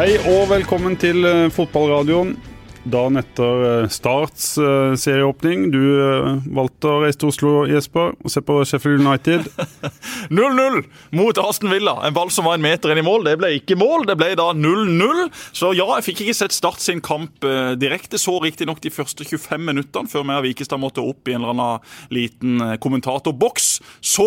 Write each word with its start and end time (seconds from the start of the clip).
Hei 0.00 0.14
og 0.16 0.46
velkommen 0.48 0.94
til 0.96 1.26
eh, 1.28 1.50
fotballradioen. 1.52 2.30
Dagen 2.88 3.18
etter 3.20 3.82
eh, 3.82 3.88
Starts 3.92 4.54
eh, 4.58 4.94
serieåpning. 4.96 5.66
Du 5.72 5.80
eh, 6.00 6.28
valgte 6.48 6.88
å 6.88 7.00
reise 7.02 7.18
til 7.20 7.28
Oslo, 7.28 7.50
Jesper, 7.68 8.14
og 8.16 8.32
se 8.32 8.40
på 8.40 8.56
Sheffield 8.64 9.04
United. 9.04 9.50
0-0 10.32 10.78
mot 11.18 11.40
Aston 11.42 11.68
Villa. 11.74 11.98
En 12.08 12.16
ball 12.16 12.32
som 12.32 12.48
var 12.48 12.56
en 12.56 12.64
meter 12.64 12.94
inn 12.94 13.02
i 13.02 13.04
mål. 13.04 13.26
Det 13.28 13.34
ble 13.40 13.50
ikke 13.58 13.76
mål, 13.76 14.06
det 14.08 14.16
ble 14.16 14.30
da 14.40 14.48
0-0. 14.56 15.20
Så 15.52 15.74
ja, 15.76 15.84
jeg 15.98 16.06
fikk 16.08 16.22
ikke 16.24 16.36
sett 16.38 16.56
Start 16.60 16.80
sin 16.82 17.02
kamp 17.04 17.44
direkte. 17.80 18.18
Så 18.20 18.34
riktignok 18.42 18.80
de 18.84 18.92
første 18.92 19.24
25 19.24 19.62
minuttene 19.64 20.10
før 20.10 20.24
vi 20.26 20.34
og 20.38 20.44
Vikestad 20.44 20.80
måtte 20.80 21.04
opp 21.04 21.28
i 21.28 21.36
en 21.36 21.44
eller 21.44 21.54
annen 21.54 21.86
liten 22.12 22.64
kommentatorboks. 22.82 23.68
Så 24.04 24.26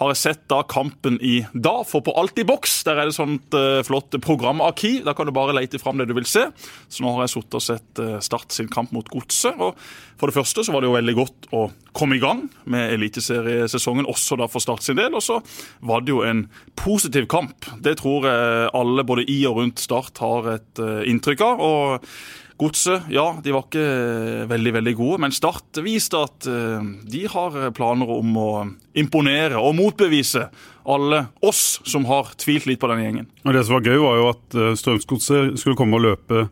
har 0.00 0.12
jeg 0.12 0.20
sett 0.20 0.42
da 0.50 0.60
kampen 0.68 1.16
i 1.24 1.38
dag, 1.52 1.84
for 1.88 2.04
på 2.04 2.16
Alltid 2.20 2.48
boks 2.48 2.80
der 2.88 3.00
er 3.00 3.08
det 3.08 3.16
sånt 3.16 3.56
flott 3.86 4.16
programarkiv. 4.24 5.02
Da 5.06 5.14
kan 5.16 5.28
du 5.28 5.32
bare 5.36 5.56
lete 5.56 5.80
fram 5.80 6.00
det 6.00 6.08
du 6.10 6.16
vil 6.18 6.28
se. 6.28 6.48
Så 6.88 7.04
nå 7.04 7.14
har 7.16 7.24
jeg 7.24 7.36
sittet 7.36 7.60
og 7.60 7.64
sett 7.64 7.89
eh, 7.98 8.18
Start 8.22 8.52
sin 8.54 8.68
kamp 8.70 8.92
mot 8.94 9.08
Godset. 9.10 9.58
For 10.20 10.28
det 10.28 10.36
første 10.36 10.64
så 10.64 10.74
var 10.74 10.82
det 10.82 10.90
jo 10.90 10.96
veldig 10.98 11.14
godt 11.16 11.48
å 11.56 11.62
komme 11.96 12.18
i 12.18 12.22
gang 12.22 12.44
med 12.70 12.94
eliteseriesesongen, 12.94 14.08
også 14.10 14.38
da 14.40 14.48
for 14.50 14.62
Start 14.62 14.84
sin 14.86 15.00
del. 15.00 15.16
Og 15.16 15.24
så 15.24 15.40
var 15.86 16.04
det 16.04 16.14
jo 16.14 16.22
en 16.26 16.44
positiv 16.78 17.26
kamp. 17.32 17.66
Det 17.82 17.96
tror 18.02 18.28
jeg 18.28 18.70
alle 18.76 19.06
både 19.08 19.26
i 19.26 19.40
og 19.50 19.62
rundt 19.62 19.82
Start 19.82 20.20
har 20.22 20.54
et 20.58 20.84
eh, 20.84 21.08
inntrykk 21.10 21.48
av. 21.48 21.64
og 21.64 22.12
Godset 22.60 23.06
ja, 23.08 23.24
de 23.40 23.54
var 23.54 23.64
ikke 23.64 24.44
veldig 24.50 24.72
veldig 24.74 24.92
gode, 24.98 25.20
men 25.24 25.32
Start 25.32 25.80
viste 25.80 26.20
at 26.20 26.44
eh, 26.50 26.90
de 27.08 27.22
har 27.32 27.56
planer 27.76 28.12
om 28.12 28.36
å 28.36 28.50
imponere 29.00 29.56
og 29.56 29.78
motbevise 29.78 30.44
alle 30.84 31.22
oss 31.40 31.80
som 31.88 32.04
har 32.10 32.34
tvilt 32.40 32.68
litt 32.68 32.80
på 32.82 32.90
den 32.92 33.00
gjengen. 33.04 33.30
Og 33.46 33.56
Det 33.56 33.64
som 33.64 33.78
var 33.78 33.88
gøy, 33.88 33.98
var 34.02 34.20
jo 34.20 34.28
at 34.34 34.58
eh, 34.58 34.72
Strømsgodset 34.76 35.60
skulle 35.60 35.78
komme 35.78 35.96
og 35.96 36.04
løpe 36.10 36.48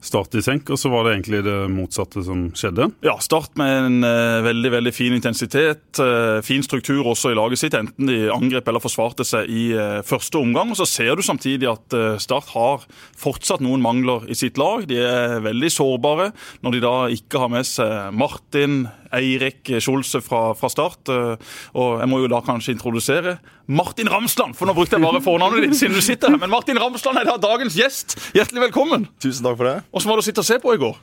Start 0.00 0.34
i 0.38 0.42
senk, 0.46 0.68
og 0.70 0.78
så 0.78 0.90
var 0.92 1.04
det 1.08 1.16
egentlig 1.16 1.40
det 1.42 1.56
motsatte 1.74 2.22
som 2.22 2.44
skjedde. 2.54 2.86
Ja, 3.02 3.16
Start 3.18 3.56
med 3.58 3.72
en 3.82 3.96
eh, 4.06 4.38
veldig 4.46 4.70
veldig 4.76 4.92
fin 4.94 5.16
intensitet. 5.16 5.98
eh, 5.98 6.38
fin 6.46 6.62
struktur 6.62 7.02
også 7.10 7.32
i 7.32 7.38
laget 7.38 7.58
sitt, 7.58 7.74
enten 7.74 8.06
de 8.06 8.28
angrep 8.30 8.68
eller 8.70 8.78
forsvarte 8.84 9.26
seg 9.26 9.50
i 9.50 9.64
eh, 9.74 9.98
første 10.06 10.38
omgang. 10.38 10.70
Og 10.70 10.78
Så 10.78 10.86
ser 10.86 11.18
du 11.18 11.22
samtidig 11.26 11.66
at 11.72 11.98
eh, 11.98 12.14
Start 12.22 12.46
har 12.54 12.86
fortsatt 13.18 13.60
noen 13.64 13.82
mangler 13.82 14.28
i 14.30 14.38
sitt 14.38 14.56
lag. 14.62 14.86
De 14.86 15.00
er 15.02 15.42
veldig 15.42 15.72
sårbare 15.74 16.30
når 16.62 16.78
de 16.78 16.84
da 16.86 16.94
ikke 17.18 17.42
har 17.42 17.50
med 17.58 17.66
seg 17.66 18.14
Martin, 18.14 18.84
Eirik 19.12 19.66
Skjolse 19.82 20.20
fra, 20.22 20.52
fra 20.54 20.70
start. 20.70 21.10
eh, 21.10 21.34
Og 21.74 21.98
jeg 22.04 22.08
må 22.14 22.22
jo 22.22 22.30
da 22.30 22.38
kanskje 22.46 22.76
introdusere 22.78 23.38
Martin 23.68 24.08
Ramsland, 24.08 24.56
for 24.56 24.64
nå 24.64 24.72
brukte 24.72 24.96
jeg 24.96 25.04
bare 25.04 25.20
fornavnet 25.20 25.66
ditt 25.66 25.76
siden 25.76 25.92
du 25.98 26.00
sitter 26.00 26.32
her. 26.32 26.40
Men 26.40 26.48
Martin 26.52 26.78
Ramsland 26.80 27.20
er 27.20 27.26
da 27.28 27.34
dagens 27.42 27.74
gjest. 27.76 28.14
Hjertelig 28.32 28.62
velkommen. 28.70 29.04
Tusen 29.20 29.44
takk 29.44 29.58
for 29.60 29.68
det. 29.68 29.74
Hvordan 29.92 30.08
var 30.08 30.16
det 30.20 30.24
å 30.24 30.28
sitte 30.30 30.40
og 30.44 30.48
se 30.48 30.56
på 30.62 30.72
i 30.72 30.80
går? 30.80 30.96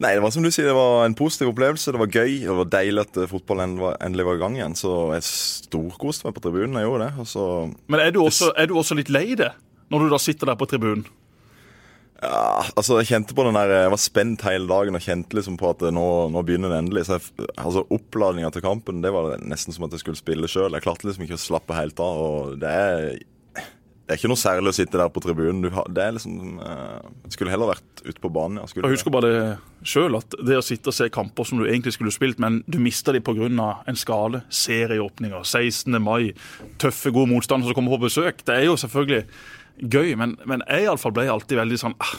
Nei, 0.00 0.14
Det 0.16 0.22
var 0.24 0.30
som 0.32 0.44
du 0.44 0.50
sier, 0.52 0.64
det 0.68 0.74
var 0.76 1.06
en 1.06 1.14
positiv 1.16 1.48
opplevelse. 1.54 1.92
Det 1.92 2.00
var 2.00 2.12
gøy. 2.12 2.38
Det 2.44 2.56
var 2.60 2.68
deilig 2.72 3.02
at 3.06 3.16
eh, 3.20 3.28
fotballen 3.28 3.72
endelig 4.00 4.24
var- 4.28 4.36
i 4.36 4.42
gang 4.44 4.54
igjen. 4.56 4.76
Så 4.76 4.92
jeg 5.16 5.24
storkoste 5.28 6.24
meg 6.28 6.36
på 6.36 6.44
tribunen. 6.44 6.76
Jeg 6.76 6.88
gjorde 6.88 7.08
det. 7.08 7.26
Så, 7.28 7.74
Men 7.88 8.00
er 8.00 8.10
du 8.12 8.20
også, 8.24 8.52
er 8.56 8.66
du 8.68 8.74
også 8.80 8.96
litt 8.96 9.08
lei 9.12 9.34
det, 9.34 9.50
når 9.90 10.04
du 10.04 10.08
da 10.12 10.18
sitter 10.20 10.46
der 10.52 10.56
på 10.60 10.68
tribunen? 10.68 11.04
Ja, 12.20 12.64
altså 12.76 12.98
Jeg 13.00 13.08
kjente 13.08 13.36
på 13.36 13.44
den 13.46 13.56
der, 13.56 13.70
jeg 13.86 13.92
var 13.94 14.00
spent 14.00 14.44
hele 14.44 14.68
dagen 14.68 14.98
og 14.98 15.04
kjente 15.04 15.36
liksom 15.38 15.56
på 15.60 15.72
at 15.72 15.86
nå, 15.94 16.06
nå 16.34 16.44
begynner 16.44 16.72
det 16.72 16.82
endelig. 16.82 17.06
Så 17.08 17.16
jeg, 17.16 17.48
altså 17.56 17.86
Oppladninga 17.88 18.52
til 18.52 18.64
kampen 18.64 19.00
det 19.04 19.12
var 19.14 19.38
nesten 19.40 19.76
som 19.76 19.86
at 19.88 19.96
jeg 19.96 20.04
skulle 20.04 20.20
spille 20.20 20.50
sjøl. 20.50 20.76
Jeg 20.76 20.84
klarte 20.84 21.08
liksom 21.08 21.24
ikke 21.24 21.38
å 21.38 21.44
slappe 21.48 21.76
helt 21.78 22.00
av. 22.04 22.24
og 22.28 22.56
det 22.60 22.78
er... 22.84 23.12
Det 24.10 24.16
er 24.16 24.18
ikke 24.24 24.30
noe 24.32 24.42
særlig 24.42 24.72
å 24.72 24.74
sitte 24.74 24.98
der 24.98 25.10
på 25.14 25.20
tribunen. 25.22 25.60
Du 25.62 25.68
det 25.94 26.02
er 26.02 26.16
liksom 26.16 26.56
eh, 26.58 27.10
Skulle 27.30 27.52
heller 27.52 27.68
vært 27.70 28.00
ute 28.02 28.18
på 28.18 28.30
banen. 28.34 28.58
Ja. 28.58 28.80
Jeg 28.82 28.96
husker 28.96 29.14
bare 29.14 29.28
det 29.30 29.44
selv, 29.86 30.18
at 30.18 30.34
det 30.48 30.56
å 30.58 30.64
sitte 30.66 30.90
og 30.90 30.96
se 30.96 31.06
kamper 31.14 31.46
som 31.46 31.60
du 31.60 31.68
egentlig 31.68 31.92
skulle 31.94 32.10
spilt, 32.10 32.42
men 32.42 32.58
du 32.66 32.80
mista 32.82 33.14
de 33.14 33.22
pga. 33.22 33.46
en 33.46 34.00
skade, 34.00 34.42
serieåpninger, 34.50 35.46
16. 35.46 36.02
mai, 36.02 36.34
tøffe, 36.82 37.14
gode 37.14 37.30
motstandere 37.30 37.70
som 37.70 37.78
kommer 37.78 37.94
på 37.94 38.08
besøk, 38.08 38.42
det 38.42 38.56
er 38.56 38.66
jo 38.66 38.74
selvfølgelig 38.82 39.22
gøy, 39.78 40.14
men, 40.20 40.36
men 40.48 40.64
jeg 40.68 40.86
i 40.86 40.90
alle 40.90 41.00
fall 41.00 41.14
ble 41.16 41.28
alltid 41.30 41.60
veldig 41.60 41.80
sånn 41.80 41.98
ah, 42.02 42.14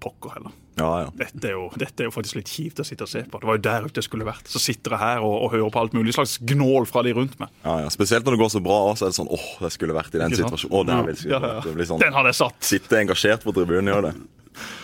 Pokker 0.00 0.32
heller. 0.32 0.56
Ja, 0.80 1.02
ja. 1.02 1.08
Dette 1.12 1.50
er, 1.50 1.56
jo, 1.58 1.66
dette 1.76 2.02
er 2.02 2.08
jo 2.08 2.12
faktisk 2.14 2.38
litt 2.38 2.48
kjipt 2.48 2.80
å 2.80 2.86
sitte 2.88 3.04
og 3.04 3.10
se 3.10 3.20
på. 3.28 3.40
Det 3.42 3.48
var 3.50 3.58
jo 3.58 3.62
der 3.66 3.84
ute 3.84 4.00
jeg 4.00 4.06
skulle 4.06 4.24
vært. 4.24 4.48
Så 4.48 4.62
sitter 4.62 4.96
jeg 4.96 5.02
her 5.02 5.26
og, 5.26 5.34
og 5.44 5.52
hører 5.52 5.74
på 5.74 5.82
alt 5.82 5.96
mulig 5.96 6.14
slags 6.16 6.38
gnål 6.40 6.88
fra 6.88 7.04
de 7.04 7.12
rundt 7.18 7.36
meg. 7.42 7.52
Ja, 7.66 7.82
ja. 7.84 7.92
Spesielt 7.92 8.24
når 8.24 8.38
det 8.38 8.42
går 8.46 8.52
så 8.56 8.62
bra, 8.64 8.78
så 8.96 9.06
er 9.06 9.12
det 9.12 9.18
sånn 9.20 9.28
åh, 9.28 9.48
jeg 9.66 9.76
skulle 9.76 9.96
vært 9.96 10.16
i 10.16 10.22
den 10.22 10.36
situasjonen. 10.38 10.76
Åh, 10.80 10.86
der 10.88 11.08
vil 11.10 11.18
jeg 11.20 11.32
Ja, 11.34 11.40
ja, 11.40 11.54
ja. 11.58 11.64
Det 11.66 11.74
blir 11.76 11.88
sånn 11.90 12.00
Den 12.00 12.16
hadde 12.16 12.32
jeg 12.32 12.40
satt. 12.40 12.60
Sitte 12.64 13.00
engasjert 13.00 13.44
på 13.44 13.54
tribunen, 13.56 13.92
gjør 13.92 14.08
det. 14.08 14.14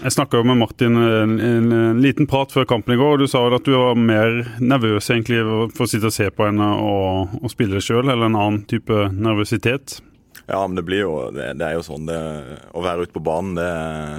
Jeg 0.04 0.12
snakka 0.14 0.40
med 0.46 0.60
Martin 0.60 0.96
en, 1.00 1.38
en, 1.42 1.72
en 1.72 2.00
liten 2.00 2.28
prat 2.30 2.52
før 2.54 2.68
kampen 2.68 2.94
i 2.94 2.98
går, 3.00 3.16
og 3.16 3.24
du 3.24 3.30
sa 3.30 3.42
at 3.52 3.66
du 3.66 3.72
var 3.74 3.96
mer 3.98 4.42
nervøs 4.62 5.10
egentlig 5.12 5.40
for 5.74 5.84
å 5.84 5.90
sitte 5.90 6.08
og 6.12 6.14
se 6.14 6.28
på 6.32 6.46
enn 6.46 6.60
å, 6.62 6.92
og 7.40 7.52
spille 7.52 7.80
sjøl, 7.82 8.04
eller 8.06 8.28
en 8.28 8.38
annen 8.38 8.62
type 8.70 9.08
nervøsitet. 9.16 9.98
Ja, 10.46 10.60
men 10.62 10.76
det 10.78 10.84
blir 10.86 11.02
jo 11.02 11.14
Det, 11.34 11.48
det 11.58 11.66
er 11.66 11.74
jo 11.74 11.84
sånn. 11.86 12.06
Det, 12.06 12.18
å 12.70 12.82
være 12.84 13.06
ute 13.06 13.16
på 13.16 13.24
banen 13.26 13.56
det, 13.58 13.70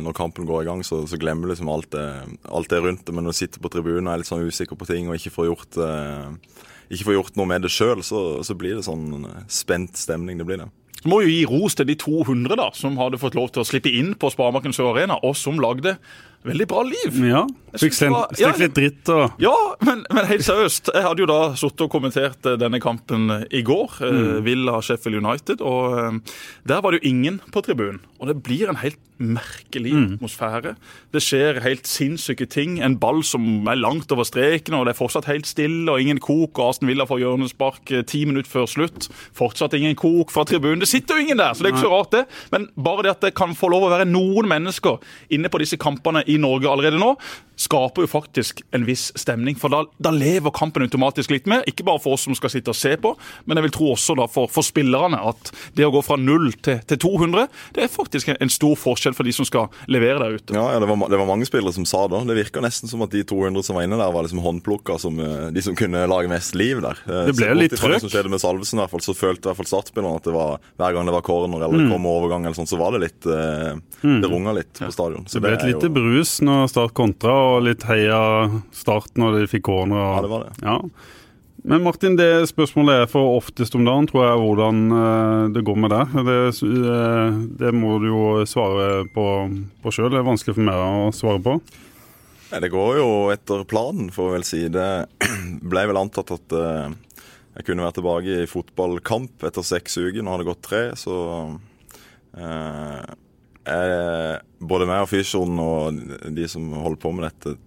Når 0.04 0.18
kampen 0.18 0.48
går 0.50 0.66
i 0.66 0.70
gang, 0.70 0.84
så, 0.84 1.06
så 1.08 1.20
glemmer 1.20 1.48
du 1.48 1.54
liksom 1.54 1.72
alt 1.72 1.90
det, 1.96 2.08
alt 2.44 2.72
det 2.72 2.82
rundt 2.84 3.06
det. 3.08 3.16
Men 3.16 3.28
når 3.28 3.36
du 3.36 3.42
sitter 3.42 3.64
på 3.64 3.72
tribunen 3.74 4.10
og 4.10 4.16
er 4.16 4.24
litt 4.24 4.32
sånn 4.32 4.48
usikker 4.48 4.80
på 4.80 4.90
ting 4.90 5.08
og 5.08 5.16
ikke 5.16 5.36
får 5.38 5.48
gjort, 5.52 5.80
eh, 5.84 6.60
ikke 6.92 7.10
får 7.10 7.18
gjort 7.20 7.40
noe 7.40 7.52
med 7.54 7.64
det 7.64 7.72
sjøl, 7.72 8.04
så, 8.04 8.26
så 8.44 8.58
blir 8.60 8.80
det 8.80 8.88
sånn 8.88 9.24
spent 9.52 10.00
stemning. 10.00 10.42
Det 10.42 10.48
blir 10.50 10.62
det. 10.66 10.70
Så 10.98 11.12
må 11.12 11.22
jo 11.22 11.30
gi 11.30 11.44
ros 11.48 11.78
til 11.78 11.88
de 11.88 11.96
200 12.00 12.58
da, 12.58 12.72
som 12.76 12.98
hadde 13.00 13.20
fått 13.22 13.38
lov 13.38 13.52
til 13.54 13.62
å 13.62 13.68
slippe 13.68 13.92
inn 13.94 14.16
på 14.20 14.32
Sparemarken 14.34 14.74
Sør 14.76 14.96
Arena, 14.96 15.20
og 15.24 15.38
som 15.38 15.62
lagde 15.62 15.96
veldig 16.52 16.68
bra 16.70 16.84
liv. 16.88 17.18
Ja. 17.28 17.46
Fikk 17.78 17.94
slengt 17.94 18.40
ja, 18.40 18.54
litt 18.58 18.74
dritt 18.78 19.10
og 19.12 19.42
Ja, 19.44 19.54
men, 19.86 20.06
men 20.14 20.30
helt 20.30 20.46
seriøst. 20.48 20.92
Jeg 20.96 21.06
hadde 21.06 21.24
jo 21.24 21.30
da 21.30 21.40
sittet 21.60 21.84
og 21.86 21.92
kommentert 21.94 22.48
eh, 22.48 22.58
denne 22.60 22.80
kampen 22.84 23.30
eh, 23.34 23.44
i 23.60 23.64
går. 23.68 24.00
Mm. 24.02 24.30
Villa 24.48 24.80
Sheffield 24.82 25.20
United. 25.20 25.62
Og 25.62 25.98
eh, 26.00 26.38
der 26.70 26.82
var 26.84 26.94
det 26.94 27.02
jo 27.02 27.12
ingen 27.12 27.42
på 27.54 27.64
tribunen. 27.66 28.02
Og 28.18 28.32
det 28.32 28.40
blir 28.46 28.72
en 28.72 28.80
helt 28.82 29.02
merkelig 29.18 29.94
atmosfære. 29.98 30.76
Det 31.14 31.22
skjer 31.26 31.62
helt 31.66 31.88
sinnssyke 31.90 32.46
ting. 32.50 32.78
En 32.84 32.98
ball 33.02 33.24
som 33.26 33.68
er 33.70 33.80
langt 33.80 34.12
over 34.14 34.26
streken, 34.28 34.76
og 34.78 34.86
det 34.86 34.94
er 34.94 35.00
fortsatt 35.00 35.30
helt 35.30 35.50
stille, 35.50 35.90
og 35.92 36.02
ingen 36.02 36.20
kok. 36.22 36.58
og 36.58 36.70
Aston 36.70 36.90
Villa 36.90 37.08
får 37.10 37.22
hjørnespark 37.24 37.92
eh, 37.92 38.06
ti 38.08 38.24
minutter 38.30 38.50
før 38.50 38.68
slutt. 38.70 39.10
Fortsatt 39.38 39.74
ingen 39.78 39.98
kok 39.98 40.32
fra 40.34 40.46
tribunen. 40.46 40.82
Det 40.84 40.90
sitter 40.90 41.18
jo 41.18 41.26
ingen 41.26 41.42
der, 41.42 41.54
så 41.54 41.64
det 41.64 41.72
er 41.72 41.76
ikke 41.76 41.86
så 41.88 41.94
rart, 41.94 42.12
det. 42.14 42.26
Men 42.54 42.70
bare 42.76 43.08
det 43.08 43.16
at 43.16 43.26
det 43.28 43.34
kan 43.38 43.56
få 43.58 43.72
lov 43.74 43.88
å 43.88 43.94
være 43.94 44.08
noen 44.10 44.50
mennesker 44.50 45.02
inne 45.34 45.50
på 45.52 45.62
disse 45.62 45.80
kampene 45.82 46.24
i 46.28 46.37
Norge 46.42 46.70
allerede 46.72 47.00
nå, 47.02 47.14
skaper 47.58 48.06
jo 48.06 48.10
faktisk 48.12 48.62
en 48.76 48.86
viss 48.88 49.08
stemning. 49.18 49.56
For 49.58 49.74
da, 49.74 49.84
da 49.98 50.12
lever 50.14 50.54
kampen 50.56 50.86
automatisk 50.86 51.32
litt 51.34 51.48
mer. 51.50 51.64
Ikke 51.70 51.86
bare 51.88 52.02
for 52.04 52.14
oss 52.18 52.28
som 52.28 52.36
skal 52.38 52.52
sitte 52.54 52.70
og 52.74 52.78
se 52.78 52.94
på, 53.02 53.16
men 53.50 53.58
jeg 53.58 53.68
vil 53.68 53.74
tro 53.78 53.88
også 53.96 54.16
da 54.20 54.28
for, 54.30 54.50
for 54.54 54.66
spillerne 54.66 55.18
at 55.26 55.52
det 55.78 55.88
å 55.88 55.92
gå 55.94 56.04
fra 56.06 56.18
0 56.22 56.52
til, 56.66 56.80
til 56.88 57.00
200, 57.02 57.48
det 57.76 57.86
er 57.88 57.92
faktisk 57.92 58.30
en, 58.36 58.52
stor 58.54 58.78
forskjell 58.80 59.14
for 59.18 59.28
de 59.28 59.34
som 59.36 59.46
skal 59.48 59.68
levere 59.92 60.22
der 60.24 60.38
ute. 60.38 60.54
Ja, 60.56 60.68
ja 60.76 60.80
det, 60.82 60.88
var, 60.90 61.02
det 61.12 61.18
var 61.20 61.28
mange 61.30 61.46
spillere 61.50 61.74
som 61.76 61.86
sa 61.90 62.06
det. 62.10 62.22
Det 62.30 62.38
virka 62.38 62.62
nesten 62.64 62.90
som 62.90 63.02
at 63.06 63.12
de 63.14 63.24
200 63.28 63.66
som 63.68 63.76
var 63.78 63.86
inne 63.88 63.98
der, 64.00 64.14
var 64.14 64.26
liksom 64.26 64.40
håndplukka 64.46 64.98
som 65.02 65.18
eh, 65.20 65.50
de 65.54 65.64
som 65.66 65.76
kunne 65.78 66.06
lage 66.10 66.30
mest 66.32 66.56
liv 66.58 66.80
der. 66.86 67.02
Eh, 67.10 67.26
Det 67.32 67.36
ble 67.38 67.50
så 67.52 67.58
litt 67.58 67.76
trøkk. 67.76 67.98
det 67.98 68.04
som 68.06 68.14
skjedde 68.14 68.32
med 68.34 68.42
Salvesen, 68.44 68.80
i 68.80 68.84
hvert 68.86 68.94
fall, 68.94 69.04
så 69.06 69.18
følte 69.18 69.48
i 69.48 69.52
hvert 69.52 69.60
fall 69.64 69.70
startspillerne 69.74 70.22
at 70.22 70.30
det 70.30 70.36
var 70.38 70.62
hver 70.78 70.96
gang 70.98 71.10
det 71.10 71.16
var 71.18 71.26
corner 71.28 71.66
eller 71.68 71.82
det 71.84 71.90
kom 71.92 72.08
overgang, 72.10 72.46
eller 72.48 72.58
sånn, 72.62 72.70
så 72.70 72.80
var 72.80 72.94
det 72.96 73.04
litt 73.08 73.28
eh, 73.34 73.82
Det 74.06 74.30
runga 74.32 74.54
litt 74.58 74.78
på 74.80 74.92
stadion. 74.94 75.26
Så 75.28 75.40
Det 75.42 75.46
ble 75.48 75.54
et 75.58 75.68
lite 75.74 75.90
jo- 75.90 75.96
brus 75.98 76.38
når 76.46 76.68
Start 76.72 76.94
kontra, 76.98 77.34
og 77.48 77.64
litt 77.66 77.86
heia 77.88 78.20
Start 78.76 79.16
når 79.20 79.40
de 79.40 79.48
fikk 79.52 79.66
corner. 79.70 79.98
Og, 79.98 80.12
Ja, 80.18 80.26
det 80.26 80.34
var 80.34 80.46
det. 80.48 80.52
Ja. 80.66 80.78
Men 81.68 81.84
Martin, 81.84 82.16
det 82.16 82.48
spørsmålet 82.48 83.02
er 83.02 83.10
for 83.12 83.34
oftest 83.40 83.76
om 83.76 83.84
dagen, 83.84 84.06
tror 84.08 84.24
jeg, 84.24 84.38
hvordan 84.40 84.78
eh, 84.96 85.48
det 85.56 85.64
går 85.68 85.80
med 85.84 85.92
deg. 85.92 86.14
Det, 86.28 86.38
eh, 86.64 87.40
det 87.60 87.74
må 87.76 87.98
du 88.00 88.08
jo 88.08 88.22
svare 88.48 89.04
på, 89.12 89.26
på 89.84 89.92
sjøl. 89.92 90.14
Det 90.14 90.22
er 90.22 90.30
vanskelig 90.30 90.56
for 90.56 90.68
meg 90.70 90.80
å 90.80 91.10
svare 91.16 91.42
på. 91.44 91.58
Nei, 92.52 92.62
Det 92.64 92.72
går 92.72 93.02
jo 93.02 93.10
etter 93.34 93.66
planen, 93.68 94.08
får 94.16 94.30
vi 94.30 94.38
vel 94.38 94.48
si. 94.48 94.62
Det 94.72 94.88
ble 95.74 95.86
vel 95.90 96.00
antatt 96.00 96.32
at 96.38 96.56
eh, 96.56 96.96
jeg 97.58 97.68
kunne 97.68 97.88
være 97.88 97.98
tilbake 97.98 98.40
i 98.46 98.50
fotballkamp 98.50 99.44
etter 99.50 99.66
seks 99.66 99.98
uker. 99.98 100.22
Nå 100.22 100.32
har 100.36 100.44
det 100.44 100.48
gått 100.54 100.64
tre, 100.70 100.84
så 100.96 101.18
eh, 102.38 103.16
jeg, 103.68 104.44
Både 104.58 104.88
meg 104.90 105.04
og 105.06 105.12
fysioen 105.12 105.60
og 105.62 105.98
de 106.34 106.48
som 106.50 106.66
holder 106.74 107.02
på 107.02 107.12
med 107.14 107.28
dette, 107.28 107.58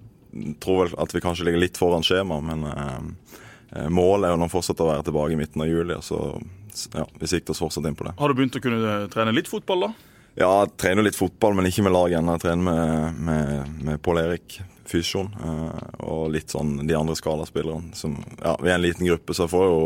tror 0.63 0.81
vel 0.85 0.97
at 1.03 1.15
vi 1.15 1.23
kanskje 1.23 1.47
ligger 1.47 1.63
litt 1.63 1.79
foran 1.79 2.03
skjema, 2.07 2.41
men 2.43 2.65
eh, 2.67 3.87
målet 3.95 4.29
er 4.29 4.35
jo 4.35 4.41
nå 4.43 4.49
fortsatt 4.51 4.83
å 4.83 4.89
være 4.89 5.07
tilbake 5.07 5.37
i 5.37 5.39
midten 5.39 5.63
av 5.63 5.71
juli. 5.71 5.99
Så 6.03 6.19
ja, 6.95 7.07
vi 7.21 7.31
sikter 7.31 7.55
oss 7.55 7.63
fortsatt 7.63 7.87
inn 7.87 7.99
på 7.99 8.07
det. 8.09 8.17
Har 8.19 8.31
du 8.31 8.39
begynt 8.39 8.59
å 8.59 8.63
kunne 8.65 8.97
trene 9.13 9.35
litt 9.37 9.51
fotball, 9.51 9.87
da? 9.87 9.93
Ja, 10.39 10.51
jeg 10.63 10.75
trener 10.79 11.07
litt 11.07 11.19
fotball, 11.19 11.57
men 11.59 11.67
ikke 11.71 11.85
med 11.87 11.95
lag 11.95 12.13
ennå. 12.15 12.37
Jeg 12.39 12.45
trener 12.45 12.67
med, 12.67 13.23
med, 13.27 13.81
med 13.87 14.03
Pål 14.03 14.23
Erik 14.23 14.61
Fysjon 14.91 15.31
eh, 15.35 15.83
og 16.07 16.31
litt 16.35 16.55
sånn 16.55 16.79
de 16.87 16.97
andre 16.97 17.17
skalaspillerne. 17.19 17.95
Som, 17.99 18.17
ja, 18.39 18.55
vi 18.63 18.71
er 18.71 18.79
en 18.79 18.85
liten 18.85 19.07
gruppe, 19.07 19.35
så 19.35 19.47
jeg 19.47 19.55
får 19.55 19.67
jo 19.69 19.85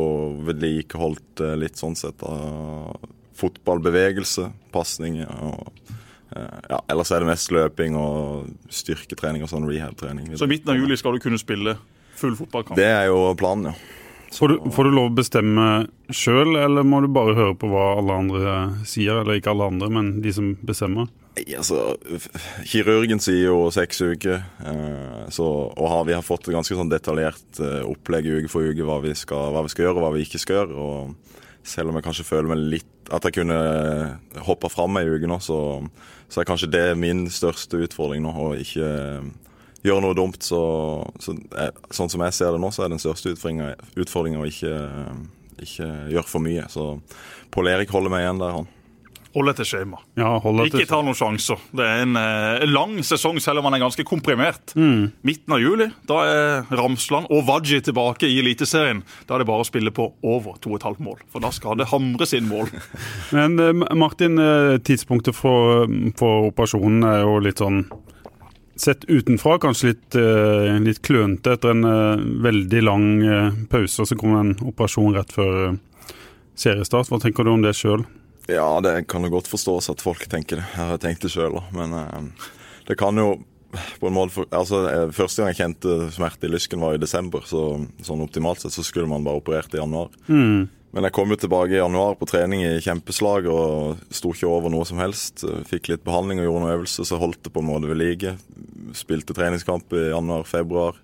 vedlikeholdt 0.48 1.44
eh, 1.44 1.56
litt 1.60 1.80
sånn 1.80 1.96
sett 1.98 2.24
av 2.28 2.96
fotballbevegelse, 3.34 4.50
pasninger 4.74 5.30
og 5.48 5.68
eh, 5.68 6.00
ja, 6.34 6.78
ellers 6.90 7.12
er 7.14 7.22
det 7.22 7.30
mest 7.30 7.52
løping 7.54 7.98
og 7.98 8.48
styrketrening 8.72 9.44
og 9.46 9.50
sånn 9.52 9.66
rehab-trening. 9.68 10.32
Så 10.38 10.48
i 10.48 10.54
midten 10.54 10.72
av 10.74 10.80
juli 10.80 10.98
skal 10.98 11.16
du 11.16 11.22
kunne 11.22 11.38
spille 11.40 11.76
full 12.18 12.34
fotballkamp? 12.38 12.78
Det 12.78 12.88
er 12.90 13.08
jo 13.10 13.28
planen, 13.38 13.72
ja. 13.72 14.00
Får 14.34 14.50
du, 14.50 14.70
får 14.74 14.88
du 14.88 14.94
lov 14.96 15.12
å 15.12 15.14
bestemme 15.14 15.64
sjøl, 16.10 16.56
eller 16.58 16.86
må 16.86 16.98
du 17.04 17.10
bare 17.14 17.36
høre 17.38 17.54
på 17.58 17.68
hva 17.70 17.92
alle 18.00 18.16
andre 18.24 18.54
sier? 18.88 19.20
Eller 19.20 19.38
ikke 19.38 19.52
alle 19.52 19.68
andre, 19.70 19.90
men 19.94 20.08
de 20.24 20.32
som 20.34 20.48
bestemmer? 20.66 21.06
Nei, 21.34 21.44
altså, 21.58 21.94
Kirurgen 22.66 23.22
sier 23.22 23.48
jo 23.48 23.68
seks 23.74 24.02
uker, 24.02 24.42
eh, 24.42 25.22
så, 25.34 25.46
og 25.70 25.86
har, 25.90 26.02
vi 26.08 26.16
har 26.16 26.26
fått 26.26 26.48
et 26.48 26.56
ganske 26.56 26.78
sånn 26.78 26.90
detaljert 26.90 27.62
eh, 27.62 27.82
opplegg 27.86 28.26
uke 28.40 28.50
for 28.50 28.66
uke 28.66 28.86
hva 28.86 29.00
vi, 29.06 29.14
skal, 29.18 29.54
hva 29.54 29.62
vi 29.66 29.72
skal 29.74 29.88
gjøre 29.88 30.00
og 30.00 30.06
hva 30.06 30.12
vi 30.16 30.26
ikke 30.26 30.42
skal 30.42 30.60
gjøre. 30.60 30.88
og 30.88 31.62
Selv 31.66 31.90
om 31.90 31.98
jeg 31.98 32.06
kanskje 32.08 32.28
føler 32.28 32.50
meg 32.50 32.66
litt 32.74 32.90
at 33.12 33.26
jeg 33.26 33.36
kunne 33.40 33.58
hoppe 34.46 34.70
fram 34.72 34.96
ei 35.00 35.08
uke 35.10 35.28
nå, 35.28 35.38
så, 35.42 35.58
så 36.28 36.40
er 36.40 36.48
kanskje 36.48 36.70
det 36.72 36.84
min 37.00 37.26
største 37.32 37.82
utfordring 37.84 38.24
nå. 38.24 38.32
Å 38.32 38.52
ikke 38.60 38.88
eh, 38.88 39.26
gjøre 39.84 40.04
noe 40.06 40.16
dumt. 40.18 40.40
Så, 40.44 40.60
så 41.22 41.36
jeg, 41.36 41.74
sånn 41.94 42.12
som 42.12 42.24
jeg 42.26 42.36
ser 42.36 42.54
det 42.54 42.62
nå, 42.62 42.72
så 42.74 42.86
er 42.86 42.94
den 42.94 43.02
største 43.02 43.34
utfordringa 43.34 44.40
å 44.40 44.48
ikke, 44.48 44.74
eh, 44.74 45.18
ikke 45.66 45.90
gjøre 46.14 46.30
for 46.30 46.44
mye. 46.44 46.68
Så 46.72 46.94
Pål 47.54 47.74
Erik 47.74 47.92
holder 47.94 48.14
meg 48.14 48.24
igjen 48.24 48.42
der, 48.42 48.56
han. 48.60 48.70
Hold 49.34 49.50
etter 49.50 49.66
skjema. 49.66 49.98
Ja, 50.14 50.36
hold 50.38 50.60
deg 50.60 50.76
Ikke 50.78 50.86
ta 50.86 51.00
noen 51.02 51.16
sjanser. 51.18 51.58
Det 51.74 51.82
er 51.82 52.04
en 52.04 52.18
eh, 52.20 52.66
lang 52.70 53.00
sesong, 53.02 53.40
selv 53.42 53.58
om 53.58 53.66
han 53.66 53.74
er 53.74 53.82
ganske 53.82 54.04
komprimert. 54.06 54.76
Midten 54.78 55.56
av 55.56 55.62
juli 55.62 55.88
da 56.06 56.20
er 56.28 56.70
Ramsland 56.70 57.26
og 57.34 57.42
Waji 57.48 57.80
tilbake 57.82 58.28
i 58.30 58.38
Eliteserien. 58.38 59.02
Da 59.26 59.34
er 59.34 59.42
det 59.42 59.48
bare 59.50 59.64
å 59.64 59.68
spille 59.68 59.90
på 59.94 60.06
over 60.22 60.58
2,5 60.62 61.02
mål, 61.02 61.18
for 61.32 61.42
da 61.42 61.50
skal 61.54 61.80
det 61.80 61.90
hamres 61.90 62.34
inn 62.36 62.46
mål. 62.50 62.70
Men 63.36 63.58
eh, 63.58 63.74
Martin, 63.98 64.38
eh, 64.38 64.78
tidspunktet 64.86 65.36
for, 65.36 65.88
for 66.18 66.50
operasjonen 66.52 67.06
er 67.10 67.22
jo 67.24 67.38
litt 67.44 67.62
sånn 67.64 67.86
Sett 68.74 69.04
utenfra 69.06 69.52
kanskje 69.62 69.92
litt, 69.92 70.16
eh, 70.18 70.72
litt 70.82 70.98
klønete 71.06 71.52
etter 71.54 71.70
en 71.70 72.40
veldig 72.42 72.80
lang 72.82 73.04
pause, 73.70 74.02
og 74.02 74.08
så 74.10 74.16
kommer 74.18 74.40
en 74.40 74.56
operasjon 74.66 75.14
rett 75.14 75.30
før 75.30 75.76
seriestart. 76.58 77.06
Hva 77.06 77.20
tenker 77.22 77.46
du 77.46 77.52
om 77.52 77.62
det 77.62 77.76
sjøl? 77.78 78.02
Ja, 78.50 78.68
det 78.84 79.06
kan 79.08 79.24
jo 79.24 79.32
godt 79.32 79.48
forstås 79.48 79.88
at 79.92 80.04
folk 80.04 80.26
tenker 80.28 80.60
det. 80.60 80.68
Jeg 80.74 80.90
har 80.92 81.00
tenkt 81.00 81.24
det 81.24 81.32
sjøl 81.32 81.56
òg, 81.60 81.68
men 81.76 81.94
eh, 81.96 82.46
det 82.90 82.98
kan 83.00 83.16
jo 83.16 83.38
på 83.98 84.06
en 84.06 84.14
måte 84.14 84.34
for, 84.36 84.48
altså, 84.54 84.84
eh, 84.90 85.08
Første 85.16 85.42
gang 85.42 85.52
jeg 85.54 85.60
kjente 85.62 85.94
smerte 86.14 86.46
i 86.46 86.52
lysken, 86.52 86.82
var 86.84 86.94
i 86.94 87.02
desember. 87.02 87.46
Så 87.48 87.64
sånn 88.04 88.24
optimalt 88.24 88.62
sett 88.62 88.76
så 88.76 88.84
skulle 88.86 89.10
man 89.10 89.24
bare 89.26 89.40
operert 89.40 89.74
i 89.74 89.80
januar. 89.80 90.12
Men 90.94 91.08
jeg 91.08 91.14
kom 91.16 91.32
jo 91.32 91.40
tilbake 91.40 91.74
i 91.74 91.80
januar 91.80 92.14
på 92.20 92.28
trening 92.30 92.60
i 92.62 92.76
kjempeslag 92.84 93.48
og 93.50 94.04
sto 94.14 94.30
ikke 94.30 94.46
over 94.46 94.70
noe 94.70 94.86
som 94.86 95.00
helst. 95.02 95.42
Fikk 95.66 95.88
litt 95.90 96.04
behandling 96.06 96.38
og 96.38 96.46
gjorde 96.46 96.60
noen 96.62 96.74
øvelser, 96.76 97.08
så 97.08 97.18
holdt 97.18 97.40
det 97.42 97.50
på 97.50 97.64
en 97.64 97.66
måte 97.66 97.90
ved 97.90 97.98
like. 97.98 98.36
Spilte 98.94 99.34
treningskamp 99.34 99.90
i 99.90 100.04
januar-februar. 100.12 101.00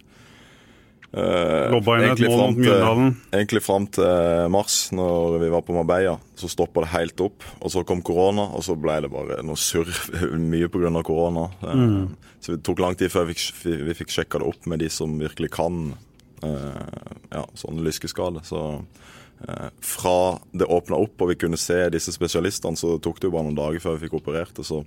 Uh, 1.11 1.73
mål 1.75 2.05
mot 2.15 2.59
Mjøndalen. 2.61 3.17
Egentlig 3.35 3.63
fram 3.67 3.89
til 3.91 4.51
mars, 4.55 4.77
når 4.95 5.41
vi 5.43 5.49
var 5.51 5.65
på 5.67 5.75
Marbella, 5.75 6.13
så 6.39 6.51
stoppa 6.51 6.85
det 6.85 6.93
helt 6.93 7.23
opp. 7.25 7.47
Og 7.59 7.73
så 7.75 7.83
kom 7.87 8.03
korona, 8.07 8.47
og 8.55 8.63
så 8.63 8.77
ble 8.79 9.01
det 9.03 9.11
bare 9.11 9.41
noe 9.47 9.59
surr 9.59 9.91
mye 10.53 10.71
pga. 10.71 10.93
korona. 11.07 11.49
Uh, 11.65 12.07
Så 12.41 12.55
det 12.55 12.63
tok 12.65 12.81
lang 12.81 12.95
tid 12.97 13.11
før 13.13 13.27
vi 13.29 13.35
fikk, 13.35 13.67
vi 13.89 13.97
fikk 13.99 14.15
sjekka 14.15 14.41
det 14.41 14.53
opp 14.53 14.71
med 14.71 14.81
de 14.81 14.89
som 14.89 15.19
virkelig 15.19 15.51
kan 15.59 15.97
uh, 16.47 17.11
ja, 17.33 17.45
sånn 17.59 17.83
lyskeskade. 17.85 18.45
Så 18.47 18.83
fra 19.81 20.37
det 20.53 20.67
åpna 20.69 20.99
opp 21.01 21.23
og 21.25 21.31
vi 21.31 21.37
kunne 21.41 21.57
se 21.57 21.79
disse 21.89 22.13
spesialistene, 22.13 22.77
så 22.77 22.99
tok 23.01 23.23
det 23.23 23.31
jo 23.31 23.33
bare 23.33 23.47
noen 23.47 23.57
dager 23.57 23.81
før 23.81 23.95
vi 23.97 24.03
fikk 24.05 24.19
operert 24.19 24.59
Og 24.61 24.67
Så 24.69 24.81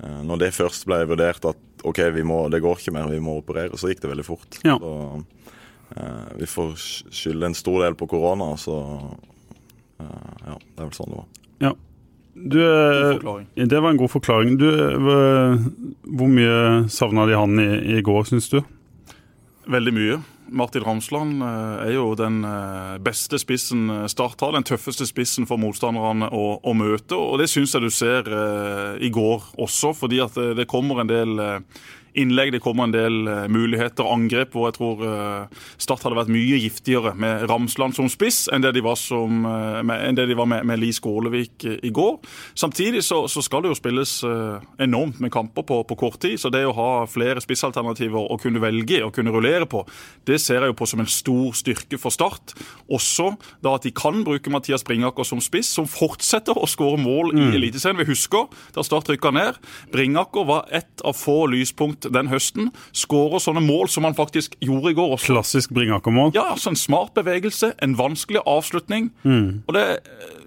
når 0.00 0.38
det 0.40 0.54
først 0.56 0.86
ble 0.88 1.02
vurdert 1.10 1.44
at 1.50 1.84
OK, 1.84 1.98
vi 2.14 2.22
må, 2.26 2.42
det 2.52 2.62
går 2.64 2.80
ikke 2.80 2.92
mer, 2.94 3.08
vi 3.12 3.20
må 3.24 3.38
operere, 3.40 3.76
så 3.80 3.90
gikk 3.90 4.02
det 4.04 4.10
veldig 4.12 4.26
fort. 4.26 4.60
Ja. 4.64 4.78
Så, 4.80 4.92
Eh, 5.96 6.36
vi 6.38 6.46
får 6.46 6.74
skylde 7.10 7.46
en 7.46 7.54
stor 7.54 7.82
del 7.82 7.94
på 7.94 8.06
korona, 8.06 8.56
så 8.56 8.76
eh, 10.00 10.34
ja, 10.46 10.58
det 10.58 10.78
er 10.78 10.84
vel 10.86 10.94
sånn 10.94 11.10
det 11.10 11.18
var. 11.18 11.30
Ja. 11.60 11.72
Du, 12.34 12.60
eh, 12.62 13.66
det 13.66 13.80
var 13.80 13.90
en 13.90 13.98
god 14.00 14.12
forklaring. 14.12 14.54
Du, 14.60 14.68
eh, 14.70 15.64
hvor 16.14 16.30
mye 16.30 16.60
savna 16.92 17.26
de 17.26 17.38
han 17.38 17.58
i, 17.58 17.70
i 17.98 18.04
går, 18.06 18.28
syns 18.30 18.48
du? 18.52 18.60
Veldig 19.70 19.96
mye. 19.96 20.20
Martin 20.50 20.82
Ramsland 20.82 21.42
eh, 21.42 21.86
er 21.86 21.94
jo 21.94 22.14
den 22.18 22.42
eh, 22.44 22.98
beste 23.02 23.38
spissen 23.40 23.88
eh, 23.90 24.06
Start 24.10 24.40
har, 24.42 24.54
den 24.56 24.66
tøffeste 24.66 25.06
spissen 25.08 25.46
for 25.48 25.60
motstanderne 25.60 26.30
å, 26.34 26.58
å 26.62 26.74
møte. 26.76 27.16
Og 27.16 27.38
det 27.40 27.48
syns 27.52 27.74
jeg 27.74 27.84
du 27.84 27.90
ser 27.94 28.28
i 29.00 29.10
går 29.12 29.46
også, 29.60 29.92
fordi 29.96 30.20
at 30.22 30.36
det, 30.56 30.68
kommer 30.70 31.02
en 31.02 31.10
del 31.10 31.40
innlegg, 32.14 32.52
det 32.54 32.62
kommer 32.64 32.88
en 32.88 32.94
del 32.94 33.22
muligheter 33.50 33.70
muligheter, 33.70 34.06
angrep, 34.10 34.54
hvor 34.54 34.68
jeg 34.68 34.76
tror 34.78 35.04
eh, 35.06 35.60
Start 35.80 36.04
hadde 36.04 36.18
vært 36.18 36.32
mye 36.32 36.58
giftigere 36.60 37.14
med 37.18 37.46
Ramsland 37.50 37.96
som 37.96 38.08
spiss 38.10 38.48
enn 38.52 38.64
det 38.64 38.74
de 38.76 38.82
var, 38.84 38.98
som, 39.00 39.44
eh, 39.46 40.12
det 40.16 40.26
de 40.28 40.36
var 40.38 40.48
med, 40.50 40.66
med 40.68 40.80
Li 40.80 40.90
Skålevik 40.92 41.64
eh, 41.64 41.78
i 41.86 41.92
går. 41.94 42.18
Samtidig 42.58 43.02
så, 43.06 43.22
så 43.30 43.42
skal 43.44 43.64
det 43.64 43.72
jo 43.72 43.78
spilles 43.78 44.20
eh, 44.26 44.66
enormt 44.82 45.20
med 45.20 45.32
kamper 45.32 45.66
på, 45.66 45.82
på 45.84 45.98
kort 45.98 46.20
tid, 46.22 46.38
så 46.40 46.50
det 46.52 46.64
å 46.66 46.74
ha 46.76 46.90
flere 47.10 47.42
spissalternativer 47.42 48.30
å 48.30 48.38
kunne 48.40 48.62
velge 48.62 49.02
og 49.04 49.14
kunne 49.16 49.34
rullere 49.34 49.68
på, 49.70 49.84
det 50.28 50.40
ser 50.42 50.64
jeg 50.64 50.72
jo 50.72 50.78
på 50.78 50.88
som 50.90 51.02
en 51.02 51.10
stor 51.10 51.56
styrke 51.58 52.00
for 52.00 52.14
Start. 52.14 52.54
Også 52.90 53.32
da 53.64 53.76
at 53.76 53.86
de 53.86 53.92
kan 53.94 54.24
bruke 54.26 54.52
Mathias 54.52 54.84
Bringaker 54.86 55.26
som 55.26 55.40
spiss, 55.42 55.70
som 55.72 55.88
fortsetter 55.88 56.58
å 56.58 56.68
skåre 56.68 56.98
mål 57.00 57.32
i 57.38 57.46
Eliteserien. 57.56 57.98
Vi 58.00 58.10
husker 58.10 58.48
da 58.74 58.84
Start 58.84 59.08
rykka 59.12 59.32
ned. 59.34 59.58
Bringaker 59.94 60.46
var 60.48 60.68
ett 60.74 61.04
av 61.06 61.16
få 61.16 61.44
lyspunkt 62.00 62.14
den 62.14 62.28
høsten. 62.30 62.70
Skårer 62.92 63.40
sånne 63.40 63.60
mål 63.60 63.88
som 63.88 64.04
han 64.04 64.14
faktisk 64.14 64.56
gjorde 64.60 64.90
i 64.92 64.94
går 64.94 65.14
også. 65.16 65.32
Klassisk 65.34 65.70
Bringaker-mål. 65.72 66.32
Ja, 66.34 66.50
altså 66.52 66.70
En 66.70 66.76
smart 66.76 67.14
bevegelse, 67.14 67.74
en 67.82 67.96
vanskelig 67.98 68.40
avslutning. 68.46 69.10
Og 69.24 69.74
det, 69.74 70.00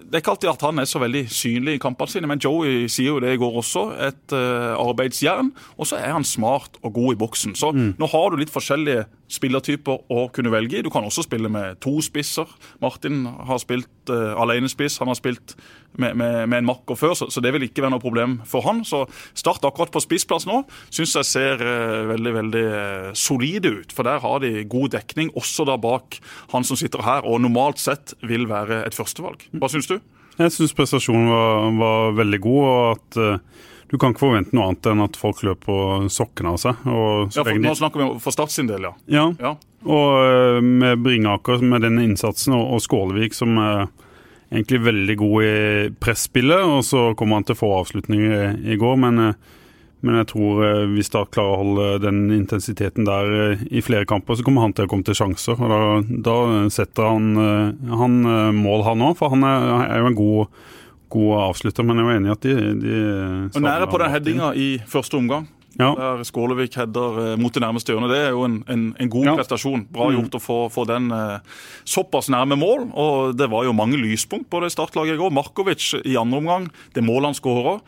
det 0.04 0.18
er 0.18 0.22
ikke 0.22 0.34
alltid 0.34 0.50
at 0.52 0.64
han 0.66 0.80
er 0.80 0.88
så 0.88 1.00
veldig 1.02 1.24
synlig 1.32 1.76
i 1.76 1.82
kampene 1.82 2.12
sine, 2.12 2.28
men 2.30 2.42
Joey 2.42 2.86
sier 2.92 3.14
jo 3.14 3.22
det 3.24 3.34
i 3.34 3.40
går 3.40 3.58
også. 3.60 3.84
Et 4.06 4.34
uh, 4.36 4.76
arbeidsjern. 4.78 5.50
Og 5.78 5.88
så 5.90 5.98
er 5.98 6.14
han 6.14 6.26
smart 6.28 6.78
og 6.82 6.94
god 6.94 7.16
i 7.16 7.20
boksen. 7.24 7.56
Så 7.58 7.72
nå 7.74 8.10
har 8.12 8.30
du 8.30 8.40
litt 8.40 8.52
forskjellige 8.54 9.06
spillertyper 9.34 10.04
å 10.12 10.26
kunne 10.34 10.52
velge 10.52 10.78
i. 10.78 10.84
Du 10.84 10.90
kan 10.92 11.06
også 11.06 11.24
spille 11.26 11.50
med 11.52 11.80
to 11.84 11.96
spisser. 12.04 12.50
Martin 12.84 13.24
har 13.26 13.60
spilt 13.62 14.12
uh, 14.12 14.36
alenespiss, 14.40 15.00
han 15.02 15.10
har 15.10 15.18
spilt 15.18 15.56
med, 15.98 16.16
med, 16.18 16.48
med 16.48 16.58
en 16.58 16.68
makker 16.68 16.98
før, 16.98 17.14
så, 17.18 17.28
så 17.30 17.42
det 17.42 17.52
vil 17.54 17.66
ikke 17.68 17.84
være 17.84 17.94
noe 17.94 18.02
problem 18.02 18.38
for 18.48 18.66
han. 18.66 18.82
Så 18.86 19.04
Start 19.34 19.64
akkurat 19.66 19.92
på 19.94 20.02
spissplass 20.02 20.46
nå 20.48 20.62
syns 20.92 21.14
jeg 21.20 21.28
ser 21.28 21.62
uh, 21.62 22.04
veldig 22.10 22.32
veldig 22.34 22.64
eh, 22.64 23.08
solide 23.18 23.70
ut. 23.80 23.94
For 23.94 24.06
der 24.06 24.22
har 24.22 24.40
de 24.42 24.64
god 24.70 24.94
dekning, 24.96 25.30
også 25.38 25.66
da 25.68 25.76
bak 25.80 26.18
han 26.52 26.66
som 26.66 26.78
sitter 26.78 27.04
her, 27.04 27.26
og 27.26 27.42
normalt 27.44 27.80
sett 27.82 28.14
vil 28.24 28.48
være 28.50 28.82
et 28.84 28.96
førstevalg. 28.96 29.46
Hva 29.60 29.70
syns 29.72 29.88
du? 29.90 29.96
Jeg 30.40 30.54
syns 30.54 30.74
prestasjonen 30.76 31.28
var, 31.30 31.68
var 31.78 32.16
veldig 32.18 32.40
god, 32.42 32.62
og 32.64 32.84
at 32.94 33.18
uh, 33.20 33.68
du 33.90 33.98
kan 34.00 34.14
ikke 34.14 34.24
forvente 34.24 34.56
noe 34.56 34.70
annet 34.70 34.88
enn 34.90 35.04
at 35.04 35.18
folk 35.20 35.44
løper 35.46 35.66
på 35.66 36.08
sokkene 36.10 36.54
av 36.54 36.62
seg. 36.62 36.86
Ja, 36.88 37.44
for, 37.44 37.52
nå 37.62 37.74
snakker 37.78 38.02
vi 38.02 38.08
om 38.08 38.16
for 38.22 38.34
Start 38.34 38.54
sin 38.54 38.70
del, 38.70 38.88
ja. 38.88 38.94
ja. 39.14 39.28
ja. 39.38 39.54
Og 39.84 40.14
uh, 40.18 40.58
med 40.64 41.04
Bringaker 41.04 41.62
med 41.62 41.86
den 41.86 42.00
innsatsen, 42.02 42.56
og, 42.56 42.74
og 42.74 42.82
Skålevik 42.82 43.36
som 43.36 43.58
er 43.62 43.86
egentlig 44.54 44.80
veldig 44.84 45.16
god 45.18 45.44
i 45.44 45.54
presspillet, 46.00 46.62
og 46.62 46.84
så 46.86 47.10
kommer 47.18 47.40
han 47.40 47.46
til 47.48 47.58
få 47.58 47.70
avslutninger 47.80 48.34
i, 48.34 48.74
i 48.74 48.78
går, 48.78 48.98
men, 49.02 49.20
eh, 49.28 49.62
men 50.04 50.18
jeg 50.20 50.28
tror 50.34 50.60
eh, 50.66 50.82
hvis 50.92 51.08
Start 51.08 51.32
klarer 51.34 51.54
å 51.54 51.60
holde 51.62 51.86
den 52.04 52.20
intensiteten 52.34 53.06
der 53.08 53.30
eh, 53.40 53.64
i 53.72 53.82
flere 53.84 54.06
kamper, 54.08 54.36
så 54.36 54.44
kommer 54.44 54.66
han 54.66 54.74
til 54.76 54.86
å 54.86 54.90
komme 54.90 55.06
til 55.06 55.16
sjanser. 55.16 55.56
og 55.56 55.72
Da, 55.72 55.80
da 56.28 56.36
setter 56.72 57.08
han, 57.08 57.30
eh, 57.40 57.96
han 58.02 58.20
mål, 58.58 58.84
han 58.90 59.04
òg, 59.08 59.16
for 59.20 59.32
han 59.32 59.46
er, 59.48 59.66
er 59.88 60.02
jo 60.02 60.10
en 60.10 60.18
god, 60.18 60.62
god 61.14 61.32
avslutter. 61.48 61.88
Men 61.88 62.00
jeg 62.00 62.04
er 62.04 62.10
jo 62.10 62.20
enig 62.20 62.30
i 62.30 62.34
at 62.36 62.46
de, 62.46 62.56
de 62.84 62.96
Og 63.54 63.64
Nære 63.64 63.88
på 63.90 64.02
den 64.04 64.12
headinga 64.12 64.52
i 64.60 64.68
første 64.90 65.20
omgang. 65.20 65.48
Ja. 65.78 65.90
Der 65.98 66.22
Skålevik 66.24 66.76
header 66.78 67.32
eh, 67.32 67.36
mot 67.40 67.52
det 67.54 67.62
nærmeste 67.64 67.92
hjørnet. 67.94 68.12
Det 68.14 68.18
er 68.26 68.30
jo 68.30 68.44
en, 68.46 68.60
en, 68.70 68.84
en 69.00 69.10
god 69.10 69.24
Ja. 69.26 69.34
prestasjon. 69.40 69.86
Bra 69.90 70.10
gjort 70.14 70.36
å 70.38 70.40
få, 70.42 70.58
få 70.70 70.84
den 70.86 71.10
eh, 71.10 71.38
såpass 71.84 72.28
nærme 72.30 72.56
mål. 72.60 72.88
Og 72.94 73.34
det 73.36 73.48
var 73.50 73.64
jo 73.66 73.72
mange 73.74 73.98
lyspunkt 73.98 74.48
på 74.52 74.60
det 74.62 74.70
startlaget 74.74 75.16
i 75.16 75.20
går. 75.22 75.32
Markovic 75.34 75.88
i 76.04 76.16
andre 76.20 76.38
omgang, 76.38 76.68
det 76.94 77.02
målet 77.04 77.32
han 77.32 77.38
skårer, 77.38 77.80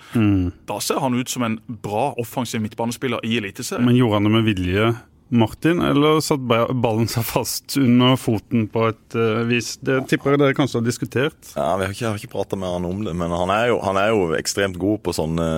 da 0.66 0.78
ser 0.82 0.98
han 1.02 1.14
ut 1.14 1.28
som 1.30 1.42
en 1.46 1.60
bra 1.68 2.08
offensiv 2.18 2.60
midtbanespiller 2.64 3.22
i 3.26 3.36
Eliteserien. 3.38 3.86
Men 3.86 3.96
gjorde 3.98 4.18
han 4.18 4.26
det 4.26 4.32
med 4.34 4.44
vilje, 4.48 4.88
Martin, 5.28 5.80
eller 5.82 6.20
satt 6.22 6.40
ba- 6.46 6.68
ballen 6.70 7.08
seg 7.10 7.24
fast 7.26 7.74
under 7.80 8.14
foten 8.20 8.68
på 8.70 8.84
et 8.92 9.16
uh, 9.18 9.42
vis? 9.48 9.72
Det 9.82 10.00
tipper 10.10 10.36
jeg 10.36 10.42
dere 10.44 10.54
kanskje 10.54 10.78
har 10.78 10.84
diskutert. 10.86 11.50
Ja, 11.56 11.72
Vi 11.80 11.84
har 11.88 11.94
ikke, 11.96 12.06
har 12.12 12.20
ikke 12.20 12.30
prata 12.36 12.56
med 12.60 12.70
han 12.70 12.84
om 12.86 13.02
det, 13.04 13.14
men 13.18 13.30
han 13.34 13.50
er, 13.50 13.72
jo, 13.72 13.80
han 13.82 13.98
er 13.98 14.12
jo 14.14 14.28
ekstremt 14.38 14.78
god 14.78 15.02
på 15.02 15.14
sånne 15.16 15.48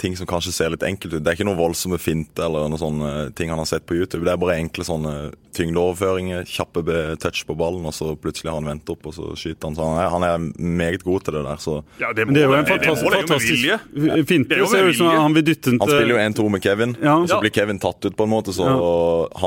ting 0.00 0.16
som 0.16 0.26
kanskje 0.30 0.54
ser 0.56 0.72
litt 0.72 0.86
enkelt 0.86 1.18
ut. 1.18 1.22
Det 1.24 1.28
er 1.32 1.36
ikke 1.38 1.48
noe 1.48 1.58
voldsomme 1.60 1.98
fint 2.00 2.40
eller 2.40 2.70
noen 2.72 2.80
sånne 2.80 3.12
ting 3.36 3.52
han 3.52 3.60
har 3.60 3.68
sett 3.68 3.84
på 3.86 3.98
YouTube. 3.98 4.24
Det 4.24 4.32
er 4.32 4.40
bare 4.40 4.56
enkle 4.62 4.86
sånne 4.88 5.16
tyngdeoverføringer, 5.56 6.44
kjappe 6.48 6.82
touch 7.20 7.44
på 7.48 7.54
ballen, 7.56 7.84
og 7.88 7.94
så 7.96 8.10
plutselig 8.20 8.50
har 8.52 8.58
han 8.60 8.68
vendt 8.68 8.90
opp, 8.92 9.06
og 9.08 9.14
så 9.16 9.30
skyter 9.38 9.68
han. 9.70 9.76
Så 9.76 9.86
han 9.86 10.00
er, 10.02 10.10
han 10.12 10.26
er 10.26 10.48
meget 10.80 11.04
god 11.06 11.24
til 11.26 11.36
det 11.38 11.44
der. 11.46 11.60
Så 11.62 11.76
Ja, 12.00 12.10
det, 12.16 12.26
må, 12.28 12.34
det 12.36 12.42
er 12.44 12.50
jo 12.50 12.58
en 12.58 12.68
fantastisk, 12.68 13.16
fantastisk 13.16 14.26
finte. 14.28 14.52
Det 14.56 14.60
er 14.62 14.68
ser 14.72 14.90
ut 14.90 14.98
som 15.00 15.12
han 15.12 15.36
vil 15.36 15.46
dytte 15.46 15.72
den 15.72 15.80
han 15.80 15.92
spiller 15.92 16.14
jo 16.16 16.20
1-2 16.26 16.48
med 16.56 16.64
Kevin, 16.66 16.96
Ja. 17.02 17.16
så 17.28 17.40
blir 17.44 17.54
Kevin 17.56 17.80
tatt 17.82 18.04
ut 18.08 18.16
på 18.16 18.26
en 18.28 18.32
måte, 18.32 18.52
så 18.56 18.66
han 18.68 18.76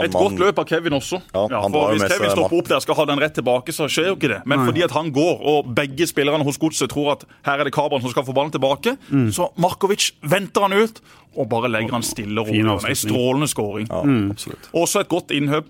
Et 0.03 0.11
godt 0.15 0.37
løp 0.39 0.59
av 0.61 0.65
Kevin 0.69 0.93
også. 0.97 1.21
Ja, 1.33 1.45
Ja, 1.51 1.61
han 1.63 1.71
for 1.71 1.93
Hvis 1.93 2.05
Kevin 2.11 2.31
stopper 2.35 2.57
opp 2.59 2.67
der 2.71 2.79
skal 2.85 2.95
ha 2.99 3.05
den 3.05 3.19
rett 3.23 3.33
tilbake, 3.37 3.73
så 3.75 3.87
skjer 3.91 4.11
jo 4.11 4.15
ikke 4.17 4.31
det. 4.33 4.41
Men 4.45 4.59
Nei. 4.59 4.67
fordi 4.69 4.83
at 4.83 4.91
han 4.95 5.11
går, 5.15 5.39
og 5.53 5.71
begge 5.75 6.07
spillerne 6.09 6.43
hos 6.47 6.57
Godset 6.61 6.89
tror 6.91 7.11
at 7.17 7.25
her 7.45 7.59
er 7.59 7.63
det 7.69 7.73
Kabran 7.73 8.01
som 8.01 8.11
skal 8.13 8.23
få 8.27 8.33
ballen 8.35 8.51
tilbake, 8.51 8.97
Mm. 9.09 9.29
så 9.31 9.49
Markovic 9.57 10.11
venter 10.21 10.61
han 10.61 10.73
ut 10.73 11.01
og 11.37 11.47
bare 11.49 11.69
legger 11.69 11.91
han 11.93 12.03
stille 12.03 12.41
og 12.41 12.47
rolig. 12.47 12.89
En 12.89 12.95
strålende 12.95 13.47
skåring. 13.47 13.87
Ja, 13.89 14.01
mm. 14.03 14.31
Også 14.73 14.99
et 15.03 15.09
godt 15.09 15.31
innhopp, 15.31 15.65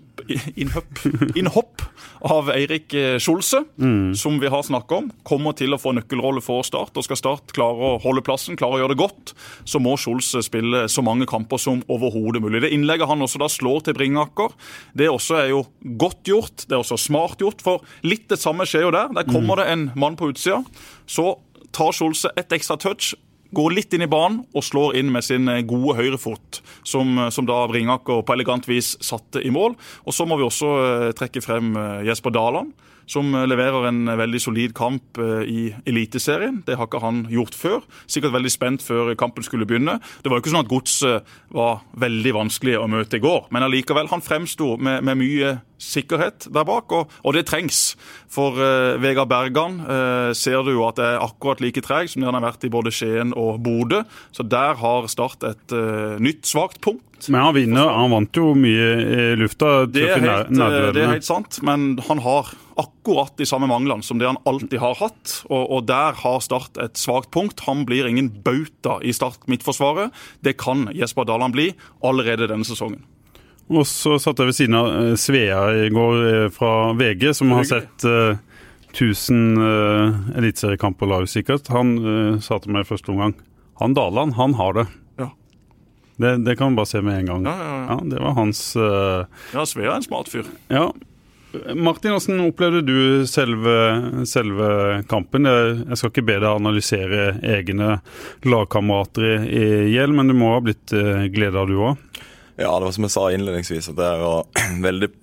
innhopp, 0.61 1.01
innhopp 1.39 1.83
av 2.29 2.49
Eirik 2.51 2.93
Skjolse, 3.21 3.63
mm. 3.79 4.15
som 4.15 4.39
vi 4.41 4.49
har 4.51 4.63
snakka 4.63 4.95
om. 5.01 5.09
Kommer 5.27 5.55
til 5.57 5.73
å 5.75 5.79
få 5.79 5.93
nøkkelrolle 5.95 6.43
for 6.43 6.65
Start. 6.67 6.97
og 6.97 7.05
Skal 7.05 7.19
Start 7.19 7.53
klare 7.55 7.93
å 7.93 7.99
holde 8.03 8.23
plassen, 8.25 8.57
klare 8.59 8.77
å 8.77 8.81
gjøre 8.83 8.95
det 8.95 9.01
godt, 9.01 9.33
så 9.63 9.81
må 9.83 9.95
Skjolse 9.99 10.43
spille 10.45 10.85
så 10.91 11.03
mange 11.05 11.27
kamper 11.29 11.61
som 11.61 11.83
overhodet 11.91 12.43
mulig. 12.43 12.63
Det 12.65 12.73
innlegget 12.75 13.09
han 13.09 13.23
også 13.25 13.41
da 13.41 13.49
slår 13.51 13.87
til 13.87 13.97
Bringaker, 13.97 14.55
det 14.97 15.09
også 15.11 15.39
er 15.41 15.53
jo 15.53 15.63
godt 16.01 16.27
gjort. 16.27 16.65
Det 16.67 16.75
er 16.75 16.83
også 16.83 16.99
smart 16.99 17.41
gjort, 17.43 17.63
for 17.63 17.85
litt 18.05 18.27
det 18.31 18.39
samme 18.41 18.67
skjer 18.67 18.87
jo 18.87 18.95
der. 18.95 19.13
Der 19.15 19.29
kommer 19.29 19.61
det 19.61 19.69
en 19.71 19.89
mann 19.99 20.19
på 20.19 20.31
utsida. 20.33 20.61
Så 21.09 21.33
tar 21.75 21.95
Skjolse 21.95 22.31
et 22.39 22.53
ekstra 22.55 22.77
touch 22.81 23.13
går 23.55 23.73
litt 23.73 23.93
inn 23.95 24.05
i 24.05 24.09
banen 24.09 24.43
og 24.53 24.65
slår 24.65 24.97
inn 24.99 25.09
med 25.13 25.25
sin 25.25 25.49
eh, 25.49 25.63
gode 25.67 25.97
høyrefot, 25.99 26.61
som, 26.87 27.15
eh, 27.17 27.31
som 27.33 27.47
da 27.49 27.61
Bringaker 27.69 28.21
på 28.25 28.35
elegant 28.35 28.67
vis 28.69 28.95
satte 29.05 29.41
i 29.45 29.51
mål. 29.53 29.77
Og 30.05 30.15
så 30.15 30.27
må 30.29 30.37
vi 30.39 30.45
også 30.47 30.73
eh, 30.83 31.09
trekke 31.17 31.43
frem 31.45 31.73
Jesper 32.07 32.33
Daland, 32.35 32.73
som 33.09 33.33
eh, 33.35 33.47
leverer 33.49 33.89
en 33.89 34.03
eh, 34.07 34.19
veldig 34.19 34.41
solid 34.43 34.75
kamp 34.77 35.19
eh, 35.21 35.43
i 35.49 35.61
Eliteserien. 35.89 36.61
Det 36.67 36.77
har 36.77 36.89
ikke 36.89 37.03
han 37.03 37.23
gjort 37.31 37.57
før. 37.57 37.87
Sikkert 38.07 38.35
veldig 38.35 38.53
spent 38.53 38.85
før 38.85 39.13
kampen 39.19 39.45
skulle 39.45 39.67
begynne. 39.69 39.97
Det 40.21 40.29
var 40.29 40.39
jo 40.39 40.45
ikke 40.45 40.53
sånn 40.53 40.65
at 40.65 40.71
Godset 40.71 41.33
var 41.55 41.81
veldig 41.99 42.35
vanskelig 42.37 42.77
å 42.79 42.89
møte 42.91 43.17
i 43.17 43.23
går, 43.23 43.49
men 43.53 43.65
allikevel, 43.65 44.09
han 44.11 44.23
fremsto 44.23 44.75
med, 44.77 45.01
med 45.05 45.17
mye 45.19 45.55
sikkerhet 45.79 46.49
der 46.53 46.65
bak, 46.67 46.91
og, 46.93 47.11
og 47.23 47.35
det 47.35 47.45
trengs. 47.49 47.95
For 48.29 48.57
uh, 48.59 48.99
Vegard 49.01 49.29
Bergan 49.31 49.79
uh, 49.81 50.29
ser 50.37 50.61
du 50.67 50.73
jo 50.75 50.83
at 50.89 50.99
er 51.01 51.21
akkurat 51.23 51.63
like 51.63 51.81
treg 51.85 52.11
som 52.11 52.21
det 52.21 52.29
han 52.29 52.37
har 52.37 52.45
vært 52.49 52.67
i 52.67 52.71
både 52.73 52.93
Skien 52.93 53.31
og 53.37 53.61
Bodø. 53.63 54.03
Så 54.35 54.45
der 54.45 54.77
har 54.81 55.07
Start 55.09 55.45
et 55.47 55.73
uh, 55.75 56.19
nytt 56.21 56.45
svakt 56.49 56.81
punkt. 56.83 57.08
Men 57.27 57.41
han 57.41 57.55
vinner. 57.57 57.91
Han 57.91 58.13
vant 58.13 58.39
jo 58.39 58.53
mye 58.57 58.87
i 59.03 59.27
lufta. 59.39 59.83
Det 59.91 60.05
er, 60.07 60.23
helt, 60.23 60.55
eh, 60.55 60.89
det 60.95 61.03
er 61.03 61.13
helt 61.17 61.27
sant, 61.27 61.59
men 61.65 61.91
han 62.07 62.23
har 62.23 62.53
akkurat 62.79 63.35
de 63.37 63.47
samme 63.49 63.67
manglene 63.67 64.05
som 64.05 64.21
det 64.21 64.29
han 64.29 64.39
alltid 64.47 64.79
har 64.79 64.95
hatt. 65.01 65.35
Og, 65.49 65.63
og 65.67 65.85
der 65.89 66.15
har 66.23 66.39
Start 66.45 66.79
et 66.81 66.97
svakt 66.97 67.31
punkt. 67.35 67.65
Han 67.67 67.83
blir 67.89 68.07
ingen 68.07 68.31
bauta 68.45 68.99
i 69.03 69.13
Start 69.15 69.49
midtforsvaret. 69.51 70.15
Det 70.45 70.55
kan 70.61 70.87
Jesper 70.95 71.27
Daland 71.27 71.57
bli 71.57 71.73
allerede 72.05 72.47
denne 72.47 72.67
sesongen. 72.67 73.03
Og 73.69 73.85
så 73.85 74.15
satt 74.17 74.39
jeg 74.41 74.49
ved 74.49 74.57
siden 74.57 74.77
av 74.79 74.87
eh, 74.89 75.15
Svea 75.19 75.65
i 75.85 75.89
går 75.93 76.23
eh, 76.25 76.45
fra 76.53 76.93
VG, 76.97 77.33
som 77.37 77.51
har 77.53 77.67
sett 77.69 78.05
eh, 78.07 78.39
1000 78.89 79.57
uh, 79.61 80.37
eliteseriekamper 80.39 81.05
live, 81.05 81.27
sikkert. 81.29 81.69
Han 81.69 81.91
uh, 82.01 82.39
sa 82.41 82.57
til 82.57 82.73
meg 82.73 82.87
i 82.87 82.89
første 82.89 83.11
omgang 83.13 83.35
Han 83.83 83.93
Daland, 83.93 84.33
han 84.33 84.55
har 84.57 84.73
det. 84.73 84.85
Det, 86.19 86.33
det 86.43 86.57
kan 86.59 86.73
vi 86.73 86.79
bare 86.81 86.89
se 86.89 87.01
med 87.01 87.21
en 87.21 87.29
gang. 87.31 87.45
Ja, 87.47 87.57
ja, 87.57 87.75
ja. 87.75 87.85
Ja, 87.93 87.99
det 88.11 88.23
var 88.23 88.33
hans 88.35 88.63
uh... 88.75 89.23
Ja, 89.53 89.63
Svea 89.65 89.93
er 89.93 90.01
en 90.01 90.03
smart 90.03 90.27
fyr. 90.31 90.49
Ja. 90.67 90.89
Martin, 91.75 92.11
hvordan 92.13 92.41
opplevde 92.45 92.81
du 92.85 93.27
selve, 93.27 93.75
selve 94.29 94.67
kampen? 95.09 95.47
Jeg 95.49 95.79
jeg 95.87 95.97
skal 95.97 96.11
ikke 96.11 96.25
be 96.27 96.35
deg 96.43 96.49
analysere 96.49 97.23
egne 97.55 97.95
lagkamerater 98.45 99.47
i 99.47 99.63
i 99.63 99.93
hjel, 99.95 100.13
men 100.13 100.29
du 100.29 100.35
må 100.37 100.51
ha 100.53 100.59
blitt 100.61 100.93
uh, 100.93 101.25
gleda 101.33 101.63
du 101.65 101.79
òg? 101.79 102.21
Ja, 102.59 102.75
det 102.75 102.89
var 102.89 102.93
som 102.93 103.07
jeg 103.07 103.15
sa 103.15 103.25
innledningsvis, 103.31 103.89
at 103.93 103.97
det 103.97 104.11
var 104.21 104.45
veldig 104.87 105.09
eh, 105.09 105.17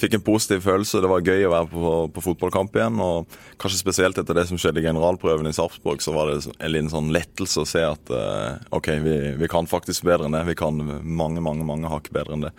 Fikk 0.00 0.14
en 0.16 0.24
positiv 0.24 0.62
følelse. 0.64 1.00
Det 1.02 1.10
var 1.10 1.24
gøy 1.26 1.44
å 1.48 1.52
være 1.52 1.68
på, 1.72 1.92
på 2.14 2.22
fotballkamp 2.24 2.76
igjen. 2.78 3.00
Og 3.04 3.36
kanskje 3.60 3.80
spesielt 3.80 4.20
etter 4.20 4.38
det 4.38 4.46
som 4.48 4.60
skjedde 4.60 4.82
i 4.82 4.86
generalprøven 4.86 5.50
i 5.50 5.54
Sarpsborg, 5.56 6.02
så 6.04 6.14
var 6.16 6.30
det 6.30 6.38
en 6.56 6.72
liten 6.74 6.92
sånn 6.92 7.12
lettelse 7.14 7.64
å 7.64 7.68
se 7.68 7.84
at 7.86 8.12
eh, 8.14 8.60
OK, 8.76 8.90
vi, 9.04 9.16
vi 9.40 9.50
kan 9.52 9.68
faktisk 9.70 10.06
bedre 10.08 10.28
enn 10.28 10.36
det. 10.38 10.44
Vi 10.50 10.58
kan 10.58 10.78
mange, 11.02 11.42
mange 11.44 11.66
mange 11.68 11.90
hakk 11.92 12.10
bedre 12.14 12.36
enn 12.38 12.46
det. 12.48 12.54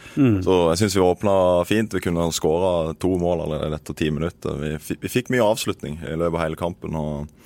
Så 0.45 0.57
jeg 0.73 0.83
syns 0.83 0.97
vi 0.99 1.05
åpna 1.05 1.35
fint. 1.69 1.93
Vi 1.97 2.03
kunne 2.03 2.29
skåra 2.35 2.93
to 3.01 3.15
mål 3.21 3.45
allerede 3.47 3.79
etter 3.81 3.97
ti 3.97 4.11
minutter. 4.13 4.57
Vi, 4.61 4.75
vi 5.05 5.11
fikk 5.19 5.31
mye 5.33 5.45
avslutning 5.47 6.01
i 6.03 6.15
løpet 6.17 6.35
av 6.37 6.43
hele 6.45 6.59
kampen. 6.59 6.97
og 6.99 7.41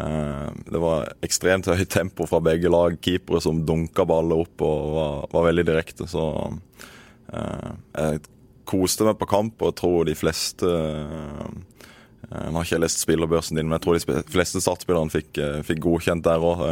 Eh, 0.00 0.50
Det 0.66 0.80
var 0.80 1.10
ekstremt 1.24 1.66
høyt 1.68 1.90
tempo 1.92 2.26
fra 2.28 2.40
begge 2.40 2.70
lag. 2.72 2.96
Keepere 3.04 3.42
som 3.44 3.62
dunka 3.66 4.06
baller 4.08 4.44
opp 4.44 4.64
og 4.64 4.92
var, 4.96 5.26
var 5.34 5.48
veldig 5.50 5.66
direkte. 5.68 6.08
Så 6.10 6.22
eh, 7.32 7.72
jeg 7.98 8.22
koste 8.68 9.06
meg 9.06 9.18
på 9.20 9.28
kamp, 9.30 9.56
og 9.60 9.72
jeg 9.72 9.78
tror 9.82 10.08
de 10.08 10.18
fleste 10.18 10.68
eh, 10.68 11.52
Nå 12.32 12.54
har 12.54 12.64
ikke 12.64 12.78
jeg 12.78 12.80
lest 12.80 13.02
spillerbørsen 13.02 13.58
din, 13.58 13.66
men 13.68 13.76
jeg 13.76 13.82
tror 13.84 13.98
de 13.98 14.22
fleste 14.32 14.60
startspillerne 14.62 15.12
fikk, 15.12 15.36
eh, 15.36 15.58
fikk 15.66 15.82
godkjent 15.84 16.24
der 16.24 16.40
òg. 16.40 16.62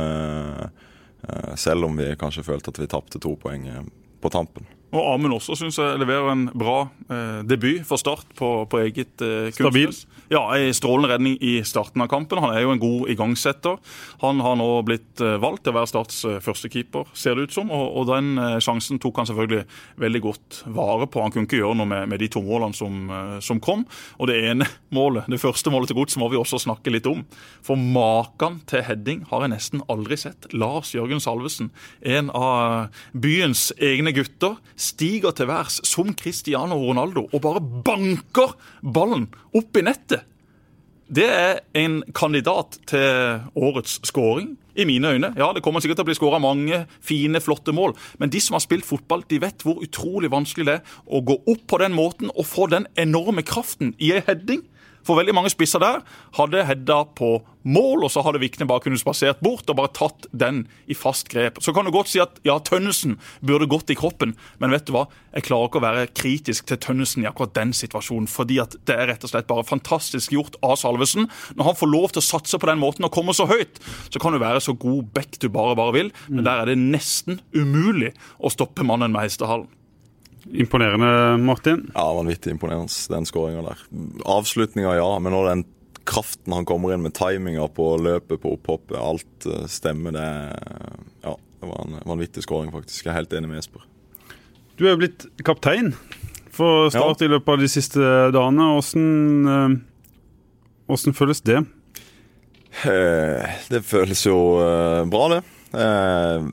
selv 1.61 1.85
om 1.85 1.99
vi 1.99 2.15
kanskje 2.17 2.47
følte 2.47 2.73
at 2.73 2.79
vi 2.81 2.87
tapte 2.89 3.21
to 3.21 3.35
poeng 3.37 3.67
eh, 3.69 3.83
på 4.21 4.31
tampen. 4.33 4.65
Og 4.91 5.13
Amund 5.15 5.37
også 5.37 5.55
syns 5.59 5.79
jeg 5.79 5.99
leverer 6.03 6.33
en 6.33 6.49
bra 6.59 6.79
eh, 7.11 7.43
debut 7.47 7.85
for 7.87 8.01
Start 8.01 8.33
på, 8.39 8.49
på 8.71 8.81
eget 8.83 9.23
eh, 9.23 9.51
Stabil. 9.55 9.93
Ja, 10.31 10.57
en 10.57 10.75
strålende 10.75 11.09
redning 11.11 11.39
i 11.41 11.65
starten 11.65 12.03
av 12.05 12.07
kampen. 12.07 12.39
Han 12.39 12.53
er 12.55 12.63
jo 12.63 12.71
en 12.71 12.79
god 12.79 13.09
igangsetter. 13.11 13.81
Han 14.21 14.39
har 14.45 14.55
nå 14.61 14.67
blitt 14.87 15.19
eh, 15.19 15.41
valgt 15.43 15.65
til 15.67 15.73
å 15.73 15.81
være 15.81 15.91
Starts 15.91 16.21
første 16.23 16.45
førstekeeper, 16.45 17.09
ser 17.19 17.35
det 17.35 17.49
ut 17.49 17.57
som. 17.57 17.73
Og, 17.75 17.97
og 17.99 18.07
den 18.13 18.39
eh, 18.39 18.61
sjansen 18.63 19.01
tok 19.03 19.19
han 19.19 19.27
selvfølgelig 19.27 19.65
veldig 19.99 20.21
godt 20.23 20.61
vare 20.71 21.09
på. 21.11 21.25
Han 21.25 21.35
kunne 21.35 21.49
ikke 21.49 21.59
gjøre 21.59 21.81
noe 21.81 21.91
med, 21.91 22.07
med 22.13 22.23
de 22.23 22.29
to 22.31 22.45
målene 22.47 22.79
som, 22.79 23.01
eh, 23.11 23.33
som 23.43 23.59
kom. 23.59 23.83
Og 24.23 24.31
det 24.31 24.37
ene 24.53 24.69
målet, 24.95 25.27
det 25.27 25.41
første 25.43 25.73
målet 25.75 25.91
til 25.91 25.99
Gods, 25.99 26.15
må 26.23 26.31
vi 26.31 26.39
også 26.39 26.63
snakke 26.63 26.95
litt 26.95 27.11
om. 27.11 27.27
For 27.67 27.75
maken 27.75 28.61
til 28.71 28.87
heading 28.87 29.27
har 29.33 29.43
jeg 29.43 29.55
nesten 29.57 29.83
aldri 29.91 30.21
sett. 30.29 30.47
Lars 30.55 30.95
Jørgen 30.95 31.19
Salvesen, 31.19 31.73
en 32.07 32.31
av 32.31 32.95
byens 33.19 33.73
egne 33.83 34.15
gutter, 34.15 34.63
stiger 34.79 35.35
til 35.35 35.51
værs 35.51 35.83
som 35.91 36.15
Cristiano 36.15 36.79
Ronaldo 36.79 37.27
og 37.33 37.43
bare 37.43 37.67
banker 37.91 38.55
ballen 38.79 39.27
opp 39.57 39.77
i 39.77 39.85
nettet. 39.87 40.27
Det 41.11 41.27
er 41.27 41.59
en 41.75 42.03
kandidat 42.15 42.79
til 42.87 43.41
årets 43.59 43.99
scoring, 44.07 44.55
i 44.75 44.85
mine 44.85 45.09
øyne. 45.09 45.35
Ja, 45.37 45.53
Det 45.53 45.63
kommer 45.63 45.81
sikkert 45.81 45.99
til 45.99 46.05
å 46.07 46.11
bli 46.11 46.15
skåra 46.15 46.39
mange 46.41 46.87
fine, 47.03 47.41
flotte 47.41 47.73
mål, 47.75 47.97
men 48.19 48.31
de 48.31 48.41
som 48.41 48.55
har 48.55 48.65
spilt 48.65 48.87
fotball, 48.87 49.25
de 49.29 49.41
vet 49.43 49.63
hvor 49.63 49.83
utrolig 49.83 50.31
vanskelig 50.31 50.67
det 50.67 50.77
er 50.79 50.99
å 51.07 51.21
gå 51.21 51.41
opp 51.47 51.67
på 51.67 51.81
den 51.83 51.93
måten 51.97 52.31
og 52.31 52.47
få 52.47 52.69
den 52.71 52.87
enorme 52.97 53.43
kraften 53.43 53.95
i 53.99 54.13
ei 54.15 54.23
heading. 54.27 54.63
For 55.07 55.19
veldig 55.19 55.35
mange 55.37 55.53
spisser 55.53 55.83
der 55.83 56.03
hadde 56.37 56.67
hedda 56.69 57.03
på 57.19 57.39
mål, 57.69 58.07
og 58.07 58.13
så 58.13 58.23
hadde 58.25 58.41
Vikne 58.41 58.67
bare 58.69 58.83
kunnet 58.85 59.03
spasert 59.03 59.41
bort 59.45 59.69
og 59.69 59.77
bare 59.79 59.93
tatt 59.97 60.29
den 60.33 60.63
i 60.91 60.97
fast 60.97 61.29
grep. 61.33 61.61
Så 61.61 61.75
kan 61.77 61.87
du 61.87 61.93
godt 61.95 62.11
si 62.13 62.21
at 62.23 62.39
ja, 62.47 62.57
Tønnesen 62.65 63.19
burde 63.45 63.69
gått 63.71 63.93
i 63.93 63.99
kroppen, 63.99 64.35
men 64.63 64.73
vet 64.75 64.87
du 64.89 64.95
hva? 64.97 65.07
Jeg 65.35 65.47
klarer 65.49 65.69
ikke 65.69 65.81
å 65.81 65.85
være 65.85 66.07
kritisk 66.17 66.71
til 66.71 66.81
Tønnesen 66.81 67.25
i 67.25 67.29
akkurat 67.31 67.55
den 67.59 67.75
situasjonen, 67.77 68.29
fordi 68.31 68.61
at 68.63 68.77
det 68.89 68.97
er 68.97 69.11
rett 69.13 69.27
og 69.27 69.33
slett 69.33 69.51
bare 69.51 69.67
fantastisk 69.69 70.35
gjort 70.37 70.57
av 70.65 70.79
Salvesen. 70.81 71.29
Når 71.59 71.71
han 71.71 71.81
får 71.81 71.93
lov 71.93 72.15
til 72.15 72.23
å 72.23 72.29
satse 72.31 72.61
på 72.61 72.71
den 72.71 72.81
måten 72.83 73.07
og 73.09 73.15
komme 73.15 73.37
så 73.37 73.49
høyt, 73.51 73.83
så 74.09 74.23
kan 74.23 74.35
du 74.35 74.41
være 74.43 74.63
så 74.65 74.77
god 74.77 75.13
back 75.17 75.37
du 75.41 75.51
bare 75.53 75.77
bare 75.79 75.97
vil, 75.97 76.15
men 76.29 76.47
der 76.47 76.63
er 76.63 76.73
det 76.73 76.81
nesten 76.81 77.43
umulig 77.55 78.15
å 78.41 78.53
stoppe 78.53 78.87
mannen 78.87 79.13
med 79.13 79.29
hestehalen. 79.29 79.69
Imponerende, 80.49 81.11
Martin. 81.45 81.91
Ja, 81.95 82.07
Vanvittig 82.17 82.55
imponerende, 82.55 82.93
den 83.13 83.27
skåringa 83.29 83.63
der. 83.67 83.83
Avslutninga, 84.25 84.95
ja, 84.97 85.11
men 85.21 85.33
når 85.37 85.49
den 85.51 85.65
kraften 86.09 86.55
han 86.57 86.65
kommer 86.67 86.95
inn 86.95 87.03
med, 87.05 87.13
timinga 87.15 87.67
på 87.77 87.91
løpet, 88.03 88.41
på 88.43 88.55
opphoppet, 88.57 88.97
alt 88.99 89.47
eh, 89.47 89.67
stemmer, 89.71 90.17
det 90.17 90.27
Ja, 91.27 91.37
det 91.61 91.69
var 91.69 91.85
en 91.85 91.99
vanvittig 92.09 92.43
skåring, 92.47 92.73
faktisk. 92.73 93.05
Jeg 93.05 93.13
er 93.13 93.19
helt 93.21 93.37
enig 93.37 93.51
med 93.53 93.61
Jesper. 93.61 93.85
Du 94.81 94.87
er 94.87 94.95
jo 94.95 95.03
blitt 95.03 95.27
kaptein 95.45 95.93
for 96.51 96.89
Start 96.91 97.21
i 97.23 97.29
løpet 97.29 97.53
av 97.53 97.61
de 97.61 97.69
siste 97.71 98.01
dagene. 98.33 98.71
Åssen 98.81 99.85
hvordan 100.91 101.15
føles 101.15 101.41
det? 101.47 101.61
Eh, 102.89 103.45
Det 103.71 103.83
føles 103.87 104.25
jo 104.27 104.37
eh, 104.63 105.05
bra, 105.11 105.29
det. 105.37 105.41
Eh, 105.77 106.49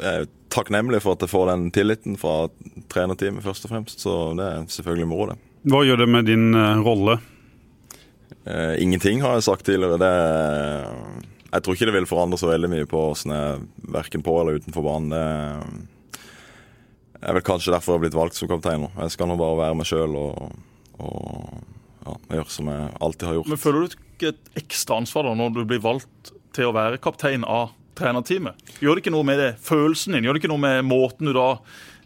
Jeg 0.00 0.28
takknemlig 0.52 1.02
for 1.04 1.16
at 1.16 1.24
jeg 1.24 1.32
får 1.32 1.50
den 1.52 1.68
tilliten 1.74 2.16
fra 2.20 2.48
trenerteamet, 2.92 3.44
først 3.44 3.66
og 3.66 3.74
fremst. 3.74 4.02
Så 4.02 4.16
det 4.38 4.46
er 4.46 4.66
selvfølgelig 4.70 5.08
moro, 5.10 5.30
det. 5.32 5.38
Hva 5.70 5.82
gjør 5.84 6.02
det 6.02 6.08
med 6.10 6.28
din 6.30 6.50
uh, 6.56 6.80
rolle? 6.84 7.18
Uh, 8.46 8.74
ingenting 8.80 9.22
har 9.24 9.36
jeg 9.36 9.46
sagt 9.48 9.66
tidligere. 9.68 10.00
Det, 10.00 10.12
jeg 11.50 11.64
tror 11.64 11.76
ikke 11.76 11.90
det 11.90 11.96
vil 11.98 12.10
forandre 12.10 12.40
så 12.40 12.50
veldig 12.50 12.70
mye 12.72 12.88
på 12.88 13.02
åssen 13.10 13.34
jeg 13.34 13.64
verken 13.92 14.24
på 14.26 14.36
eller 14.40 14.60
utenfor 14.60 14.86
banen. 14.86 15.14
Det, 15.14 16.24
er 17.20 17.36
vel 17.36 17.44
kanskje 17.44 17.74
derfor 17.74 17.94
jeg 17.94 17.98
har 17.98 18.04
blitt 18.06 18.16
valgt 18.16 18.38
som 18.38 18.48
kaptein 18.50 18.86
nå. 18.86 18.92
Jeg 19.04 19.14
skal 19.16 19.28
nå 19.28 19.36
bare 19.40 19.58
være 19.58 19.76
meg 19.76 19.88
sjøl 19.88 20.14
og, 20.16 20.54
og 21.02 21.58
ja, 22.06 22.14
gjøre 22.38 22.54
som 22.54 22.70
jeg 22.72 22.86
alltid 23.04 23.28
har 23.28 23.36
gjort. 23.38 23.50
Men 23.52 23.60
Føler 23.60 23.82
du 23.82 23.98
ikke 23.98 24.32
et 24.32 24.62
ekstra 24.62 25.00
ansvar 25.00 25.28
da 25.28 25.34
når 25.36 25.58
du 25.58 25.60
blir 25.68 25.82
valgt 25.84 26.32
til 26.56 26.70
å 26.70 26.74
være 26.76 27.00
kaptein 27.02 27.44
av 27.46 27.74
trenerteamet? 28.00 28.74
Gjør 28.80 28.98
det 28.98 29.04
ikke 29.04 29.14
noe 29.14 29.26
med 29.28 29.40
det, 29.40 29.50
følelsen 29.64 30.16
din? 30.16 30.26
Gjør 30.26 30.36
det 30.36 30.42
ikke 30.42 30.52
noe 30.52 30.64
med 30.64 30.84
måten 30.88 31.30
du 31.30 31.34
da 31.36 31.48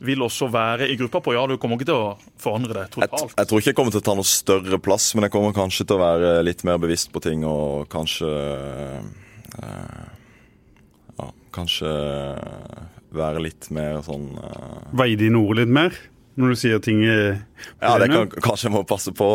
vil 0.05 0.25
også 0.27 0.49
være 0.53 0.89
i 0.91 0.97
gruppa 1.01 1.21
på? 1.25 1.35
Ja, 1.37 1.45
du 1.49 1.57
kommer 1.61 1.79
ikke 1.79 1.89
til 1.89 1.97
å 1.97 2.15
forandre 2.43 2.77
det 2.77 2.89
totalt. 2.97 3.37
jeg 3.39 3.49
tror 3.51 3.63
ikke 3.63 3.73
jeg 3.73 3.79
kommer 3.79 3.95
til 3.95 4.03
å 4.03 4.07
ta 4.09 4.17
noe 4.19 4.29
større 4.29 4.81
plass, 4.83 5.13
men 5.15 5.29
jeg 5.29 5.35
kommer 5.35 5.55
kanskje 5.57 5.87
til 5.89 5.97
å 5.97 6.03
være 6.03 6.33
litt 6.47 6.65
mer 6.67 6.81
bevisst 6.83 7.13
på 7.15 7.23
ting 7.25 7.47
og 7.49 7.87
kanskje 7.93 8.33
øh, 9.63 10.11
Ja, 11.15 11.29
kanskje 11.55 11.91
være 13.15 13.45
litt 13.45 13.71
mer 13.75 14.03
sånn 14.03 14.33
øh, 14.35 14.91
Veie 14.99 15.19
dine 15.21 15.39
ord 15.39 15.61
litt 15.63 15.71
mer 15.73 15.95
når 16.41 16.55
du 16.55 16.59
sier 16.59 16.81
ting 16.83 17.03
i 17.07 17.15
Ja, 17.15 17.95
det 18.01 18.09
kan, 18.11 18.31
kanskje 18.43 18.67
jeg 18.67 18.75
må 18.75 18.83
passe 18.89 19.13
på, 19.15 19.29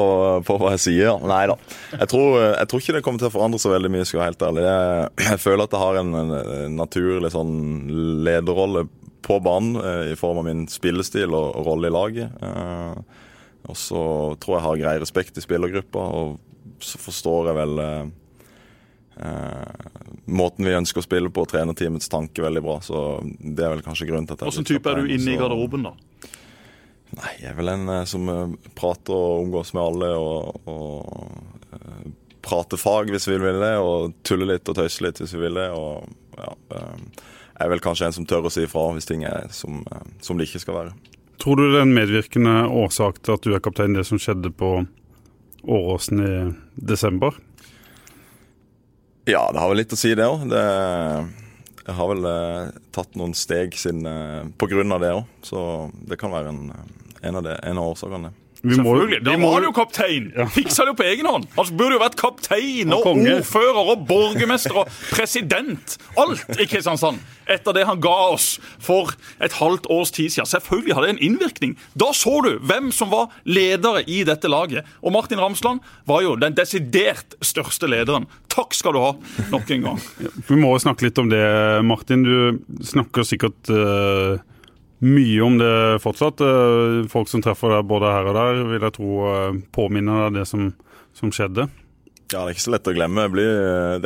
på 0.45 0.57
hva 0.59 0.73
jeg 0.75 0.83
sier. 0.83 1.05
Ja. 1.09 1.15
Nei 1.23 1.45
da. 1.51 1.55
Jeg 1.95 2.09
tror, 2.11 2.35
jeg 2.43 2.69
tror 2.71 2.83
ikke 2.83 2.95
det 2.97 3.03
kommer 3.05 3.23
til 3.23 3.29
å 3.29 3.35
forandre 3.35 3.61
så 3.61 3.71
veldig 3.71 3.91
mye, 3.93 4.07
skal 4.07 4.19
jeg 4.19 4.23
være 4.23 4.33
helt 4.33 4.47
ærlig. 4.49 4.65
Jeg, 4.67 5.29
jeg 5.29 5.43
føler 5.45 5.63
at 5.63 5.75
jeg 5.77 5.83
har 5.85 6.01
en, 6.01 6.17
en 6.19 6.75
naturlig 6.75 7.31
sånn 7.35 7.55
lederrolle 8.27 8.85
på 9.25 9.39
banen 9.43 9.79
eh, 9.79 10.11
i 10.13 10.19
form 10.19 10.41
av 10.41 10.47
min 10.47 10.67
spillestil 10.71 11.31
og, 11.31 11.49
og 11.55 11.71
rolle 11.71 11.89
i 11.89 11.95
laget. 11.95 12.43
Eh, 12.43 13.25
og 13.69 13.77
så 13.77 14.03
tror 14.41 14.55
jeg 14.55 14.59
jeg 14.59 14.67
har 14.67 14.81
grei 14.83 14.95
respekt 15.03 15.37
i 15.37 15.43
spillergruppa, 15.43 16.01
og 16.01 16.83
så 16.83 16.99
forstår 17.01 17.49
jeg 17.51 17.57
vel 17.59 17.81
eh, 17.83 18.11
eh, 19.27 19.87
måten 20.31 20.67
vi 20.67 20.77
ønsker 20.77 21.03
å 21.03 21.05
spille 21.05 21.31
på, 21.33 21.45
trenerteamets 21.49 22.11
tanke 22.11 22.43
veldig 22.43 22.63
bra. 22.65 22.79
Så 22.85 23.03
det 23.39 23.65
er 23.65 23.75
vel 23.75 23.85
kanskje 23.85 24.09
grunnen 24.09 24.29
til 24.29 24.39
at 24.39 24.47
Hvilken 24.47 24.69
type 24.69 24.91
er 24.91 25.03
du 25.03 25.13
inne 25.15 25.35
i 25.35 25.39
garderoben, 25.39 25.89
da? 25.89 25.95
Nei, 27.17 27.31
jeg 27.41 27.49
er 27.51 27.57
vel 27.57 27.71
en 27.73 27.89
eh, 27.89 28.05
som 28.09 28.29
eh, 28.29 28.71
prater 28.77 29.15
og 29.15 29.45
omgås 29.45 29.73
med 29.73 29.81
alle 29.81 30.09
og, 30.19 30.59
og 30.69 31.73
uh, 31.73 32.03
prater 32.45 32.79
fag 32.79 33.09
hvis 33.13 33.27
vi 33.29 33.39
vil 33.41 33.57
det, 33.63 33.73
og 33.81 34.13
tuller 34.27 34.53
litt 34.53 34.69
og 34.69 34.77
tøyser 34.77 35.07
litt 35.07 35.21
hvis 35.23 35.33
vi 35.33 35.41
vil 35.47 35.57
det. 35.57 35.69
Og 35.73 36.05
ja, 36.37 36.53
uh, 36.75 37.25
jeg 37.49 37.65
er 37.65 37.73
vel 37.73 37.83
kanskje 37.83 38.09
en 38.09 38.15
som 38.19 38.29
tør 38.29 38.47
å 38.47 38.53
si 38.53 38.67
ifra 38.67 38.85
hvis 38.95 39.09
ting 39.09 39.25
er 39.27 39.49
som, 39.55 39.81
uh, 39.89 40.05
som 40.23 40.37
det 40.37 40.49
ikke 40.49 40.63
skal 40.67 40.79
være. 40.83 40.95
Tror 41.41 41.57
du 41.57 41.65
det 41.65 41.81
er 41.81 41.87
en 41.87 41.95
medvirkende 41.95 42.55
årsak 42.67 43.21
til 43.23 43.37
at 43.37 43.45
du 43.45 43.53
er 43.55 43.63
kaptein, 43.63 43.97
det 43.97 44.05
som 44.07 44.21
skjedde 44.21 44.53
på 44.53 44.73
Åråsen 45.59 46.21
i 46.23 46.33
desember? 46.75 47.35
Ja, 49.27 49.49
det 49.51 49.59
har 49.59 49.71
vel 49.71 49.81
litt 49.81 49.93
å 49.93 49.99
si, 49.99 50.13
det 50.15 50.27
òg. 50.27 50.45
Jeg 51.89 51.97
har 51.97 52.09
vel 52.11 52.27
eh, 52.29 52.67
tatt 52.93 53.15
noen 53.17 53.31
steg 53.33 53.73
siden 53.73 54.05
eh, 54.05 54.91
av 54.93 55.01
det 55.01 55.09
òg, 55.15 55.23
så 55.41 55.61
det 56.05 56.19
kan 56.21 56.29
være 56.29 56.51
en, 56.53 56.67
en, 56.69 57.39
av, 57.39 57.47
en 57.49 57.81
av 57.81 57.89
årsakene. 57.95 58.29
Vi 58.61 58.75
må- 58.75 58.75
Selvfølgelig. 58.97 59.23
Da 59.23 59.37
var 59.39 59.53
han 59.53 59.63
jo 59.63 59.71
kaptein! 59.71 60.31
Fiksa 60.51 60.83
det 60.83 60.91
jo 60.91 60.97
på 60.99 61.05
egen 61.07 61.25
hånd. 61.29 61.45
Han 61.55 61.65
burde 61.79 61.95
jo 61.95 61.99
vært 62.01 62.17
kaptein 62.19 62.91
og 62.93 63.05
Og 63.07 63.17
ordfører 63.23 63.91
og 63.93 64.07
borgermester 64.09 64.75
og 64.81 64.87
president. 65.11 65.97
Alt 66.19 66.59
i 66.59 66.65
Kristiansand. 66.67 67.19
Etter 67.49 67.73
det 67.73 67.85
han 67.87 68.01
ga 68.03 68.13
oss 68.33 68.59
for 68.83 69.13
et 69.41 69.55
halvt 69.57 69.87
års 69.89 70.11
tid 70.13 70.29
siden. 70.29 70.45
Selvfølgelig 70.45 70.93
hadde 70.97 71.07
det 71.07 71.15
en 71.15 71.23
innvirkning. 71.31 71.77
Da 71.97 72.11
så 72.13 72.35
du 72.45 72.51
hvem 72.59 72.91
som 72.93 73.09
var 73.09 73.29
ledere 73.45 74.03
i 74.07 74.23
dette 74.27 74.51
laget. 74.51 74.85
Og 75.01 75.11
Martin 75.15 75.39
Ramsland 75.41 75.79
var 76.05 76.21
jo 76.21 76.35
den 76.35 76.53
desidert 76.53 77.33
største 77.41 77.87
lederen. 77.89 78.27
Takk 78.49 78.73
skal 78.75 78.93
du 78.93 78.99
ha 78.99 79.13
nok 79.53 79.71
en 79.71 79.81
gang. 79.87 79.99
Vi 80.49 80.55
må 80.59 80.75
jo 80.75 80.83
snakke 80.83 81.07
litt 81.07 81.17
om 81.17 81.29
det, 81.31 81.41
Martin. 81.87 82.23
Du 82.27 82.59
snakker 82.85 83.23
sikkert 83.25 83.71
eh, 83.73 84.37
mye 85.05 85.41
om 85.45 85.59
det 85.59 85.73
fortsatt. 86.03 86.41
Eh, 86.43 87.09
folk 87.11 87.29
som 87.31 87.43
treffer 87.43 87.75
deg 87.75 87.89
både 87.89 88.13
her 88.13 88.29
og 88.31 88.37
der, 88.37 88.63
vil 88.71 88.87
jeg 88.87 88.95
tro 88.97 89.11
eh, 89.31 89.59
påminner 89.75 90.27
deg 90.27 90.41
det 90.41 90.47
som, 90.49 90.69
som 91.17 91.33
skjedde. 91.35 91.69
Ja, 92.29 92.43
det 92.43 92.51
er 92.51 92.53
ikke 92.53 92.67
så 92.67 92.73
lett 92.75 92.89
å 92.91 92.93
glemme. 92.93 93.25
Det, 93.33 93.45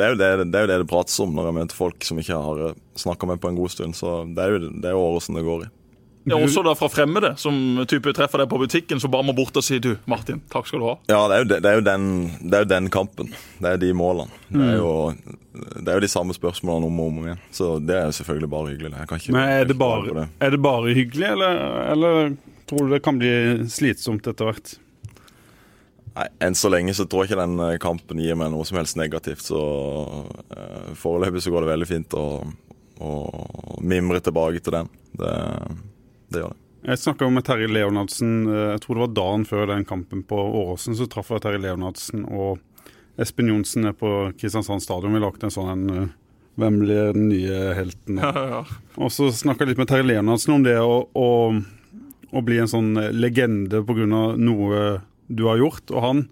er 0.00 0.14
jo 0.14 0.20
det, 0.20 0.28
det 0.48 0.66
det 0.70 0.78
det 0.80 0.88
prates 0.88 1.18
om 1.20 1.34
når 1.36 1.50
jeg 1.50 1.56
møter 1.58 1.76
folk 1.76 2.06
som 2.08 2.20
ikke 2.20 2.38
har 2.40 2.76
snakka 2.96 3.28
med 3.28 3.42
på 3.42 3.50
en 3.50 3.58
god 3.58 3.74
stund. 3.74 3.98
Så 3.98 4.22
det 4.32 4.46
er 4.46 4.54
jo, 4.54 4.70
det 4.80 4.94
jo 4.94 5.02
Åråsen 5.02 5.36
det 5.36 5.44
går 5.44 5.66
i. 5.66 5.72
Ja, 6.24 6.38
også 6.40 6.62
da 6.64 6.72
fra 6.72 6.88
fremmede, 6.88 7.34
som 7.36 7.84
type 7.88 8.14
treffer 8.16 8.40
deg 8.40 8.48
på 8.48 8.58
butikken, 8.62 9.00
så 9.00 9.10
bare 9.12 9.26
må 9.28 9.34
bort 9.36 9.56
og 9.60 9.64
si 9.64 9.76
du, 9.82 9.90
Martin, 10.08 10.40
takk 10.52 10.68
skal 10.70 10.80
du 10.80 10.86
ha. 10.88 10.94
Ja, 11.10 11.18
det 11.28 11.36
er, 11.36 11.42
jo, 11.42 11.48
det, 11.50 11.58
det, 11.60 11.72
er 11.72 11.80
jo 11.80 11.84
den, 11.84 12.06
det 12.40 12.56
er 12.56 12.64
jo 12.64 12.70
den 12.70 12.88
kampen. 12.94 13.34
Det 13.58 13.74
er 13.74 13.82
de 13.82 13.90
målene. 13.96 14.40
Det 14.48 14.70
er 14.70 14.78
jo, 14.78 14.94
det 15.52 15.84
er 15.84 15.98
jo 15.98 16.04
de 16.06 16.10
samme 16.14 16.36
spørsmålene 16.36 16.88
om 16.88 17.02
og 17.04 17.10
om 17.10 17.26
igjen. 17.26 17.44
Så 17.52 17.74
det 17.84 17.98
er 17.98 18.08
jo 18.08 18.16
selvfølgelig 18.20 18.50
bare 18.56 18.72
hyggelig. 18.72 18.94
Ikke, 19.04 19.36
Men 19.36 19.52
er 19.58 19.68
det 19.68 19.76
bare, 19.84 20.16
det. 20.22 20.26
er 20.48 20.56
det 20.56 20.62
bare 20.64 20.96
hyggelig, 20.96 21.28
eller, 21.34 21.62
eller 21.92 22.34
tror 22.70 22.86
du 22.86 22.96
det 22.96 23.04
kan 23.04 23.20
bli 23.20 23.36
slitsomt 23.68 24.32
etter 24.32 24.48
hvert? 24.48 24.76
Nei, 26.14 26.28
Enn 26.46 26.56
så 26.56 26.70
lenge 26.72 26.94
så 26.96 27.04
tror 27.10 27.24
jeg 27.24 27.34
ikke 27.34 27.42
den 27.42 27.60
eh, 27.66 27.78
kampen 27.82 28.20
gir 28.22 28.36
meg 28.38 28.52
noe 28.54 28.64
som 28.64 28.78
helst 28.80 28.96
negativt. 28.96 29.44
Så 29.44 29.60
uh, 29.60 30.92
foreløpig 30.96 31.42
så 31.44 31.52
går 31.52 31.66
det 31.66 31.74
veldig 31.74 31.88
fint 31.90 32.16
å, 32.16 32.28
å 33.02 33.14
mimre 33.84 34.24
tilbake 34.24 34.62
til 34.62 34.78
den. 34.78 34.94
Det, 35.18 35.34
det 36.34 36.42
gjør 36.42 36.54
det. 36.54 36.60
Jeg 36.84 37.00
snakka 37.00 37.30
med 37.32 37.46
Terje 37.46 37.68
Leonardsen, 37.72 38.32
eh, 38.44 38.66
jeg 38.74 38.82
tror 38.84 38.98
det 38.98 39.04
var 39.06 39.14
dagen 39.16 39.46
før 39.48 39.70
den 39.70 39.86
kampen 39.88 40.20
på 40.28 40.36
Åråsen. 40.36 40.96
Så 40.98 41.08
traff 41.08 41.30
jeg 41.32 41.40
Terje 41.46 41.62
Leonardsen 41.64 42.26
og 42.28 42.60
Espen 43.20 43.48
Johnsen 43.48 43.86
nede 43.86 43.96
på 43.96 44.10
Kristiansand 44.36 44.84
stadion. 44.84 45.14
Vi 45.14 45.22
lagde 45.22 45.48
en 45.48 45.54
sånn 45.54 45.72
en, 45.72 45.88
eh, 46.02 46.12
Hvem 46.54 46.76
blir 46.84 47.08
den 47.16 47.24
nye 47.32 47.72
helten? 47.74 48.20
Og 49.02 49.08
så 49.10 49.26
snakka 49.34 49.64
jeg 49.64 49.72
litt 49.72 49.80
med 49.80 49.88
Terje 49.90 50.06
Leonardsen 50.06 50.52
om 50.54 50.62
det 50.62 50.76
å, 50.78 51.00
å, 51.10 51.30
å 52.30 52.42
bli 52.46 52.60
en 52.62 52.70
sånn 52.70 52.92
legende 53.10 53.80
pga. 53.82 54.06
noe 54.38 54.84
du 55.26 55.42
har 55.48 55.58
gjort. 55.58 55.90
Og 55.90 56.04
han 56.04 56.22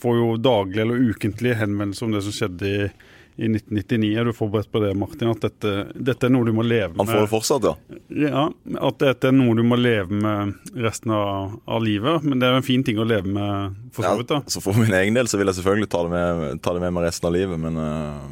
får 0.00 0.16
jo 0.16 0.28
daglig 0.40 0.80
eller 0.80 1.10
ukentlig 1.10 1.58
henvendelser 1.60 2.06
om 2.06 2.14
det 2.14 2.22
som 2.24 2.32
skjedde 2.32 2.70
i, 2.70 2.88
i 3.36 3.48
1999. 3.48 4.10
Er 4.20 4.28
du 4.28 4.32
forberedt 4.32 4.70
på 4.70 4.80
det, 4.82 4.92
Martin? 4.94 5.32
At 5.32 5.42
dette, 5.42 5.72
dette 5.94 6.28
er 6.28 6.30
noe 6.30 6.46
du 6.46 6.52
må 6.54 6.62
leve 6.62 6.92
med? 6.92 7.00
Han 7.02 7.08
får 7.10 7.24
det 7.24 7.30
fortsatt, 7.32 7.66
ja. 7.66 7.98
ja, 8.28 8.44
at 8.78 9.00
dette 9.02 9.30
er 9.30 9.34
noe 9.34 9.56
du 9.58 9.64
må 9.66 9.78
leve 9.80 10.14
med 10.14 10.54
resten 10.78 11.10
av, 11.16 11.56
av 11.66 11.82
livet. 11.82 12.22
Men 12.22 12.38
det 12.38 12.46
er 12.46 12.54
jo 12.54 12.62
en 12.62 12.66
fin 12.66 12.84
ting 12.86 13.00
å 13.02 13.08
leve 13.08 13.30
med, 13.34 13.80
for 13.94 14.06
så 14.06 14.14
vidt. 14.20 14.30
da. 14.30 14.40
så 14.54 14.62
for 14.62 14.78
min 14.78 14.94
egen 15.00 15.18
del 15.18 15.30
så 15.30 15.40
vil 15.40 15.50
jeg 15.50 15.58
selvfølgelig 15.58 15.90
ta 15.90 16.04
det 16.06 16.14
med, 16.14 16.62
ta 16.62 16.76
det 16.76 16.84
med 16.86 16.94
meg 16.94 17.08
resten 17.08 17.30
av 17.30 17.34
livet, 17.34 17.58
men 17.58 17.80
uh, 17.80 18.22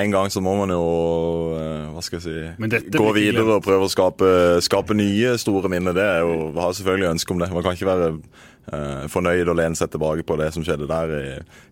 en 0.00 0.16
gang 0.16 0.32
så 0.32 0.40
må 0.44 0.56
man 0.62 0.72
jo 0.72 0.82
uh, 1.52 1.92
hva 1.92 2.04
skal 2.04 2.22
jeg 2.22 2.24
si, 2.56 2.96
gå 2.96 3.12
videre 3.16 3.58
og 3.58 3.64
prøve 3.66 3.84
å 3.84 3.92
skape, 3.92 4.32
skape 4.64 4.96
nye 4.96 5.36
store 5.40 5.68
minner. 5.72 5.96
Det 5.96 6.08
er 6.16 6.24
jo, 6.24 6.54
har 6.56 6.76
selvfølgelig 6.78 7.12
ønske 7.12 7.36
om 7.36 7.44
det. 7.44 7.52
Man 7.52 7.66
kan 7.66 7.76
ikke 7.76 7.92
være 7.92 8.14
fornøyd 9.12 9.46
og 9.46 9.58
lene 9.60 9.78
seg 9.78 9.92
tilbake 9.92 10.24
på 10.26 10.36
det 10.40 10.48
som 10.50 10.64
skjedde 10.66 10.88
der 10.90 11.12
i, 11.14 11.26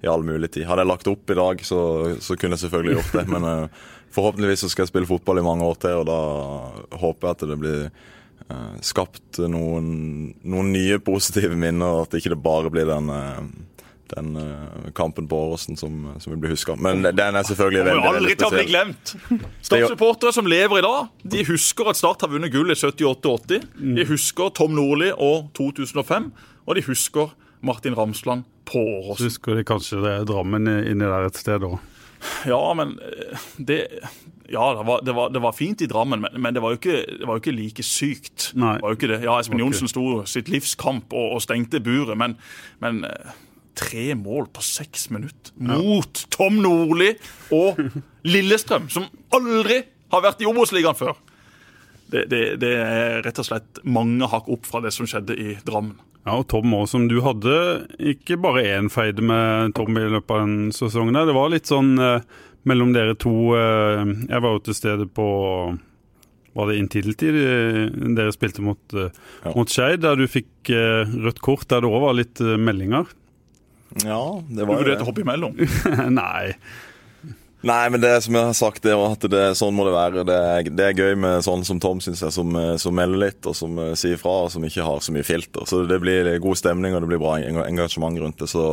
i 0.05 0.11
all 0.11 0.23
mulig 0.23 0.53
tid. 0.55 0.67
Hadde 0.69 0.85
jeg 0.85 0.91
lagt 0.93 1.11
opp 1.11 1.33
i 1.33 1.37
dag, 1.39 1.65
så, 1.67 1.81
så 2.23 2.37
kunne 2.39 2.55
jeg 2.55 2.67
selvfølgelig 2.67 2.99
gjort 3.01 3.17
det, 3.19 3.25
men 3.35 3.49
uh, 3.49 3.85
forhåpentligvis 4.15 4.65
så 4.65 4.73
skal 4.73 4.87
jeg 4.87 4.93
spille 4.93 5.11
fotball 5.11 5.43
i 5.43 5.47
mange 5.47 5.67
år 5.67 5.79
til, 5.83 6.03
og 6.03 6.09
da 6.09 6.99
håper 7.03 7.29
jeg 7.29 7.37
at 7.37 7.47
det 7.51 7.61
blir 7.61 7.85
uh, 7.91 8.73
skapt 8.85 9.43
noen, 9.51 9.87
noen 10.47 10.75
nye 10.75 11.01
positive 11.03 11.57
minner, 11.59 12.01
og 12.01 12.09
at 12.09 12.19
ikke 12.21 12.35
det 12.35 12.43
bare 12.45 12.73
blir 12.73 12.89
den, 12.91 13.11
uh, 13.11 13.43
den 14.15 14.39
uh, 14.39 14.89
kampen 14.97 15.29
på 15.31 15.43
Åråsen 15.49 15.79
som, 15.81 15.99
som 16.23 16.35
vil 16.35 16.41
bli 16.45 16.55
huska. 16.55 16.79
Men 16.79 17.03
den 17.09 17.41
er 17.41 17.51
selvfølgelig 17.51 17.85
veldig 17.89 18.07
veldig, 18.07 18.23
aldri 18.23 18.39
til 18.39 18.49
å 18.49 18.55
bli 18.55 18.67
glemt. 18.71 19.15
Start-supportere 19.67 20.35
som 20.37 20.51
lever 20.51 20.83
i 20.83 20.87
dag, 20.87 21.13
de 21.37 21.47
husker 21.51 21.91
at 21.91 21.99
Start 22.01 22.27
har 22.27 22.33
vunnet 22.33 22.55
gull 22.55 22.71
i 22.71 22.79
78-80. 22.79 23.71
De 23.99 24.11
husker 24.13 24.55
Tom 24.55 24.77
Nordli 24.79 25.11
og 25.15 25.51
2005, 25.59 26.31
og 26.65 26.79
de 26.79 26.85
husker 26.87 27.35
Martin 27.65 27.97
Ramsland 27.97 28.45
på 28.69 28.81
Åråsen. 28.81 29.31
husker 29.31 29.59
de 29.59 29.65
kanskje 29.67 30.03
det 30.05 30.13
er 30.13 30.29
Drammen 30.29 30.69
inni 30.69 31.05
der 31.05 31.29
et 31.29 31.41
sted 31.41 31.65
òg. 31.65 31.79
Ja, 32.49 32.61
men 32.77 32.97
eh, 33.05 33.49
det 33.59 33.81
ja, 34.49 34.65
det 34.77 34.85
var, 34.87 35.01
det, 35.05 35.13
var, 35.17 35.31
det 35.33 35.41
var 35.41 35.53
fint 35.57 35.81
i 35.81 35.89
Drammen, 35.89 36.21
men, 36.21 36.37
men 36.41 36.55
det, 36.55 36.61
var 36.61 36.77
ikke, 36.77 36.99
det 37.09 37.25
var 37.25 37.39
jo 37.39 37.43
ikke 37.43 37.57
like 37.57 37.85
sykt. 37.87 38.51
Nei. 38.61 38.75
Det 38.77 38.85
var 38.85 38.93
jo 38.93 38.99
ikke 38.99 39.11
det. 39.15 39.21
Ja, 39.25 39.39
Espen 39.41 39.63
Johnsen 39.63 39.89
sto 39.89 40.05
sitt 40.29 40.51
livs 40.53 40.75
kamp 40.81 41.15
og, 41.17 41.39
og 41.39 41.43
stengte 41.45 41.81
buret, 41.85 42.17
men, 42.21 42.37
men 42.85 43.03
eh, 43.09 43.33
tre 43.79 44.13
mål 44.19 44.51
på 44.55 44.65
seks 44.65 45.09
minutter 45.15 45.55
mot 45.57 46.27
Tom 46.35 46.61
Nordli 46.63 47.15
og 47.57 47.81
Lillestrøm, 48.35 48.91
som 48.93 49.09
aldri 49.35 49.81
har 50.13 50.25
vært 50.25 50.45
i 50.45 50.49
Obos-ligaen 50.49 50.99
før. 50.99 51.17
Det, 52.13 52.27
det, 52.31 52.41
det 52.63 52.73
er 52.79 53.23
rett 53.25 53.39
og 53.41 53.47
slett 53.49 53.81
mange 53.85 54.27
hakk 54.29 54.49
opp 54.53 54.67
fra 54.69 54.81
det 54.85 54.93
som 54.95 55.07
skjedde 55.09 55.37
i 55.41 55.55
Drammen. 55.67 55.97
Ja, 56.25 56.39
og 56.41 56.47
Tom 56.49 56.73
òg, 56.77 56.87
som 56.89 57.07
du 57.11 57.19
hadde 57.25 57.55
ikke 58.01 58.39
bare 58.41 58.63
én 58.79 58.87
feide 58.93 59.21
med 59.25 59.75
Tom 59.77 59.97
i 60.01 60.05
løpet 60.09 60.31
av 60.33 60.45
den 60.47 60.71
sesongen. 60.73 61.17
Det 61.29 61.35
var 61.37 61.51
litt 61.53 61.69
sånn 61.69 61.95
eh, 62.01 62.23
mellom 62.65 62.95
dere 62.97 63.13
to 63.21 63.33
eh, 63.59 64.05
Jeg 64.31 64.41
var 64.41 64.55
jo 64.57 64.63
til 64.65 64.77
stede 64.79 65.05
på 65.13 65.27
Var 66.57 66.71
det 66.71 66.79
inntil-tid 66.81 67.37
dere 68.17 68.33
spilte 68.33 68.63
mot, 68.65 68.81
eh, 68.97 69.11
Ja. 69.45 69.53
mot 69.57 69.69
Skeid, 69.69 70.01
der 70.07 70.17
du 70.17 70.25
fikk 70.31 70.71
eh, 70.73 71.05
rødt 71.27 71.43
kort, 71.45 71.67
der 71.69 71.85
det 71.85 71.91
òg 71.93 72.01
var 72.07 72.17
litt 72.17 72.41
eh, 72.41 72.57
meldinger? 72.57 73.05
Ja, 74.05 74.23
det 74.49 74.65
var 74.65 74.79
jo 74.79 74.85
vurderte 74.85 75.03
å 75.03 75.05
det. 75.05 75.09
hoppe 75.11 75.23
imellom. 75.27 75.61
Nei. 76.21 76.55
Nei, 77.65 77.89
men 77.91 78.01
det 78.03 78.13
som 78.27 78.37
jeg 78.37 78.45
har 78.45 78.57
sagt, 78.57 78.83
det 78.85 78.93
er 78.93 79.03
at 79.07 79.25
det, 79.33 79.43
sånn 79.57 79.73
må 79.77 79.87
det 79.89 79.95
være. 79.95 80.25
Det 80.29 80.39
det 80.77 80.85
er 80.91 80.99
gøy 80.99 81.15
med 81.17 81.45
sånn 81.47 81.65
som 81.65 81.81
Tom, 81.81 82.01
syns 82.05 82.21
jeg, 82.21 82.35
som, 82.35 82.51
eh, 82.61 82.75
som, 82.81 82.95
melder 82.97 83.21
litt, 83.23 83.41
og 83.49 83.57
som 83.57 83.79
uh, 83.81 83.93
sier 83.99 84.19
fra, 84.21 84.35
og 84.45 84.53
som 84.53 84.65
ikke 84.67 84.85
har 84.85 85.01
så 85.05 85.15
mye 85.15 85.25
filter. 85.27 85.65
Så 85.69 85.83
det 85.89 85.99
blir 86.03 86.29
god 86.45 86.61
stemning, 86.61 86.95
og 86.95 87.05
det 87.05 87.11
blir 87.13 87.23
bra 87.23 87.39
engasjement 87.41 88.19
rundt 88.21 88.43
det. 88.43 88.49
Så 88.53 88.65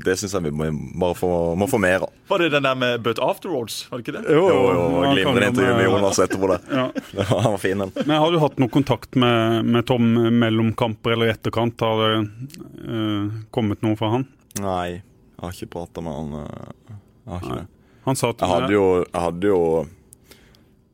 det 0.00 0.16
syns 0.20 0.36
jeg 0.36 0.46
vi 0.48 0.52
må, 0.54 0.70
bare 1.02 1.18
få, 1.18 1.32
må 1.60 1.68
få 1.70 1.80
mer 1.82 2.06
av. 2.06 2.14
Var 2.30 2.44
det 2.44 2.52
den 2.54 2.68
der 2.68 2.78
med 2.78 3.04
But 3.04 3.20
Afterwards, 3.22 3.82
var 3.90 4.00
det 4.00 4.06
ikke 4.06 4.16
det? 4.16 4.24
Jo, 4.32 4.46
jo, 4.48 4.62
jo 4.70 5.02
glimrende 5.10 5.50
intervju 5.52 5.74
med 5.76 5.88
Jonas 5.88 6.22
etterpå 6.24 6.50
det. 6.54 6.60
Ja. 6.70 6.86
Han 7.34 7.50
var 7.56 7.60
fin, 7.62 7.84
den. 7.84 7.92
Men 8.00 8.16
Har 8.22 8.32
du 8.32 8.38
hatt 8.42 8.56
noe 8.62 8.72
kontakt 8.72 9.18
med, 9.18 9.66
med 9.66 9.88
Tom 9.90 10.08
mellom 10.40 10.72
kamper 10.78 11.18
eller 11.18 11.34
etterkant? 11.34 11.84
Har 11.84 12.00
det 12.00 12.14
uh, 12.86 13.42
kommet 13.52 13.84
noe 13.84 13.98
fra 14.00 14.14
han? 14.16 14.26
Nei, 14.60 14.86
jeg 14.96 15.44
har 15.44 15.52
ikke 15.54 15.70
prata 15.76 16.02
med 16.04 16.16
han. 16.16 16.40
Jeg 16.40 17.34
har 17.34 17.44
ikke 17.44 17.52
Nei. 17.52 17.60
det. 17.60 17.79
Han 18.06 18.16
sa 18.16 18.32
til 18.32 18.46
jeg 18.46 18.54
hadde, 18.54 18.74
jo, 18.74 18.84
jeg 19.04 19.24
hadde 19.26 19.50
jo 19.50 19.62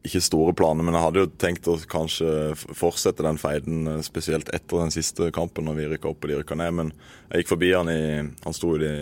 ikke 0.07 0.23
store 0.23 0.55
planer, 0.57 0.87
men 0.87 0.95
jeg 0.95 1.03
hadde 1.03 1.23
jo 1.23 1.29
tenkt 1.41 1.69
å 1.71 1.77
kanskje 1.91 2.29
fortsette 2.57 3.25
den 3.27 3.39
feiden, 3.41 3.87
eh, 3.91 4.03
spesielt 4.07 4.51
etter 4.55 4.85
den 4.85 4.95
siste 4.95 5.31
kampen 5.35 5.67
når 5.67 5.79
vi 5.79 5.89
rykka 5.93 6.11
opp 6.11 6.23
og 6.25 6.31
de 6.31 6.39
rykka 6.41 6.59
ned. 6.59 6.77
Men 6.79 6.93
jeg 7.31 7.43
gikk 7.43 7.53
forbi 7.55 7.73
han 7.75 7.91
i 7.91 8.03
Han 8.45 8.57
sto 8.57 8.75
i, 8.79 8.93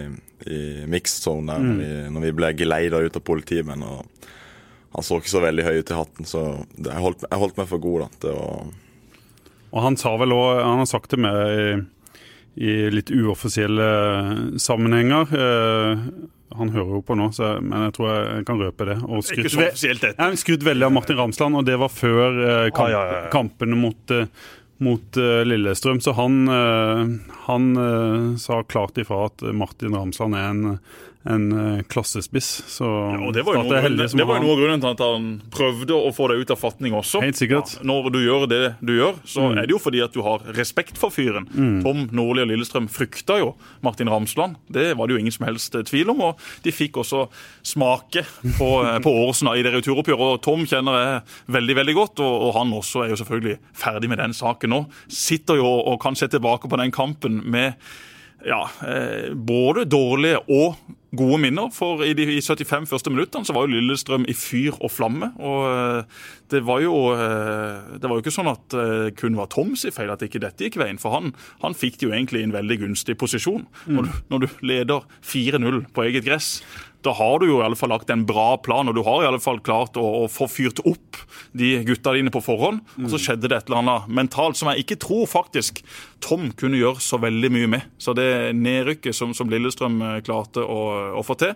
i 0.49 0.61
mixed 0.90 1.25
zone 1.25 1.53
der 1.53 1.61
mm. 1.61 1.69
når, 1.69 1.83
vi, 1.83 1.90
når, 2.14 2.27
vi, 2.27 2.33
ble 2.40 2.53
geleida 2.61 3.03
ut 3.05 3.19
av 3.21 3.25
politimenn. 3.25 3.85
Og 3.85 4.31
han 4.95 5.07
så 5.07 5.19
ikke 5.21 5.35
så 5.35 5.43
veldig 5.45 5.67
høy 5.67 5.77
ut 5.81 5.90
i 5.90 5.99
hatten, 5.99 6.29
så 6.29 6.45
jeg 6.79 7.03
holdt, 7.03 7.27
jeg 7.29 7.43
holdt 7.43 7.61
meg 7.61 7.71
for 7.71 7.83
god 7.83 8.07
da, 8.07 8.09
til 8.25 8.38
å 8.38 8.49
Og 9.75 9.81
han 9.83 9.99
sa 9.99 10.14
vel 10.21 10.37
òg 10.37 10.62
Han 10.62 10.85
har 10.85 10.87
sagt 10.87 11.11
det 11.11 11.19
med 11.25 11.88
i, 12.55 12.90
litt 12.90 13.11
uoffisielle 13.11 14.59
sammenhenger. 14.59 15.31
Eh, 15.35 16.03
han 16.55 16.71
hører 16.71 16.99
jo 16.99 17.03
på 17.03 17.17
nå, 17.19 17.31
så, 17.35 17.57
men 17.62 17.88
jeg 17.88 17.95
tror 17.97 18.11
jeg 18.12 18.45
kan 18.49 18.61
røpe 18.62 18.88
det. 18.90 18.99
Og 19.09 19.25
skrytt, 19.27 19.47
ikke 19.47 19.55
så 19.55 19.64
offisielt, 19.69 20.05
dette. 20.05 20.19
Skrudd 20.19 20.43
skrytt 20.45 20.69
veldig 20.69 20.88
av 20.88 20.93
Martin 20.95 21.19
Ramsland, 21.19 21.59
og 21.59 21.64
det 21.67 21.79
var 21.83 21.90
før 21.90 22.43
eh, 22.45 22.69
kamp, 22.69 22.85
ah, 22.87 22.93
ja, 22.93 23.01
ja, 23.09 23.17
ja. 23.25 23.33
kampene 23.35 23.79
mot, 23.79 24.14
eh, 24.14 24.53
mot 24.85 25.19
Lillestrøm. 25.49 26.03
Så 26.05 26.14
han, 26.19 26.45
han 27.47 27.67
sa 28.43 28.59
klart 28.69 28.99
ifra 29.01 29.25
at 29.31 29.45
Martin 29.55 29.95
Ramsland 29.95 30.37
er 30.37 30.49
en 30.51 30.64
en 31.25 31.45
uh, 31.53 31.83
klassespiss. 31.89 32.51
Så 32.69 32.85
ja, 32.85 33.19
og 33.19 33.33
Det 33.35 33.45
var 33.47 33.57
jo 33.57 33.65
noe, 33.65 33.81
det, 33.97 34.09
det 34.13 34.27
var 34.29 34.43
noe 34.43 34.55
av 34.55 34.61
grunnen 34.61 34.83
til 34.83 34.91
at 34.91 35.03
han 35.05 35.29
prøvde 35.53 35.97
å 35.97 36.11
få 36.15 36.29
deg 36.31 36.45
ut 36.45 36.53
av 36.53 36.61
fatning 36.61 36.97
også. 36.99 37.23
Helt 37.25 37.41
sikkert. 37.41 37.77
Ja, 37.79 37.87
når 37.89 38.11
du 38.13 38.21
gjør 38.21 38.47
det 38.51 38.63
du 38.85 38.93
gjør, 38.97 39.17
så 39.25 39.49
mm. 39.49 39.59
er 39.63 39.69
det 39.69 39.75
jo 39.75 39.81
fordi 39.81 40.03
at 40.05 40.17
du 40.17 40.21
har 40.27 40.45
respekt 40.59 41.01
for 41.01 41.15
fyren. 41.15 41.49
Mm. 41.55 41.81
Tom 41.87 42.05
Nordli 42.15 42.45
og 42.45 42.51
Lillestrøm 42.53 42.91
frykta 42.93 43.39
jo 43.41 43.55
Martin 43.85 44.13
Ramsland. 44.13 44.59
Det 44.69 44.91
var 44.99 45.09
det 45.09 45.17
jo 45.17 45.25
ingen 45.25 45.35
som 45.35 45.49
helst 45.49 45.75
eh, 45.79 45.87
tvil 45.89 46.13
om. 46.13 46.23
Og 46.29 46.47
de 46.65 46.75
fikk 46.75 47.01
også 47.01 47.27
smake 47.65 48.27
på, 48.59 48.71
eh, 48.85 49.01
på 49.05 49.17
Åresen 49.25 49.53
i 49.55 49.65
det 49.65 49.75
returoppgjøret. 49.79 50.37
Og 50.37 50.43
Tom 50.45 50.69
kjenner 50.69 51.01
jeg 51.01 51.21
veldig 51.57 51.79
veldig 51.81 51.99
godt, 52.01 52.25
og, 52.25 52.49
og, 52.49 52.51
han 52.59 52.75
også 52.77 53.05
er 53.05 53.15
jo 53.15 53.21
selvfølgelig 53.23 53.59
ferdig 53.77 54.13
med 54.13 54.21
den 54.21 54.37
saken 54.37 54.75
nå. 54.75 54.85
Sitter 55.09 55.63
jo 55.63 55.71
og 55.95 56.01
kan 56.03 56.19
se 56.19 56.29
tilbake 56.31 56.69
på 56.71 56.81
den 56.81 56.93
kampen 56.95 57.41
med 57.49 57.81
ja, 58.45 58.63
eh, 58.87 59.33
både 59.35 59.87
dårlige 59.89 60.43
og 60.53 60.77
gode 61.15 61.39
minner. 61.41 61.71
For 61.73 62.03
i 62.05 62.13
de 62.17 62.27
75 62.43 62.89
første 62.91 63.13
minuttene 63.13 63.47
så 63.47 63.55
var 63.57 63.67
jo 63.67 63.75
Lillestrøm 63.77 64.27
i 64.29 64.37
fyr 64.37 64.77
og 64.81 64.93
flamme. 64.93 65.31
Og 65.41 65.67
eh, 65.71 66.23
det 66.53 66.65
var 66.67 66.83
jo, 66.85 66.97
eh, 67.15 67.99
det 67.99 68.09
var 68.09 68.17
jo 68.19 68.25
ikke 68.25 68.35
sånn 68.35 68.53
at 68.53 68.67
det 68.75 69.15
kun 69.21 69.39
var 69.39 69.51
Toms 69.53 69.87
i 69.89 69.95
feil 69.95 70.13
at 70.13 70.25
ikke 70.27 70.43
dette 70.45 70.67
gikk 70.67 70.81
veien. 70.83 71.01
For 71.01 71.17
han, 71.17 71.33
han 71.65 71.79
fikk 71.79 72.01
det 72.01 72.09
jo 72.09 72.15
egentlig 72.15 72.43
i 72.43 72.49
en 72.49 72.57
veldig 72.57 72.81
gunstig 72.87 73.19
posisjon. 73.21 73.65
Mm. 73.87 73.97
Når, 73.97 74.09
du, 74.09 74.19
når 74.35 74.45
du 74.45 74.67
leder 74.73 75.09
4-0 75.25 75.85
på 75.95 76.09
eget 76.09 76.29
gress, 76.29 76.59
da 77.05 77.12
har 77.17 77.40
du 77.40 77.49
jo 77.51 77.61
i 77.61 77.64
alle 77.67 77.79
fall 77.79 77.93
lagt 77.93 78.11
en 78.12 78.25
bra 78.29 78.55
plan, 78.64 78.88
og 78.88 78.97
du 78.97 79.03
har 79.07 79.23
i 79.23 79.29
alle 79.29 79.43
fall 79.43 79.61
klart 79.64 79.99
å, 80.01 80.05
å 80.25 80.31
få 80.33 80.49
fyrt 80.51 80.81
opp 80.85 81.21
de 81.53 81.77
gutta 81.87 82.14
dine 82.17 82.33
på 82.35 82.43
forhånd. 82.45 82.83
Og 83.03 83.11
så 83.12 83.21
skjedde 83.21 83.51
det 83.51 83.59
et 83.59 83.71
eller 83.71 83.83
annet 83.83 84.11
mentalt 84.21 84.59
som 84.59 84.71
jeg 84.73 84.85
ikke 84.85 85.01
tror 85.05 85.29
faktisk 85.31 85.83
Tom 86.25 86.49
kunne 86.57 86.79
gjøre 86.81 87.03
så 87.05 87.19
veldig 87.21 87.51
mye 87.53 87.71
med. 87.77 87.88
Så 88.01 88.14
det 88.17 88.55
nedrykket 88.57 89.17
som, 89.17 89.35
som 89.37 89.51
Lillestrøm 89.53 90.01
eh, 90.01 90.21
klarte 90.25 90.64
å, 90.64 90.81
å 91.21 91.25
få 91.27 91.37
til, 91.40 91.53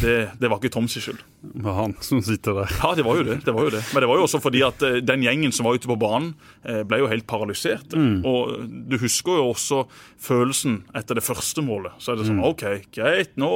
det, 0.00 0.16
det, 0.40 0.48
var 0.48 0.60
ikke 0.60 0.72
Toms 0.72 0.96
skyld. 0.96 1.20
Det 1.46 1.64
var 1.66 1.76
han 1.82 1.94
som 2.04 2.22
sitter 2.24 2.56
der. 2.62 2.72
Ja, 2.80 2.94
det 2.96 3.04
var 3.06 3.20
det. 3.20 3.38
det 3.44 3.54
var 3.54 3.68
jo 3.68 3.74
det. 3.74 3.82
Men 3.92 4.04
det 4.04 4.10
var 4.10 4.20
jo 4.20 4.26
også 4.26 4.40
fordi 4.42 4.62
at 4.66 4.84
eh, 4.86 4.98
den 5.04 5.26
gjengen 5.26 5.52
som 5.54 5.68
var 5.68 5.76
ute 5.76 5.90
på 5.90 5.98
banen, 6.00 6.32
eh, 6.64 6.80
ble 6.88 7.02
jo 7.02 7.10
helt 7.12 7.28
paralysert. 7.28 7.92
Mm. 7.92 8.24
Og 8.26 8.56
du 8.88 8.96
husker 9.02 9.40
jo 9.40 9.50
også 9.52 9.84
følelsen 10.22 10.80
etter 10.96 11.20
det 11.20 11.26
første 11.26 11.64
målet. 11.64 11.98
Så 12.00 12.14
er 12.14 12.20
det 12.20 12.28
sånn 12.30 12.40
mm. 12.40 12.48
OK, 12.48 12.66
greit, 12.96 13.34
nå 13.40 13.52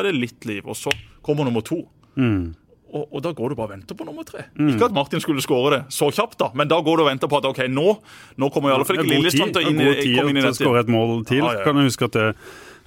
er 0.00 0.08
det 0.08 0.16
litt 0.16 0.48
liv. 0.48 0.61
Og 0.64 0.78
så 0.78 0.92
kommer 1.24 1.48
nummer 1.48 1.64
to. 1.66 1.82
Mm. 2.16 2.52
Og, 2.92 3.06
og, 3.08 3.22
da 3.24 3.30
går 3.32 3.52
du 3.52 3.56
bare 3.56 3.70
og 3.70 3.72
venter 3.72 3.96
på 3.96 4.04
nummer 4.04 4.24
tre. 4.28 4.44
Mm. 4.58 4.74
Ikke 4.74 4.90
at 4.90 4.96
Martin 4.96 5.22
skulle 5.24 5.40
skåre 5.44 5.70
det 5.72 5.80
så 5.96 6.10
kjapt, 6.12 6.36
da, 6.42 6.50
men 6.58 6.68
da 6.68 6.76
går 6.84 6.98
du 6.98 7.04
og 7.06 7.08
venter 7.08 7.30
på 7.30 7.38
at 7.40 7.46
ok, 7.48 7.62
nå, 7.72 7.94
nå 8.36 8.50
kommer 8.52 8.68
i 8.68 8.74
alle 8.76 8.84
fall 8.84 9.00
ikke 9.00 9.08
Lillestrøm 9.14 9.54
til 9.54 9.64
å 9.64 9.70
komme 9.70 10.34
inn 10.34 10.40
i 10.40 10.44
dette. 10.44 10.58
skåre 10.60 10.82
et 10.84 10.92
mål 10.92 11.22
til. 11.28 11.40
Ah, 11.46 11.56
ja. 11.56 11.64
Kan 11.64 11.80
du 11.80 11.86
huske 11.86 12.10
at 12.10 12.18
det 12.18 12.26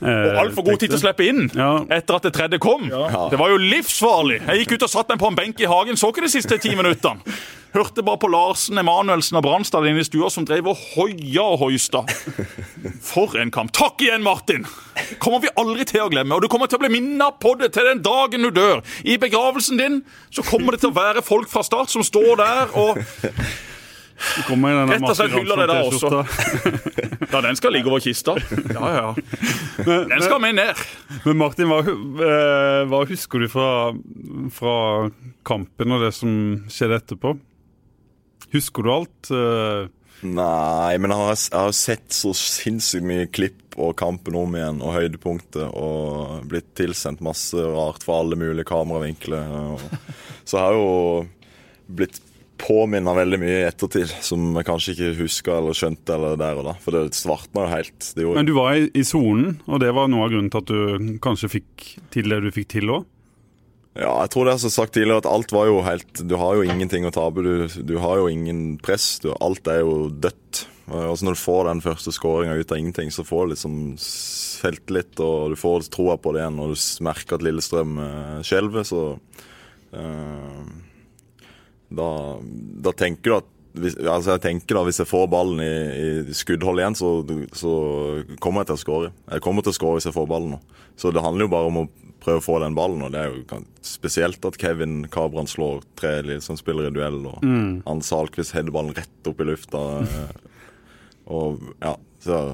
og 0.02 0.40
altfor 0.42 0.66
god 0.68 0.82
tid 0.82 0.92
til 0.92 1.00
å 1.00 1.04
slippe 1.06 1.28
inn 1.30 1.46
ja. 1.56 1.70
etter 1.94 2.18
at 2.18 2.26
det 2.28 2.34
tredje 2.36 2.60
kom. 2.64 2.88
Ja. 2.92 3.28
Det 3.32 3.40
var 3.40 3.54
jo 3.54 3.60
livsfarlig. 3.62 4.42
Jeg 4.44 4.64
gikk 4.64 4.76
ut 4.76 4.88
og 4.90 4.92
satt 4.92 5.14
meg 5.14 5.22
på 5.22 5.30
en 5.32 5.38
benk 5.38 5.62
i 5.64 5.70
hagen, 5.72 6.00
så 6.00 6.12
ikke 6.12 6.26
de 6.26 6.34
siste 6.34 6.60
ti 6.62 6.74
minuttene. 6.76 7.24
Hørte 7.76 8.04
bare 8.08 8.20
på 8.22 8.30
Larsen, 8.32 8.78
Emanuelsen 8.80 9.36
og 9.36 9.44
Brannstad 9.44 9.84
inne 9.90 10.00
i 10.00 10.08
stua 10.08 10.30
som 10.32 10.46
drev 10.48 10.70
og 10.72 10.80
hoia 10.94 11.44
og 11.44 11.58
hoista. 11.66 12.06
For 13.04 13.36
en 13.42 13.52
kamp. 13.52 13.74
Takk 13.76 14.06
igjen, 14.06 14.24
Martin! 14.24 14.64
Kommer 15.20 15.44
vi 15.44 15.52
aldri 15.60 15.84
til 15.90 16.06
å 16.06 16.08
glemme. 16.12 16.38
Og 16.38 16.46
du 16.46 16.48
kommer 16.52 16.72
til 16.72 16.80
å 16.80 16.86
bli 16.86 16.94
minna 16.94 17.34
på 17.36 17.58
det 17.60 17.74
til 17.76 17.90
den 17.90 18.00
dagen 18.06 18.48
du 18.48 18.54
dør. 18.56 18.80
I 19.04 19.18
begravelsen 19.20 19.82
din 19.82 20.00
så 20.32 20.46
kommer 20.48 20.76
det 20.76 20.86
til 20.86 20.94
å 20.94 20.96
være 20.96 21.26
folk 21.26 21.52
fra 21.52 21.66
start 21.68 21.92
som 21.92 22.06
står 22.06 22.40
der 22.40 22.78
og 22.80 23.04
Rett 24.16 25.04
og 25.04 25.18
slett 25.18 25.34
hyller 25.36 25.60
det 25.60 25.66
der 25.70 25.90
også. 25.90 26.22
ja, 27.34 27.42
den 27.44 27.58
skal 27.60 27.76
ligge 27.76 27.92
over 27.92 28.04
kista. 28.04 28.38
Ja, 28.72 28.92
ja. 28.96 29.10
Den 29.84 30.24
skal 30.24 30.40
med 30.44 30.56
ned. 30.56 30.86
Men 31.26 31.42
Martin, 31.42 31.68
hva, 31.72 31.82
eh, 31.84 32.86
hva 32.90 33.02
husker 33.10 33.44
du 33.44 33.50
fra, 33.52 33.92
fra, 34.56 34.78
kampen 35.46 35.94
og 35.94 36.06
det 36.06 36.14
som 36.16 36.32
skjedde 36.72 37.02
etterpå? 37.02 37.36
Husker 38.56 38.88
du 38.88 38.94
alt? 38.94 39.32
Eh, 39.36 39.92
Nei, 40.26 40.96
men 40.98 41.12
jeg 41.12 41.20
har, 41.20 41.36
jeg 41.36 41.60
har, 41.60 41.74
sett 41.76 42.16
så 42.16 42.32
sinnssykt 42.40 43.06
mye 43.06 43.28
klipp 43.28 43.76
og 43.76 43.98
kampen 44.00 44.38
om 44.40 44.54
igjen 44.56 44.80
og 44.80 44.96
høydepunktet 44.96 45.76
og 45.76 46.46
blitt 46.48 46.70
tilsendt 46.80 47.20
masse 47.26 47.60
rart 47.60 48.06
fra 48.06 48.22
alle 48.24 48.40
mulige 48.40 48.68
kameravinkler. 48.70 49.76
Så 50.48 50.56
jeg 50.56 50.64
har 50.64 50.78
jo 50.80 50.88
blitt 52.00 52.22
påminner 52.62 53.18
veldig 53.18 53.40
mye 53.42 53.58
i 53.62 53.66
ettertid, 53.68 54.12
som 54.24 54.54
jeg 54.56 54.68
kanskje 54.68 54.94
ikke 54.96 55.12
husker 55.20 55.58
eller 55.58 55.78
skjønte 55.78 56.16
eller 56.16 56.38
der 56.40 56.62
og 56.62 56.70
da. 56.70 56.76
For 56.84 56.96
det 56.96 57.18
svartna 57.18 57.66
jo 57.66 57.74
helt. 57.74 58.12
Men 58.38 58.48
du 58.48 58.54
var 58.58 58.78
i 58.78 59.04
sonen, 59.08 59.60
og 59.68 59.82
det 59.84 59.92
var 59.98 60.10
noe 60.12 60.28
av 60.28 60.32
grunnen 60.34 60.54
til 60.54 60.64
at 60.64 60.72
du 60.72 61.20
kanskje 61.24 61.52
fikk 61.58 61.90
til 62.16 62.32
det 62.32 62.42
du 62.46 62.52
fikk 62.56 62.72
til 62.78 62.94
òg? 62.96 63.10
Ja, 63.96 64.12
jeg 64.26 64.32
tror 64.34 64.48
det 64.48 64.56
er 64.58 64.64
som 64.66 64.74
sagt 64.74 64.96
tidligere 64.98 65.24
at 65.24 65.28
alt 65.30 65.54
var 65.56 65.70
jo 65.70 65.78
helt 65.86 66.20
Du 66.28 66.34
har 66.36 66.58
jo 66.58 66.66
ingenting 66.68 67.06
å 67.08 67.14
tape. 67.16 67.44
Du, 67.46 67.68
du 67.88 67.94
har 68.04 68.20
jo 68.20 68.28
ingen 68.28 68.76
press. 68.84 69.22
Du, 69.24 69.30
alt 69.40 69.70
er 69.72 69.86
jo 69.86 70.10
dødt. 70.12 70.66
Og 70.92 71.16
så 71.18 71.26
når 71.26 71.38
du 71.38 71.42
får 71.42 71.62
den 71.70 71.82
første 71.82 72.12
skåringa 72.14 72.58
ut 72.60 72.72
av 72.72 72.78
ingenting, 72.78 73.10
så 73.10 73.24
får 73.26 73.46
du 73.46 73.54
liksom 73.56 73.78
selvtillit, 74.02 75.16
og 75.24 75.56
du 75.56 75.58
får 75.58 75.88
troa 75.94 76.18
på 76.22 76.36
det 76.36 76.44
igjen, 76.44 76.60
og 76.62 76.76
du 76.76 77.06
merker 77.08 77.40
at 77.40 77.46
Lillestrøm 77.46 77.96
uh, 77.98 78.44
skjelver, 78.46 78.86
så 78.86 79.02
uh, 79.98 80.62
da, 81.96 82.10
da 82.86 82.96
tenker 82.96 83.32
du 83.32 83.38
at 83.40 83.52
hvis, 83.76 83.98
altså 84.00 84.36
jeg 84.36 84.44
tenker 84.46 84.78
da, 84.78 84.86
hvis 84.88 85.02
jeg 85.02 85.10
får 85.10 85.26
ballen 85.32 85.60
i, 85.60 85.74
i 86.32 86.36
skuddhold 86.38 86.80
igjen, 86.80 86.96
så, 86.96 87.10
så, 87.58 87.74
kommer 88.44 88.64
jeg 88.64 88.70
til 88.70 88.78
å 88.78 88.84
skåre. 88.84 89.10
Jeg 89.34 89.44
kommer 89.44 89.66
til 89.66 89.74
å 89.74 89.78
skåre 89.78 90.00
hvis 90.00 90.08
jeg 90.08 90.16
får 90.16 90.30
ballen 90.32 90.56
nå. 90.56 90.60
Så 90.96 91.12
det 91.12 91.24
handler 91.24 91.48
jo 91.48 91.52
bare 91.52 91.72
om 91.72 91.80
å 91.82 91.88
prøve 92.24 92.40
å 92.40 92.46
få 92.46 92.60
den 92.64 92.78
ballen. 92.78 93.04
Og 93.04 93.12
det 93.12 93.22
er 93.22 93.34
jo 93.34 93.60
spesielt 93.86 94.48
at 94.48 94.60
Kevin 94.62 95.02
Kabran 95.12 95.50
slår 95.52 95.84
tre 96.00 96.40
som 96.44 96.60
spiller 96.60 96.88
i 96.88 96.94
duell, 96.96 97.20
og 97.28 97.44
mm. 97.44 97.84
Hans 97.88 98.14
Salquist 98.14 98.56
header 98.56 98.76
ballen 98.76 98.96
rett 98.96 99.30
opp 99.32 99.44
i 99.44 99.50
lufta. 99.50 99.84
og 101.36 101.68
ja, 101.84 101.98
så 102.24 102.46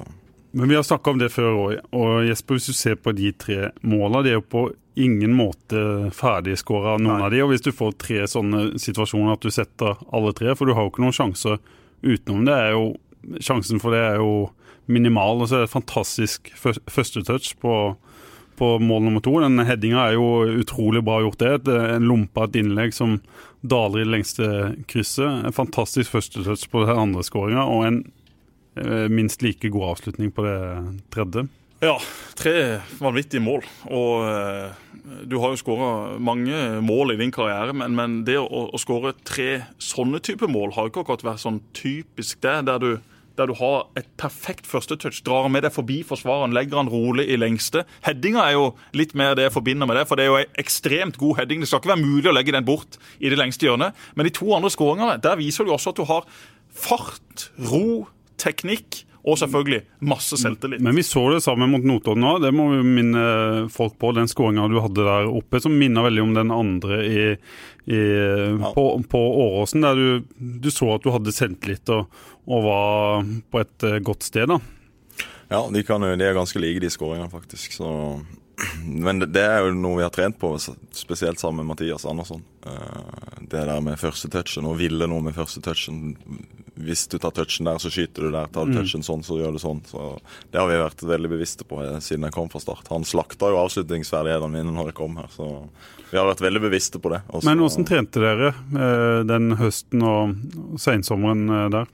men 0.52 0.68
vi 0.68 0.76
har 0.76 0.84
snakka 0.84 1.10
om 1.10 1.20
det 1.20 1.32
før 1.32 1.50
òg. 1.56 1.76
Og 1.96 2.26
Jesper, 2.28 2.58
hvis 2.58 2.68
du 2.68 2.76
ser 2.76 2.96
på 3.00 3.14
de 3.16 3.32
tre 3.32 3.70
måla, 3.80 4.22
de 4.24 4.34
er 4.34 4.38
jo 4.38 4.44
på 4.44 4.66
ingen 5.00 5.32
måte 5.32 6.10
ferdigskåra, 6.12 6.98
noen 7.00 7.16
Nei. 7.16 7.26
av 7.26 7.32
de. 7.32 7.40
Og 7.44 7.52
hvis 7.54 7.64
du 7.64 7.72
får 7.72 7.94
tre 8.00 8.26
sånne 8.28 8.80
situasjoner 8.80 9.36
at 9.36 9.44
du 9.44 9.52
setter 9.54 10.02
alle 10.12 10.34
tre, 10.36 10.52
for 10.58 10.68
du 10.68 10.76
har 10.76 10.84
jo 10.84 10.92
ikke 10.92 11.04
noen 11.06 11.16
sjanser 11.16 11.60
utenom 12.02 12.44
det, 12.48 12.58
er 12.58 12.76
jo 12.76 12.92
Sjansen 13.38 13.78
for 13.78 13.94
det 13.94 14.00
er 14.02 14.16
jo 14.18 14.48
minimal. 14.90 15.38
Og 15.38 15.46
så 15.46 15.54
er 15.54 15.60
det 15.62 15.68
et 15.68 15.76
fantastisk 15.76 16.48
førstetouch 16.58 17.52
på, 17.62 17.74
på 18.58 18.70
mål 18.82 19.04
nummer 19.06 19.22
to. 19.22 19.36
Den 19.38 19.62
headinga 19.62 20.08
er 20.08 20.16
jo 20.16 20.58
utrolig 20.58 21.04
bra 21.06 21.20
gjort, 21.22 21.38
det. 21.38 21.76
En 21.94 22.08
lompa 22.10 22.48
et 22.48 22.58
innlegg 22.58 22.96
som 22.96 23.20
daler 23.62 24.02
i 24.02 24.08
det 24.08 24.14
lengste 24.16 24.48
krysset. 24.90 25.46
En 25.46 25.54
fantastisk 25.54 26.10
førstetouch 26.10 26.66
på 26.72 26.82
den 26.82 26.98
andre 26.98 27.22
skåringa, 27.22 27.62
og 27.62 27.86
en 27.86 28.02
minst 29.12 29.42
like 29.44 29.68
god 29.68 29.90
avslutning 29.90 30.30
på 30.32 30.46
det 30.46 30.58
tredje. 31.12 31.48
Ja, 31.82 31.96
tre 32.38 32.78
vanvittige 33.02 33.42
mål. 33.42 33.64
Og 33.90 34.22
uh, 34.22 34.70
du 35.26 35.34
har 35.42 35.50
jo 35.50 35.58
skåra 35.58 36.18
mange 36.22 36.58
mål 36.84 37.16
i 37.16 37.18
din 37.18 37.32
karriere, 37.34 37.74
men, 37.74 37.96
men 37.98 38.20
det 38.26 38.36
å, 38.38 38.68
å 38.70 38.78
skåre 38.78 39.16
tre 39.26 39.64
sånne 39.82 40.20
type 40.22 40.46
mål 40.46 40.76
har 40.76 40.86
jo 40.86 40.92
ikke 40.92 41.02
akkurat 41.02 41.26
vært 41.32 41.42
sånn 41.42 41.58
typisk 41.74 42.38
det, 42.46 42.54
der 42.70 42.78
du, 42.78 42.92
der 43.34 43.50
du 43.50 43.56
har 43.58 43.88
et 43.98 44.06
perfekt 44.20 44.70
førstetouch, 44.70 45.24
drar 45.26 45.50
med 45.50 45.66
deg 45.66 45.74
forbi 45.74 45.98
forsvareren, 46.06 46.54
legger 46.54 46.84
han 46.84 46.92
rolig 46.92 47.26
i 47.26 47.40
lengste. 47.40 47.82
Headinga 48.06 48.46
er 48.46 48.54
jo 48.60 48.70
litt 48.94 49.18
mer 49.18 49.34
det 49.34 49.48
jeg 49.48 49.56
forbinder 49.58 49.90
med 49.90 49.98
det, 49.98 50.06
for 50.06 50.20
det 50.20 50.28
er 50.28 50.30
jo 50.30 50.40
en 50.44 50.56
ekstremt 50.62 51.18
god 51.18 51.42
heading. 51.42 51.66
Det 51.66 51.72
skal 51.72 51.82
ikke 51.82 51.96
være 51.96 52.04
mulig 52.06 52.30
å 52.30 52.38
legge 52.38 52.54
den 52.54 52.70
bort 52.70 53.00
i 53.18 53.26
det 53.32 53.42
lengste 53.42 53.66
hjørnet. 53.66 53.98
Men 54.14 54.30
de 54.30 54.36
to 54.38 54.54
andre 54.54 54.70
skåringene, 54.70 55.18
der 55.26 55.40
viser 55.42 55.66
du 55.66 55.74
også 55.74 55.96
at 55.96 55.98
du 55.98 56.06
har 56.06 56.30
fart, 56.70 57.50
ro, 57.58 58.04
teknikk 58.42 59.04
og 59.22 59.38
selvfølgelig 59.38 59.84
masse 60.02 60.36
selvtillit. 60.40 60.82
Men 60.82 60.96
vi 60.98 61.04
så 61.06 61.22
det 61.30 61.42
samme 61.44 61.68
mot 61.70 61.84
Notodden 61.86 62.26
òg. 62.26 62.40
Det 62.42 62.50
må 62.54 62.66
vi 62.72 62.80
minne 62.82 63.22
folk 63.70 63.94
på. 64.02 64.10
Den 64.16 64.30
skåringa 64.30 64.66
du 64.70 64.80
hadde 64.82 65.06
der 65.06 65.30
oppe, 65.30 65.60
som 65.62 65.76
minner 65.78 66.08
veldig 66.08 66.24
om 66.24 66.34
den 66.34 66.50
andre 66.54 66.98
i, 67.06 67.24
i, 67.86 68.00
ja. 68.02 68.72
på, 68.74 68.86
på 69.08 69.22
Åråsen, 69.46 69.86
der 69.86 69.98
du, 69.98 70.38
du, 70.58 70.70
så 70.74 70.96
at 70.96 71.06
du 71.06 71.12
hadde 71.14 71.34
selvtillit 71.34 71.94
og, 71.94 72.22
og, 72.48 72.66
var 72.66 73.30
på 73.54 73.62
et 73.62 73.86
eh, 73.86 74.00
godt 74.02 74.26
sted. 74.26 74.50
da. 74.50 74.58
Ja, 75.52 75.62
de, 75.70 75.84
kan, 75.86 76.02
de 76.02 76.26
er 76.26 76.34
ganske 76.34 76.58
like, 76.58 76.82
de 76.82 76.90
skåringene, 76.90 77.30
faktisk. 77.30 77.78
Så 77.78 77.92
men 78.84 79.22
det, 79.24 79.42
er 79.42 79.66
jo 79.66 79.74
noe 79.76 79.98
vi 80.00 80.04
har 80.04 80.12
trent 80.14 80.38
på, 80.38 80.54
spesielt 80.94 81.40
sammen 81.40 81.62
med 81.62 81.72
Mathias 81.72 82.06
Andersson. 82.08 82.42
Uh, 82.66 83.38
det 83.40 83.64
der 83.68 83.80
med 83.84 84.00
første 84.00 84.30
touchen, 84.32 84.66
og 84.68 84.78
ville 84.80 85.08
noe 85.10 85.24
med 85.24 85.36
første 85.36 85.62
touchen. 85.64 86.14
Hvis 86.82 87.04
du 87.10 87.18
tar 87.20 87.34
touchen 87.36 87.68
der, 87.68 87.80
så 87.82 87.90
skyter 87.92 88.26
du 88.26 88.30
der. 88.34 88.50
Tar 88.52 88.68
du 88.68 88.72
mm. 88.72 88.78
touchen 88.80 89.06
sånn, 89.06 89.24
så 89.26 89.38
gjør 89.40 89.56
du 89.56 89.62
sånn. 89.62 89.82
Så 89.88 90.12
Det 90.50 90.60
har 90.60 90.70
vi 90.70 90.80
vært 90.80 91.06
veldig 91.12 91.32
bevisste 91.34 91.66
på 91.68 91.82
eh, 91.84 91.98
siden 92.04 92.26
jeg 92.28 92.36
kom 92.36 92.50
fra 92.52 92.62
start. 92.62 92.90
Han 92.94 93.06
slakta 93.08 93.50
jo 93.52 93.60
avslutningsferdighetene 93.62 94.52
mine 94.54 94.74
når 94.74 94.92
jeg 94.92 94.98
kom 95.00 95.18
her, 95.20 95.28
så 95.34 95.48
vi 96.12 96.20
har 96.20 96.28
vært 96.28 96.44
veldig 96.44 96.62
bevisste 96.66 97.00
på 97.02 97.12
det. 97.12 97.22
Også, 97.28 97.46
Men 97.48 97.62
hvordan 97.62 97.88
trente 97.88 98.22
dere 98.22 98.52
uh, 98.52 99.20
den 99.28 99.56
høsten 99.60 100.06
og 100.06 100.78
sensommeren 100.80 101.46
der? 101.72 101.90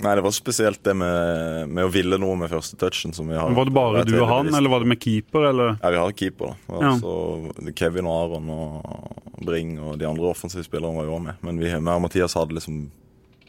Nei, 0.00 0.14
det 0.16 0.22
var 0.24 0.32
spesielt 0.32 0.80
det 0.86 0.94
med, 0.96 1.68
med, 1.68 1.84
å 1.84 1.90
ville 1.92 2.16
noe 2.20 2.36
med 2.40 2.50
første 2.52 2.78
touchen. 2.80 3.12
som 3.16 3.28
vi 3.28 3.36
har. 3.36 3.52
Var 3.56 3.68
det 3.68 3.74
bare 3.76 4.04
du 4.08 4.14
og 4.20 4.30
han, 4.30 4.52
eller 4.54 4.72
var 4.72 4.84
det 4.84 4.92
med 4.94 5.02
keeper? 5.02 5.50
eller? 5.50 5.76
Ja, 5.82 5.90
vi 5.92 6.00
har 6.00 6.14
keeper. 6.16 6.54
da. 6.54 6.78
Altså, 6.78 7.12
ja. 7.60 7.74
Kevin 7.76 8.08
og 8.08 8.16
Aron 8.22 8.50
og 8.54 9.44
Bring 9.44 9.76
og 9.80 9.98
de 10.00 10.08
andre 10.08 10.30
offensive 10.30 10.64
spillerne 10.64 11.00
var 11.00 11.10
jo 11.10 11.20
med. 11.26 11.44
Men 11.44 11.60
vi, 11.60 11.72
og 11.76 12.02
Mathias 12.04 12.36
hadde 12.38 12.56
liksom 12.56 12.82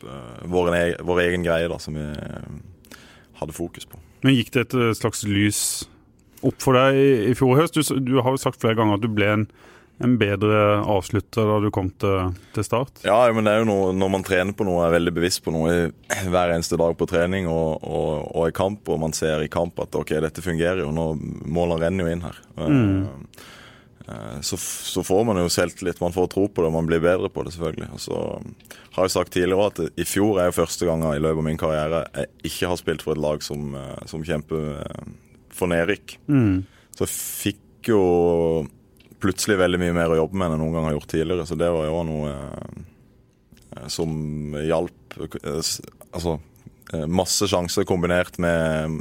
uh, 0.04 0.44
vår, 0.52 0.74
egen, 0.80 1.08
vår, 1.08 1.24
egen 1.28 1.48
greie 1.48 1.72
da, 1.72 1.80
som 1.82 1.98
vi 2.00 2.06
uh, 2.06 3.00
hadde 3.42 3.56
fokus 3.56 3.88
på. 3.88 4.00
Men 4.26 4.38
gikk 4.38 4.54
det 4.54 4.68
et 4.68 4.78
eh, 4.78 4.94
slags 4.94 5.24
lys 5.26 5.62
opp 6.46 6.60
for 6.62 6.78
deg 6.78 6.98
i, 6.98 7.10
i 7.32 7.38
fjor 7.38 7.58
høst? 7.58 7.78
Du, 7.78 7.98
du 8.06 8.20
har 8.22 8.36
jo 8.36 8.42
sagt 8.42 8.62
flere 8.62 8.78
ganger 8.78 9.00
at 9.00 9.04
du 9.04 9.10
ble 9.10 9.30
en 9.34 9.48
en 10.04 10.18
bedre 10.22 10.60
avslutter 10.90 11.48
da 11.48 11.60
du 11.64 11.70
kom 11.74 11.92
til, 12.02 12.34
til, 12.56 12.66
start? 12.66 13.04
Ja, 13.06 13.20
men 13.34 13.48
det 13.48 13.54
er 13.54 13.64
jo 13.64 13.70
noe, 13.70 13.94
når 13.96 14.12
man 14.18 14.26
trener 14.28 14.58
på 14.58 14.68
noe, 14.68 14.84
er 14.86 14.96
veldig 14.98 15.14
bevisst 15.16 15.44
på 15.46 15.54
noe 15.54 15.92
hver 16.32 16.56
eneste 16.56 16.80
dag 16.82 16.98
på 16.98 17.08
trening 17.10 17.50
og, 17.52 17.82
og, 17.86 18.12
og, 18.34 18.44
i 18.50 18.56
kamp, 18.56 18.90
og 18.90 19.02
man 19.06 19.16
ser 19.18 19.46
i 19.46 19.52
kamp 19.52 19.80
at 19.84 19.98
ok, 19.98 20.18
dette 20.26 20.44
fungerer 20.46 20.84
jo, 20.84 20.92
nå 20.96 21.14
målene 21.46 21.86
renner 21.86 22.08
jo 22.08 22.16
inn 22.16 22.26
her. 22.28 22.44
Mm. 22.62 23.02
Uh, 24.12 24.42
så, 24.42 24.58
så, 24.58 25.04
får 25.06 25.24
man 25.28 25.40
jo 25.40 25.50
selvtillit, 25.52 26.02
man 26.02 26.16
får 26.16 26.32
tro 26.34 26.48
på 26.50 26.64
det, 26.64 26.72
og 26.72 26.76
man 26.76 26.90
blir 26.90 27.04
bedre 27.04 27.30
på 27.32 27.46
det, 27.46 27.54
selvfølgelig. 27.56 27.90
Og 27.96 28.02
så 28.02 28.20
har 28.98 29.08
jeg 29.08 29.16
sagt 29.16 29.34
tidligere 29.36 29.70
at 29.72 29.82
i 30.02 30.08
fjor 30.08 30.42
er 30.42 30.50
jo 30.50 30.60
første 30.62 30.88
gang 30.90 31.06
i 31.12 31.22
løpet 31.22 31.44
av 31.44 31.48
min 31.48 31.62
karriere 31.62 32.04
jeg 32.16 32.52
ikke 32.52 32.72
har 32.74 32.82
spilt 32.82 33.06
for 33.06 33.16
et 33.16 33.24
lag 33.24 33.44
som, 33.46 33.74
eh, 33.78 34.06
som 34.10 34.26
kjemper 34.26 34.68
eh, 34.82 35.12
for 35.54 35.72
nedrykk. 35.72 36.18
Mm. 36.28 36.64
Så 36.98 37.08
fikk 37.08 37.92
jo 37.92 38.02
plutselig 39.22 39.60
veldig 39.62 39.80
mye 39.82 39.96
mer 39.96 40.14
å 40.14 40.22
jobbe 40.24 40.38
med 40.38 40.48
enn 40.48 40.56
jeg 40.56 40.62
noen 40.64 40.78
gang 40.78 40.88
har 40.90 40.96
gjort 40.98 41.12
tidligere. 41.14 41.48
Så 41.50 41.58
det 41.60 41.70
var 41.74 41.88
jo 41.88 42.02
noe 42.08 42.32
eh, 42.34 43.86
som 43.92 44.12
hjalp. 44.58 45.18
Eh, 45.20 45.72
altså 46.12 46.36
eh, 46.94 47.08
masse 47.08 47.48
sjanser 47.52 47.88
kombinert 47.90 48.40
med 48.42 49.00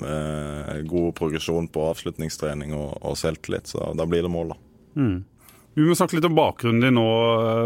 god 0.91 1.11
progresjon 1.19 1.69
på 1.73 1.91
avslutningstrening 1.91 2.77
og, 2.77 2.95
og, 3.01 3.19
selvtillit. 3.19 3.73
Så 3.73 3.93
da 3.99 4.07
blir 4.09 4.27
det 4.27 4.33
mål, 4.33 4.55
da. 4.55 4.61
Mm. 5.01 5.19
Vi 5.79 5.87
må 5.87 5.95
snakke 5.95 6.19
litt 6.19 6.27
om 6.27 6.35
bakgrunnen 6.35 6.83
din 6.83 6.97
nå, 6.99 7.07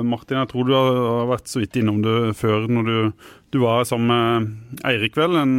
Martin. 0.07 0.43
Jeg 0.43 0.51
tror 0.51 0.67
du 0.69 0.75
har 0.77 1.31
vært 1.31 1.49
så 1.49 1.63
vidt 1.63 1.79
innom 1.81 2.03
det 2.05 2.35
før 2.37 2.69
når 2.69 2.91
du, 2.91 3.29
du 3.57 3.63
var 3.63 3.87
sammen 3.89 4.13
med 4.13 4.85
Eirik, 4.87 5.17
vel, 5.17 5.39
en, 5.41 5.55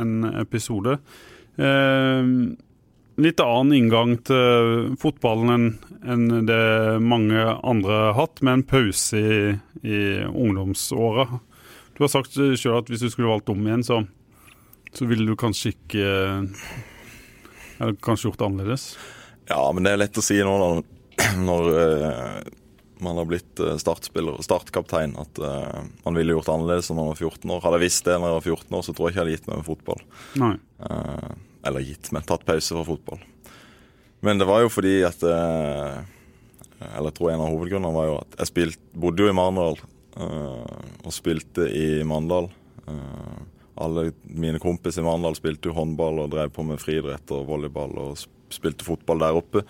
en 0.00 0.14
episode. 0.40 0.96
Eh, 1.60 2.30
litt 3.22 3.40
annen 3.42 3.76
inngang 3.76 4.16
til 4.26 4.92
fotballen 5.00 5.72
enn 6.02 6.46
det 6.48 6.98
mange 7.04 7.40
andre 7.62 7.98
har 8.08 8.16
hatt, 8.18 8.42
med 8.42 8.58
en 8.58 8.64
pause 8.66 9.18
i, 9.20 9.40
i 9.86 10.00
ungdomsåra. 10.26 11.28
Du 11.96 12.04
har 12.04 12.12
sagt 12.12 12.34
sjøl 12.34 12.80
at 12.80 12.90
hvis 12.90 13.04
du 13.04 13.10
skulle 13.12 13.30
valgt 13.30 13.52
om 13.52 13.62
igjen, 13.66 13.84
så, 13.86 14.00
så 14.96 15.06
ville 15.08 15.28
du 15.28 15.38
kanskje 15.38 15.74
ikke 15.74 16.06
Eller 17.82 17.94
kanskje 18.02 18.28
gjort 18.28 18.40
det 18.40 18.48
annerledes? 18.48 18.88
Ja, 19.50 19.62
men 19.74 19.84
det 19.84 19.92
er 19.92 20.02
lett 20.04 20.18
å 20.18 20.24
si 20.24 20.38
nå 20.42 20.56
når, 20.58 20.82
når 21.48 21.70
uh, 21.74 22.42
man 23.02 23.18
har 23.18 23.26
blitt 23.28 23.62
uh, 23.62 23.74
startspiller 23.80 24.38
og 24.38 24.46
startkaptein, 24.46 25.16
at 25.18 25.40
uh, 25.42 25.80
man 26.06 26.18
ville 26.18 26.36
gjort 26.36 26.52
annerledes 26.52 26.90
når 26.90 27.00
man 27.00 27.10
var 27.10 27.22
14 27.22 27.54
år. 27.56 27.64
Hadde 27.64 27.80
jeg 27.80 27.86
visst 27.88 28.06
det 28.06 28.18
når 28.18 28.30
jeg 28.30 28.38
var 28.38 28.46
14 28.46 28.78
år, 28.78 28.84
så 28.86 28.94
tror 28.94 29.08
jeg 29.08 29.12
ikke 29.12 29.18
jeg 29.18 29.24
hadde 29.24 29.38
gitt 29.38 29.50
meg 29.50 29.62
med 29.62 29.68
fotball. 29.68 30.04
Nei. 30.42 30.54
Eller 31.66 31.84
gitt 31.86 32.10
men 32.12 32.24
tatt 32.26 32.44
pause 32.46 32.74
fra 32.74 32.84
fotball. 32.86 33.22
Men 34.22 34.38
det 34.38 34.46
var 34.46 34.62
jo 34.62 34.70
fordi 34.70 35.00
at 35.06 35.22
eh, 35.26 36.02
Eller 36.92 37.10
jeg 37.10 37.16
tror 37.18 37.32
en 37.32 37.42
av 37.42 37.50
hovedgrunnene 37.50 37.94
var 37.94 38.06
jo 38.08 38.18
at 38.20 38.36
jeg 38.38 38.50
spilt, 38.52 38.84
bodde 38.94 39.24
jo 39.24 39.30
i 39.30 39.34
Marendal 39.34 39.78
eh, 39.78 40.76
og 41.02 41.14
spilte 41.14 41.66
i 41.70 42.02
Mandal. 42.06 42.50
Eh, 42.86 43.40
alle 43.82 44.10
mine 44.22 44.60
kompiser 44.62 45.02
i 45.02 45.06
Marendal 45.06 45.38
spilte 45.38 45.70
jo 45.70 45.76
håndball 45.76 46.22
og 46.22 46.32
drev 46.34 46.52
på 46.54 46.64
med 46.66 46.82
friidrett 46.82 47.30
og 47.34 47.46
volleyball 47.48 47.94
og 48.02 48.24
spilte 48.52 48.86
fotball 48.86 49.22
der 49.22 49.38
oppe. 49.38 49.64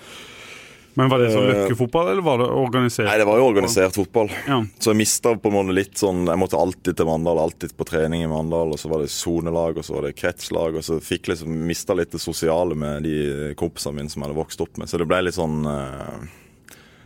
Men 0.94 1.08
Var 1.08 1.22
det 1.22 1.30
sånn 1.32 1.46
eh, 1.46 1.52
løkkefotball, 1.62 2.10
eller 2.12 2.24
var 2.26 2.42
det 2.42 2.48
organisert? 2.52 3.06
Nei, 3.08 3.16
det 3.22 3.26
var 3.28 3.40
jo 3.40 3.46
organisert 3.48 3.96
fotball. 3.96 4.28
Ja. 4.48 4.58
Så 4.78 4.92
jeg 4.92 5.00
mista 5.00 5.32
på 5.40 5.48
en 5.48 5.56
måte 5.56 5.76
litt 5.76 5.96
sånn 5.96 6.26
Jeg 6.28 6.40
måtte 6.40 6.60
alltid 6.60 6.98
til 6.98 7.08
Mandal, 7.08 7.40
alltid 7.40 7.72
på 7.78 7.86
trening 7.88 8.26
i 8.26 8.30
Mandal. 8.30 8.74
Og 8.74 8.80
så 8.80 8.90
var 8.92 9.04
det 9.04 9.12
sonelag, 9.14 9.80
og 9.80 9.86
så 9.88 9.96
var 9.96 10.08
det 10.08 10.16
kretslag. 10.18 10.76
Og 10.76 10.84
så 10.84 11.00
fikk 11.02 11.32
liksom 11.32 11.56
mista 11.68 11.96
litt 11.96 12.12
det 12.12 12.20
sosiale 12.22 12.76
med 12.78 13.08
de 13.08 13.54
kompisene 13.58 14.02
mine 14.02 14.12
som 14.12 14.20
jeg 14.20 14.28
hadde 14.30 14.40
vokst 14.42 14.64
opp 14.64 14.80
med. 14.80 14.90
Så 14.90 15.00
det 15.00 15.08
ble 15.08 15.22
litt 15.24 15.38
sånn 15.38 15.64
uh, 15.64 16.28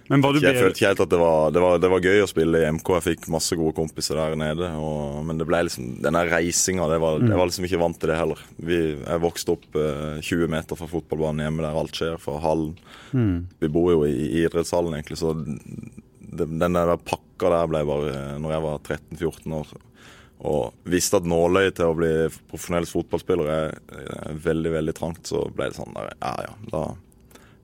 men 0.09 0.23
var 0.23 0.35
du 0.35 0.41
Jeg 0.45 0.59
følte 0.59 0.79
ikke 0.79 0.91
helt 0.91 1.01
at 1.03 1.11
det 1.11 1.19
var, 1.19 1.51
det, 1.55 1.63
var, 1.63 1.79
det 1.83 1.91
var, 1.91 2.05
gøy 2.05 2.23
å 2.23 2.29
spille 2.31 2.61
i 2.63 2.69
MK. 2.77 2.91
Jeg 2.99 3.05
fikk 3.07 3.29
masse 3.33 3.57
gode 3.59 3.75
kompiser 3.77 4.19
der 4.21 4.37
nede. 4.39 4.69
Og, 4.79 5.23
men 5.27 5.41
det 5.41 5.47
ble 5.49 5.65
liksom, 5.67 5.97
denne 6.05 6.23
reisinga 6.29 6.87
det 6.93 7.01
var, 7.03 7.19
mm. 7.19 7.33
Jeg 7.33 7.41
var 7.41 7.51
liksom 7.51 7.67
ikke 7.69 7.81
vant 7.83 7.99
til 8.03 8.13
det 8.13 8.19
heller. 8.21 8.45
Vi, 8.71 8.79
jeg 8.95 9.25
vokste 9.25 9.57
opp 9.57 9.81
eh, 9.81 10.21
20 10.23 10.53
meter 10.55 10.79
fra 10.79 10.91
fotballbanen 10.91 11.47
hjemme 11.47 11.67
der 11.67 11.81
alt 11.83 11.99
skjer, 11.99 12.21
fra 12.23 12.39
hallen. 12.45 12.77
Mm. 13.11 13.35
Vi 13.65 13.73
bor 13.73 13.91
jo 13.95 14.05
i, 14.07 14.15
i 14.29 14.45
idrettshallen, 14.45 14.95
egentlig, 14.99 15.19
så 15.23 15.35
det, 15.37 16.47
den 16.47 16.79
der 16.79 16.95
pakka 17.03 17.51
der 17.53 17.69
ble 17.71 17.83
bare 17.87 18.15
Når 18.43 18.53
jeg 18.53 18.65
var 18.65 18.81
13-14 18.83 19.59
år 19.59 19.77
og 20.47 20.75
visste 20.85 21.17
at 21.17 21.25
nåløyet 21.25 21.79
til 21.79 21.89
å 21.89 21.97
bli 21.97 22.11
profesjonell 22.51 22.85
fotballspiller 22.91 23.49
er, 23.49 23.71
er 23.97 24.41
veldig 24.45 24.73
veldig 24.75 24.95
trangt, 24.95 25.23
så 25.31 25.47
ble 25.49 25.71
det 25.71 25.79
sånn 25.79 25.97
der, 25.97 26.11
ja 26.21 26.35
ja, 26.45 26.53
da 26.69 26.83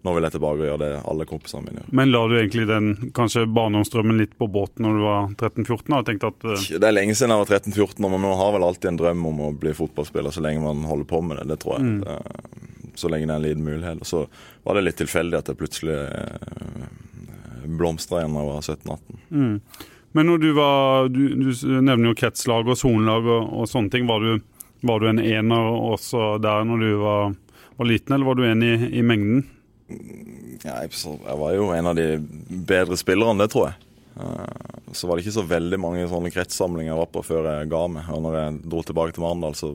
nå 0.03 0.15
vil 0.17 0.27
jeg 0.27 0.35
tilbake 0.35 0.59
og 0.59 0.67
gjøre 0.67 0.83
det 0.83 1.03
alle 1.13 1.27
kompisene 1.31 1.63
mine 1.63 1.83
gjør. 1.83 1.91
Men 1.95 2.11
la 2.11 2.23
du 2.27 2.35
egentlig 2.35 2.65
den 2.67 2.89
kanskje 3.15 3.45
barndomsdrømmen 3.55 4.19
litt 4.19 4.33
på 4.39 4.49
båten 4.51 4.83
når 4.87 4.99
du 4.99 5.05
var 5.05 5.29
13-14? 5.37 6.27
at... 6.27 6.43
Uh... 6.43 6.65
Det 6.83 6.89
er 6.89 6.97
lenge 6.97 7.15
siden 7.15 7.35
jeg 7.35 7.43
var 7.45 7.53
13-14, 7.61 8.03
men 8.09 8.25
man 8.25 8.41
har 8.41 8.51
vel 8.57 8.67
alltid 8.67 8.91
en 8.91 8.99
drøm 8.99 9.23
om 9.31 9.45
å 9.47 9.53
bli 9.55 9.75
fotballspiller 9.79 10.35
så 10.35 10.43
lenge 10.43 10.65
man 10.65 10.83
holder 10.91 11.09
på 11.13 11.23
med 11.23 11.39
det. 11.39 11.47
Det 11.53 11.61
tror 11.63 11.79
jeg. 11.79 11.87
Mm. 11.87 12.03
Det, 12.03 12.91
så 12.99 13.13
lenge 13.13 13.29
det 13.29 13.37
er 13.37 13.39
en 13.39 13.47
liten 13.47 13.69
mulighet. 13.69 14.03
Og 14.03 14.11
så 14.11 14.25
var 14.67 14.79
det 14.79 14.85
litt 14.89 14.99
tilfeldig 15.05 15.39
at 15.39 15.53
jeg 15.53 15.61
plutselig 15.63 16.01
uh, 16.11 16.91
blomstra 17.79 18.25
igjen 18.25 18.35
da 18.35 18.43
jeg 18.43 18.51
var 18.51 18.69
17-18. 18.75 19.25
Mm. 19.31 19.57
Men 20.13 20.29
når 20.29 20.43
du 20.43 20.51
var 20.53 21.09
Du, 21.09 21.23
du 21.39 21.53
nevner 21.81 22.11
jo 22.11 22.19
kretslag 22.19 22.69
og 22.69 22.77
sonelag 22.77 23.27
og, 23.27 23.49
og, 23.55 23.71
sånne 23.71 23.93
ting. 23.95 24.11
Var 24.11 24.27
du, 24.27 24.43
var 24.83 25.01
du 25.01 25.09
en 25.09 25.23
ener 25.23 25.73
også 25.95 26.37
der 26.43 26.67
når 26.69 26.85
du 26.85 26.91
var, 27.07 27.35
var 27.79 27.89
liten, 27.89 28.15
eller 28.17 28.29
var 28.29 28.39
du 28.39 28.47
en 28.51 28.67
i, 28.67 28.75
i 28.99 29.07
mengden? 29.07 29.47
Ja, 30.63 30.79
jeg 30.83 31.39
var 31.41 31.55
jo 31.57 31.71
en 31.75 31.89
av 31.91 31.97
de 31.99 32.07
bedre 32.49 32.97
spillerne, 33.01 33.43
det 33.43 33.53
tror 33.53 33.71
jeg. 33.71 33.89
Eh, 34.21 34.93
så 34.93 35.09
var 35.09 35.17
det 35.17 35.25
ikke 35.25 35.39
så 35.39 35.47
veldig 35.49 35.81
mange 35.81 36.05
sånne 36.11 36.33
kretssamlinger 36.33 36.93
jeg 36.93 37.01
var 37.01 37.11
på 37.13 37.25
før 37.27 37.49
jeg 37.51 37.71
ga 37.73 37.83
meg. 37.91 38.11
Og 38.13 38.23
når 38.27 38.39
jeg 38.39 38.61
dro 38.75 38.85
tilbake 38.87 39.17
til 39.17 39.25
Marendal, 39.25 39.57
så 39.59 39.75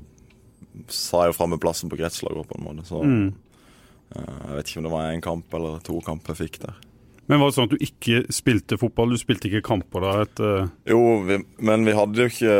sa 0.93 1.25
jeg 1.25 1.33
jo 1.33 1.37
fram 1.39 1.55
med 1.55 1.61
plassen 1.63 1.91
på 1.91 1.99
kretslaget 1.99 2.49
på 2.49 2.57
en 2.59 2.65
måte. 2.69 2.87
Så 2.87 3.03
mm. 3.03 3.27
Eh, 4.15 4.35
jeg 4.47 4.55
vet 4.55 4.69
ikke 4.69 4.79
om 4.79 4.85
det 4.85 4.91
var 4.93 5.09
én 5.11 5.23
kamp 5.23 5.55
eller 5.57 5.81
to 5.83 5.97
kamper 5.99 6.31
jeg 6.31 6.45
fikk 6.45 6.61
der. 6.61 6.77
Men 7.27 7.41
var 7.41 7.49
det 7.49 7.57
sånn 7.57 7.65
at 7.67 7.73
du 7.75 7.81
ikke 7.83 8.21
spilte 8.31 8.77
fotball? 8.79 9.11
Du 9.11 9.19
spilte 9.19 9.49
ikke 9.49 9.65
kamper 9.67 10.05
da? 10.05 10.13
Et, 10.23 10.39
uh... 10.39 10.69
Jo, 10.87 11.01
vi, 11.27 11.41
men 11.67 11.83
vi 11.83 11.95
hadde 11.97 12.23
jo 12.23 12.31
ikke 12.31 12.53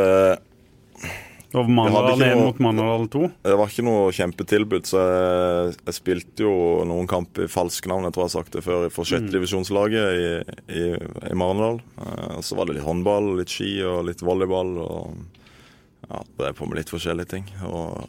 Og 1.56 1.68
Mandal 1.72 2.20
1 2.20 2.40
mot 2.42 2.58
Mandal 2.60 3.06
2. 3.08 3.22
Det 3.46 3.54
var 3.56 3.70
ikke 3.70 3.84
noe 3.86 4.10
kjempetilbud, 4.12 4.84
så 4.84 5.00
jeg, 5.00 5.76
jeg 5.86 5.96
spilte 5.96 6.44
jo 6.44 6.52
noen 6.88 7.08
kamp 7.08 7.40
i 7.40 7.48
falsk 7.48 7.88
navn, 7.88 8.04
jeg 8.04 8.16
tror 8.16 8.26
jeg 8.26 8.28
har 8.28 8.34
sagt 8.34 8.58
det 8.58 8.64
før, 8.66 8.84
for 8.92 9.08
sjettedivisjonslaget 9.08 10.20
i, 10.20 10.28
i, 10.76 10.84
i 11.30 11.38
Marnardal. 11.38 11.80
Eh, 12.04 12.36
så 12.44 12.58
var 12.58 12.68
det 12.68 12.76
litt 12.76 12.84
håndball, 12.84 13.30
litt 13.40 13.54
ski 13.54 13.78
og 13.88 14.04
litt 14.10 14.24
volleyball. 14.24 14.74
og 14.84 15.16
ja, 16.10 16.20
Drev 16.36 16.58
på 16.60 16.68
med 16.68 16.82
litt 16.82 16.92
forskjellige 16.92 17.32
ting. 17.32 17.48
Og 17.64 18.04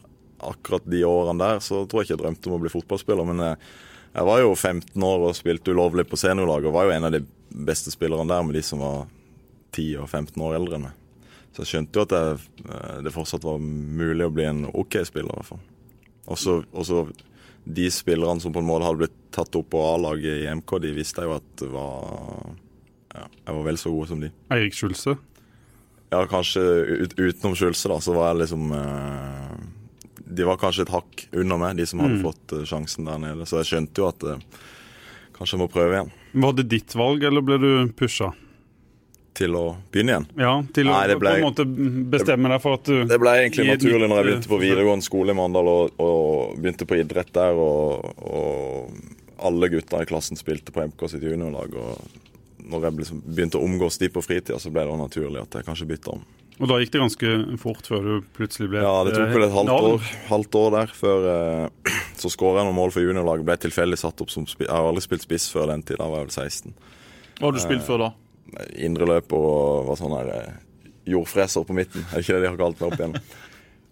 akkurat 0.51 0.83
de 0.91 1.05
årene 1.07 1.39
der 1.39 1.63
så 1.63 1.85
tror 1.85 2.03
jeg 2.03 2.09
ikke 2.09 2.17
jeg 2.17 2.23
drømte 2.25 2.51
om 2.51 2.59
å 2.59 2.63
bli 2.65 2.75
fotballspiller, 2.75 3.31
men 3.31 3.45
jeg, 3.45 3.71
jeg 4.17 4.29
var 4.33 4.43
jo 4.43 4.55
15 4.55 5.09
år 5.13 5.27
og 5.29 5.37
spilte 5.39 5.71
ulovlig 5.71 6.09
på 6.11 6.19
seniorlaget 6.19 6.71
og 6.71 6.75
var 6.75 6.89
jo 6.89 6.95
en 6.97 7.07
av 7.07 7.15
de 7.15 7.23
beste 7.49 7.91
spillerne 7.95 8.27
der 8.27 8.43
med 8.43 8.59
de 8.59 8.67
som 8.67 8.83
var 8.83 9.07
10 9.75 10.03
og 10.03 10.09
15 10.09 10.43
år 10.43 10.59
eldre 10.59 10.75
enn 10.75 10.89
meg. 10.89 10.95
Så 11.53 11.63
jeg 11.63 11.71
skjønte 11.73 11.97
jo 11.99 12.05
at 12.05 12.13
jeg, 12.15 12.37
eh, 12.69 13.01
det 13.05 13.13
fortsatt 13.15 13.43
var 13.47 13.57
mulig 13.59 14.25
å 14.27 14.33
bli 14.33 14.45
en 14.45 14.65
OK 14.73 14.99
spiller, 15.07 15.33
i 15.33 15.39
hvert 15.41 15.49
fall. 15.53 15.65
Og 16.29 16.37
så- 16.85 17.11
de 17.69 17.85
spillerne 17.91 18.41
som 18.41 18.53
på 18.53 18.59
en 18.59 18.65
måte 18.65 18.85
hadde 18.85 18.97
blitt 19.03 19.17
tatt 19.31 19.55
opp 19.55 19.69
på 19.69 19.81
A-laget 19.95 20.43
i 20.43 20.47
MK, 20.55 20.79
de 20.81 20.93
visste 20.95 21.21
jo 21.21 21.35
at 21.35 21.43
det 21.57 21.69
var 21.69 22.55
ja, 23.15 23.25
Jeg 23.45 23.55
var 23.55 23.63
vel 23.63 23.77
så 23.77 23.91
god 23.91 24.07
som 24.07 24.19
de. 24.21 24.29
Eirik 24.51 24.73
Skjulse. 24.73 25.17
Ja, 26.11 26.25
kanskje 26.25 26.61
ut, 27.03 27.13
utenom 27.17 27.55
Skjulse, 27.57 27.89
da, 27.89 27.97
så 28.01 28.13
var 28.15 28.31
jeg 28.33 28.41
liksom 28.47 28.71
eh, 28.73 29.57
De 30.29 30.43
var 30.45 30.57
kanskje 30.57 30.81
et 30.85 30.93
hakk 30.93 31.27
under 31.33 31.57
meg, 31.57 31.77
de 31.77 31.85
som 31.85 31.99
hadde 31.99 32.21
fått 32.23 32.53
eh, 32.53 32.65
sjansen 32.65 33.05
der 33.05 33.17
nede. 33.21 33.45
Så 33.49 33.57
jeg 33.61 33.69
skjønte 33.69 33.97
jo 34.01 34.07
at 34.07 34.23
eh, 34.23 34.39
kanskje 35.33 35.57
jeg 35.57 35.61
må 35.63 35.69
prøve 35.73 35.93
igjen. 35.97 36.11
Var 36.33 36.53
det 36.53 36.67
ditt 36.69 36.95
valg, 36.95 37.23
eller 37.23 37.41
ble 37.41 37.57
du 37.61 37.69
pusha? 37.97 38.31
Til 39.39 39.55
å 39.55 39.63
begynne 39.93 40.11
igjen. 40.17 40.25
Ja, 40.41 40.53
til 40.75 40.89
Nei, 40.89 40.97
å 40.99 41.11
det 41.13 41.17
ble- 41.21 41.31
på 41.31 41.39
en 41.39 41.45
måte 41.47 41.65
bestemme 42.11 42.49
deg 42.51 42.59
for 42.63 42.75
at 42.79 42.89
du 42.89 43.05
Det 43.07 43.19
ble 43.21 43.35
egentlig 43.39 43.69
et 43.69 43.77
naturlig 43.79 44.09
når 44.09 44.17
jeg 44.17 44.25
eh, 44.25 44.29
begynte 44.29 44.51
på 44.51 44.59
videregående 44.59 45.05
skole 45.05 45.31
i 45.31 45.37
Mandal 45.39 45.69
og, 45.71 45.93
og 46.03 46.57
begynte 46.59 46.87
på 46.89 46.97
idrett 46.99 47.31
der. 47.37 47.55
Og, 47.55 48.09
og 48.19 49.45
alle 49.47 49.69
gutta 49.71 50.01
i 50.03 50.09
klassen 50.09 50.39
spilte 50.39 50.75
på 50.75 50.83
MK 50.89 51.05
sitt 51.13 51.23
juniorlag. 51.23 51.71
Og 51.79 52.67
når 52.69 52.89
jeg 52.89 52.99
liksom 52.99 53.23
begynte 53.25 53.61
å 53.61 53.63
omgås 53.69 53.97
de 54.01 54.11
på 54.11 54.21
fritida, 54.25 54.59
så 54.59 54.73
ble 54.75 54.83
det 54.89 54.99
naturlig 54.99 55.41
at 55.45 55.55
jeg 55.59 55.67
kanskje 55.69 55.87
bytta 55.93 56.17
om. 56.17 56.27
Og 56.59 56.67
da 56.67 56.75
gikk 56.81 56.91
det 56.91 56.99
ganske 56.99 57.33
fort 57.61 57.87
før 57.87 58.03
du 58.03 58.13
plutselig 58.35 58.67
ble 58.73 58.81
Ja, 58.83 58.97
det 59.07 59.13
tok 59.15 59.29
vel 59.31 59.45
et 59.45 59.53
halvt 59.55 59.71
år, 59.71 60.07
halvt 60.27 60.57
år 60.59 60.73
der 60.75 60.89
før 60.91 61.27
eh, 61.31 61.93
Så 62.19 62.27
skåra 62.33 62.59
jeg 62.59 62.67
noen 62.67 62.75
mål 62.75 62.91
for 62.91 62.99
juniorlaget. 63.05 63.45
Ble 63.47 63.55
tilfeldig 63.63 63.99
satt 64.01 64.19
opp 64.19 64.33
som 64.33 64.43
spiss. 64.43 64.67
Jeg 64.67 64.75
har 64.75 64.83
aldri 64.89 65.05
spilt 65.05 65.23
spiss 65.23 65.47
før 65.53 65.71
den 65.71 65.85
tid. 65.87 65.95
Da 66.01 66.09
var 66.11 66.25
jeg 66.25 66.33
vel 66.33 66.49
16. 66.51 66.73
Hva 67.39 67.45
har 67.47 67.55
du 67.55 67.61
spilt 67.63 67.85
før 67.87 68.03
da? 68.03 68.09
Indreløp 68.79 69.35
og 69.37 69.85
var 69.89 69.99
sånn 69.99 70.17
her 70.17 70.33
eh, 70.35 70.57
jordfreser 71.09 71.67
på 71.67 71.77
midten. 71.77 72.07
Er 72.09 72.23
ikke 72.23 72.37
det 72.37 72.45
de 72.45 72.51
har 72.51 72.59
kalt 72.59 72.81
meg 72.81 72.91
opp 72.91 72.99
igjen. 72.99 73.15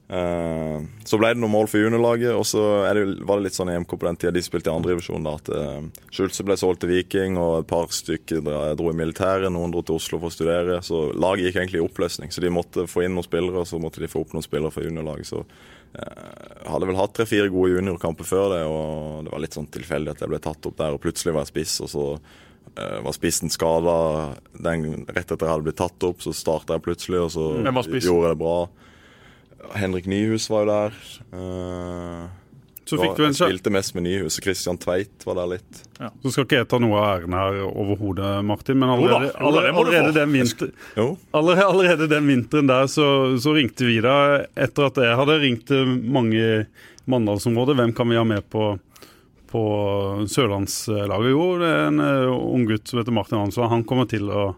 Uh, 0.08 0.86
så 1.10 1.18
ble 1.20 1.34
det 1.34 1.42
noen 1.42 1.52
mål 1.52 1.68
for 1.68 1.84
juniorlaget, 1.84 2.32
og 2.32 2.46
så 2.48 2.62
det, 2.96 3.04
var 3.28 3.40
det 3.40 3.50
litt 3.50 3.58
sånn 3.58 3.74
i 3.74 3.78
MK 3.84 3.96
på 3.98 4.08
den 4.08 4.20
tida 4.22 4.32
de 4.38 4.44
spilte 4.46 4.72
i 4.72 4.74
andredivisjon, 4.74 5.28
at 5.28 5.52
uh, 5.52 6.06
Schulze 6.14 6.46
ble 6.48 6.56
solgt 6.60 6.86
til 6.86 6.94
Viking, 6.94 7.40
og 7.42 7.62
et 7.62 7.70
par 7.70 7.92
stykker 7.92 8.44
dro 8.80 8.92
i 8.92 8.98
militæret, 8.98 9.52
noen 9.52 9.74
dro 9.74 9.84
til 9.84 10.00
Oslo 10.00 10.22
for 10.22 10.32
å 10.32 10.36
studere. 10.38 10.80
Så 10.86 11.10
laget 11.18 11.50
gikk 11.50 11.62
egentlig 11.62 11.82
i 11.82 11.88
oppløsning, 11.88 12.32
så 12.32 12.44
de 12.44 12.54
måtte 12.54 12.88
få 12.88 13.04
inn 13.04 13.18
noen 13.18 13.28
spillere, 13.28 13.66
og 13.66 13.70
så 13.70 13.82
måtte 13.84 14.04
de 14.04 14.12
få 14.12 14.24
opp 14.24 14.38
noen 14.38 14.48
spillere 14.48 14.74
for 14.74 14.88
juniorlaget. 14.88 15.32
Så 15.34 15.44
uh, 15.44 16.66
hadde 16.72 16.88
vel 16.88 17.02
hatt 17.02 17.16
tre-fire 17.18 17.52
gode 17.52 17.76
juniorkamper 17.76 18.28
før 18.28 18.52
det, 18.56 18.64
og 18.72 19.28
det 19.28 19.36
var 19.36 19.44
litt 19.44 19.60
sånn 19.60 19.72
tilfeldig 19.76 20.16
at 20.16 20.24
jeg 20.24 20.32
ble 20.32 20.44
tatt 20.44 20.72
opp 20.72 20.80
der, 20.80 20.96
og 20.96 21.04
plutselig 21.04 21.36
var 21.36 21.44
jeg 21.44 21.56
spiss, 21.56 21.80
og 21.84 21.92
så 21.92 22.10
var 22.76 23.12
spissen 23.16 23.50
skada 23.50 24.36
rett 24.64 25.32
etter 25.32 25.46
jeg 25.46 25.54
hadde 25.54 25.64
blitt 25.64 25.78
tatt 25.80 26.04
opp. 26.04 26.20
Så 26.22 26.34
starta 26.36 26.76
jeg 26.78 26.84
plutselig, 26.88 27.22
og 27.24 27.32
så 27.32 27.48
gjorde 27.64 28.28
jeg 28.28 28.34
det 28.36 28.42
bra. 28.42 28.58
Henrik 29.76 30.06
Nyhus 30.06 30.50
var 30.50 30.66
jo 30.66 30.72
der. 30.72 31.00
Eh, 31.34 32.28
Så 32.88 32.96
fikk 33.02 33.10
var- 33.10 33.16
du 33.18 33.24
en 33.26 33.34
jeg 33.34 33.50
spilte 33.50 33.70
mest 33.72 33.96
med 33.96 34.04
Nyhus. 34.04 34.38
og 34.38 34.44
Christian 34.44 34.78
Tveit 34.78 35.26
var 35.26 35.36
der 35.36 35.48
litt. 35.58 35.84
Så 36.24 36.32
skal 36.32 36.46
ikke 36.46 36.58
jeg 36.62 36.68
ta 36.70 36.78
noe 36.80 36.96
av 36.96 37.20
æren 37.22 37.34
her 37.34 37.66
overhodet, 37.68 38.46
Martin, 38.46 38.80
men 38.80 38.90
allerede, 38.90 39.32
allerede, 39.36 39.76
allerede, 39.76 40.14
den 40.14 40.32
vinter, 40.32 40.72
allerede, 41.34 41.66
allerede 41.66 42.08
den 42.08 42.28
vinteren 42.28 42.68
der 42.68 42.86
så, 42.88 43.36
så 43.38 43.54
ringte 43.58 43.84
vi 43.86 44.00
deg 44.00 44.48
etter 44.56 44.86
at 44.86 44.96
jeg 44.96 45.18
hadde 45.18 45.40
ringt 45.42 45.70
mange 46.06 46.36
i 46.38 46.66
Mandalsområdet. 47.10 47.76
Hvem 47.76 47.94
kan 47.96 48.08
vi 48.10 48.16
ha 48.16 48.24
med 48.24 48.50
på, 48.50 48.80
på 49.50 49.62
sørlandslaget? 50.32 51.32
Jo, 51.34 51.48
det 51.62 51.70
er 51.72 51.88
en 51.92 52.04
uh, 52.04 52.34
ung 52.36 52.68
gutt 52.70 52.88
som 52.90 53.02
heter 53.02 53.16
Martin 53.16 53.40
Hansson. 53.42 53.70
Han 53.72 53.86
kommer 53.88 54.10
til 54.12 54.28
å, 54.30 54.50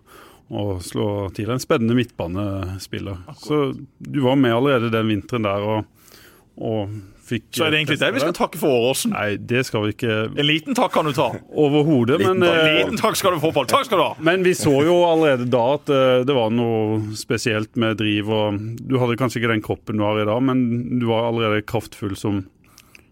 å 0.50 0.66
slå 0.84 1.30
til. 1.38 1.52
En 1.54 1.62
spennende 1.64 1.98
midtbanespiller. 1.98 3.22
Så 3.40 3.70
du 4.00 4.20
var 4.26 4.40
med 4.42 4.56
allerede 4.58 4.92
den 4.94 5.14
vinteren 5.14 5.48
der 5.48 5.66
og, 5.76 6.12
og 6.60 7.00
fikk 7.30 7.46
Så 7.54 7.66
er 7.68 7.74
det 7.74 7.80
egentlig 7.84 8.00
det 8.02 8.08
vi 8.16 8.22
skal 8.24 8.34
takke 8.34 8.58
for 8.58 8.74
Åråsen. 8.74 9.14
Nei, 9.14 9.36
det 9.38 9.62
skal 9.68 9.84
vi 9.86 9.94
ikke 9.94 10.16
En 10.32 10.48
liten 10.48 10.78
takk 10.78 10.94
kan 10.96 11.06
du 11.06 11.14
ta. 11.14 11.28
overhodet, 11.54 12.18
men 12.24 12.42
takk. 12.42 12.58
eh, 12.64 12.78
liten 12.80 12.98
takk 12.98 13.20
skal 13.20 13.36
du 13.36 13.42
få, 13.44 13.52
Pål. 13.56 13.68
Takk 13.70 13.86
skal 13.86 14.02
du 14.02 14.06
ha. 14.08 14.14
men 14.26 14.46
vi 14.48 14.56
så 14.58 14.74
jo 14.88 14.96
allerede 15.08 15.46
da 15.54 15.62
at 15.76 15.92
eh, 15.94 16.24
det 16.26 16.36
var 16.38 16.50
noe 16.54 17.14
spesielt 17.20 17.78
med 17.80 18.00
driv. 18.02 18.32
og 18.34 18.58
Du 18.82 18.98
hadde 19.02 19.20
kanskje 19.22 19.44
ikke 19.44 19.54
den 19.54 19.66
kroppen 19.66 20.02
du 20.02 20.06
har 20.08 20.22
i 20.22 20.26
dag, 20.30 20.42
men 20.50 20.66
du 21.00 21.06
var 21.12 21.30
allerede 21.30 21.62
kraftfull 21.70 22.18
som, 22.18 22.44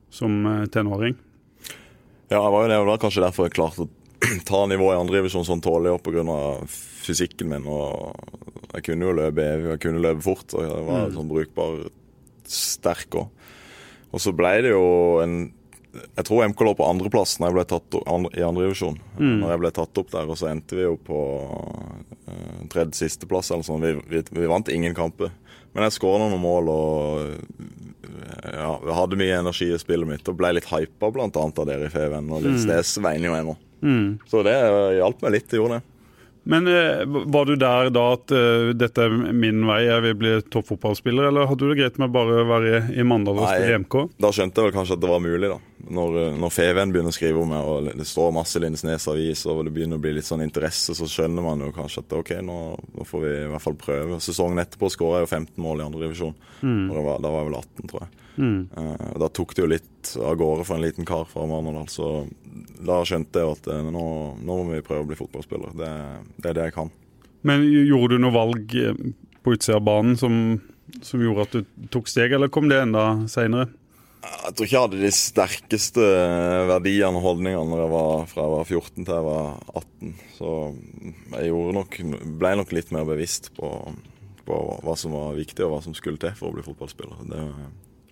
som 0.10 0.42
eh, 0.50 0.66
tenåring. 0.74 1.18
Ja, 2.28 2.42
jeg 2.42 2.52
var 2.52 2.66
jo 2.66 2.70
det, 2.72 2.78
og 2.78 2.86
det 2.88 2.92
var 2.92 3.02
kanskje 3.06 3.24
derfor 3.24 3.48
jeg 3.48 3.56
klarte 3.56 3.86
å 3.86 3.90
ta 4.50 4.63
nivået 4.68 4.98
i 4.98 5.02
andredivisjon 5.02 5.46
sånn 5.48 5.63
tålelig 5.63 5.96
opp 5.96 6.08
pga. 6.10 6.40
fysikken 7.06 7.52
min. 7.54 7.68
og 7.72 8.18
Jeg 8.74 8.88
kunne 8.90 9.08
jo 9.08 9.13
løpe 9.16 9.46
evig, 9.46 9.70
jeg 9.76 9.84
kunne 9.86 10.04
løpe 10.04 10.26
fort, 10.26 10.48
og 10.58 10.66
jeg 10.66 10.88
var 10.90 11.13
sånn 11.16 11.30
brukbar 11.32 11.86
sterk 12.48 13.16
òg. 13.22 13.30
Og 14.12 14.24
så 14.24 14.34
ble 14.36 14.54
det 14.63 14.74
jo 14.74 14.88
en 15.24 15.38
Jeg 16.16 16.28
tror 16.28 16.46
MK 16.46 16.60
lå 16.62 16.72
på 16.78 16.86
andreplass 16.86 17.40
når 17.40 17.48
jeg 17.48 17.56
ble 17.56 17.63
tatt 17.72 17.96
opp, 17.98 18.04
andre, 18.12 18.30
i 18.38 18.44
andredivisjon. 18.46 19.00
Når 19.18 19.50
jeg 19.50 19.62
ble 19.63 19.72
tatt 19.74 19.98
opp 19.98 20.12
der, 20.12 20.28
og 20.30 20.38
så 20.38 20.52
endte 20.52 20.78
vi 20.78 20.84
jo 20.84 20.94
på 21.02 21.22
uh, 22.28 22.60
tredje 22.70 23.00
sisteplass 23.00 23.50
eller 23.50 23.66
sånn. 23.66 23.82
Vi, 23.82 23.96
vi, 24.12 24.22
vi 24.38 24.52
vant 24.52 24.70
ingen 24.70 24.94
kamper. 24.94 25.32
Men 25.78 25.86
jeg 25.86 25.94
skåra 26.00 26.26
noen 26.26 26.42
mål 26.42 26.70
og 26.74 27.34
ja, 28.50 28.72
hadde 28.98 29.20
mye 29.20 29.36
energi 29.44 29.68
i 29.70 29.78
spillet 29.78 30.10
mitt 30.10 30.30
og 30.32 30.40
ble 30.40 30.50
litt 30.58 30.66
hypa 30.72 31.12
annet 31.13 31.60
av 31.62 31.68
dere 31.70 31.86
i 31.86 31.94
Feven. 31.94 32.32
Og 32.34 32.42
Lindesnes 32.42 32.96
veien 33.06 33.28
jo 33.28 33.36
ennå. 33.38 33.54
Så 34.26 34.42
det 34.48 34.56
hjalp 34.98 35.22
meg 35.22 35.36
litt, 35.36 35.46
det 35.52 35.60
gjorde 35.62 35.78
det. 35.78 35.86
Men 36.50 36.68
eh, 36.68 37.04
var 37.06 37.46
du 37.46 37.56
der 37.60 37.90
da 37.92 38.04
at 38.16 38.32
eh, 38.32 38.70
dette 38.78 39.04
er 39.04 39.12
min 39.36 39.66
vei, 39.68 39.82
jeg 39.84 40.04
vil 40.06 40.14
bli 40.16 40.34
toppfotballspiller, 40.54 41.28
eller 41.28 41.50
hadde 41.50 41.66
du 41.66 41.74
det 41.74 41.82
greit 41.82 41.98
med 42.00 42.14
bare 42.16 42.38
å 42.40 42.46
være 42.48 42.80
i 42.96 43.04
Mandal 43.04 43.42
og 43.42 43.50
spille 43.50 43.76
EMK? 43.76 43.98
MK? 43.98 44.22
Da 44.24 44.32
skjønte 44.32 44.64
jeg 44.64 44.70
vel 44.70 44.76
kanskje 44.78 44.96
at 44.96 45.04
det 45.04 45.10
var 45.12 45.20
mulig, 45.24 45.50
da. 45.52 45.58
Når, 45.98 46.16
eh, 46.22 46.38
når 46.40 46.54
FVN 46.56 46.94
begynner 46.96 47.12
å 47.12 47.18
skrive 47.18 47.42
om 47.42 47.52
meg, 47.52 47.68
og 47.68 47.90
det 48.00 48.08
står 48.08 48.32
masse 48.38 48.62
Lindesnes 48.64 49.10
avis, 49.12 49.44
og 49.44 49.66
det 49.68 49.74
begynner 49.76 50.00
å 50.00 50.06
bli 50.06 50.16
litt 50.16 50.30
sånn 50.30 50.46
interesse, 50.46 50.96
så 50.96 51.10
skjønner 51.12 51.44
man 51.44 51.66
jo 51.68 51.74
kanskje 51.76 52.06
at 52.06 52.16
ok, 52.22 52.32
nå, 52.48 52.60
nå 52.96 53.10
får 53.12 53.26
vi 53.26 53.34
i 53.42 53.50
hvert 53.52 53.66
fall 53.66 53.78
prøve. 53.84 54.22
Sesongen 54.24 54.64
etterpå 54.64 54.92
skåra 54.94 55.20
jeg 55.20 55.28
jo 55.28 55.34
15 55.34 55.68
mål 55.68 55.84
i 55.84 55.88
andredivisjon. 55.90 56.40
Mm. 56.64 56.86
Og 56.88 56.96
da 56.96 57.06
var, 57.10 57.22
da 57.28 57.34
var 57.36 57.44
jeg 57.44 57.52
vel 57.52 57.60
18, 57.60 57.92
tror 57.92 58.06
jeg. 58.06 58.27
Eh, 58.38 59.08
og 59.13 59.21
da 59.23 59.30
tok 59.34 59.56
det 59.56 59.63
jo 59.63 59.69
litt 59.71 60.13
av 60.21 60.38
gårde 60.39 60.65
for 60.67 60.78
en 60.78 60.86
liten 60.86 61.08
kar 61.08 61.26
fra 61.30 61.45
Marnardal, 61.50 61.89
så 61.91 62.28
da 62.86 63.02
skjønte 63.08 63.41
jeg 63.41 63.58
at 63.58 63.69
eh, 63.73 63.89
nå, 63.93 64.06
nå 64.38 64.60
må 64.60 64.76
vi 64.76 64.86
prøve 64.86 65.06
å 65.06 65.10
bli 65.10 65.19
fotballspiller. 65.19 65.73
Det, 65.78 65.91
det 66.38 66.52
er 66.52 66.60
det 66.60 66.69
jeg 66.69 66.78
kan. 66.78 66.93
Men 67.47 67.65
gjorde 67.65 68.17
du 68.17 68.23
noe 68.23 68.36
valg 68.36 68.78
eh, 68.78 69.04
på 69.45 69.56
utsida 69.56 69.80
av 69.80 69.88
banen 69.88 70.17
som, 70.19 70.38
som 71.02 71.23
gjorde 71.23 71.47
at 71.47 71.58
du 71.58 71.89
tok 71.93 72.10
steg, 72.12 72.38
eller 72.38 72.52
kom 72.54 72.69
det 72.71 72.82
enda 72.86 73.10
seinere? 73.32 73.69
Jeg 74.28 74.56
tror 74.58 74.65
ikke 74.65 74.73
jeg 74.76 74.84
hadde 74.84 75.00
de 75.00 75.10
sterkeste 75.13 76.06
verdiene 76.67 77.19
og 77.19 77.23
holdningene 77.23 77.69
når 77.69 77.82
jeg 77.84 77.91
var, 77.93 78.23
fra 78.28 78.43
jeg 78.43 78.54
var 78.54 78.71
14 78.73 79.06
til 79.06 79.13
jeg 79.13 79.26
var 79.28 79.52
18. 79.82 80.13
Så 80.36 80.54
jeg 81.38 81.52
gjorde 81.52 81.76
nok, 81.78 81.97
ble 82.41 82.54
nok 82.60 82.73
litt 82.76 82.93
mer 82.95 83.06
bevisst 83.08 83.52
på, 83.56 83.69
på 84.47 84.58
hva 84.84 84.95
som 85.00 85.15
var 85.15 85.38
viktig, 85.38 85.63
og 85.63 85.76
hva 85.76 85.84
som 85.86 85.95
skulle 85.95 86.19
til 86.21 86.34
for 86.36 86.50
å 86.50 86.58
bli 86.58 86.65
fotballspiller. 86.65 87.21
Det 87.30 87.43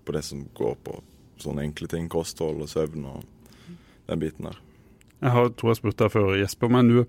på 0.05 0.15
det 0.15 0.23
som 0.27 0.45
går 0.57 0.77
på 0.85 0.99
sånne 1.41 1.65
enkle 1.65 1.89
ting. 1.91 2.07
Kosthold 2.11 2.63
og 2.63 2.71
søvn 2.71 3.07
og 3.09 3.23
den 4.09 4.21
biten 4.21 4.49
der. 4.49 4.59
Jeg 5.23 5.33
har, 5.33 5.51
tror 5.57 5.71
jeg 5.71 5.79
spurte 5.79 6.05
deg 6.05 6.13
før, 6.13 6.33
Jesper, 6.37 6.71
men 6.71 6.91
du, 6.91 6.99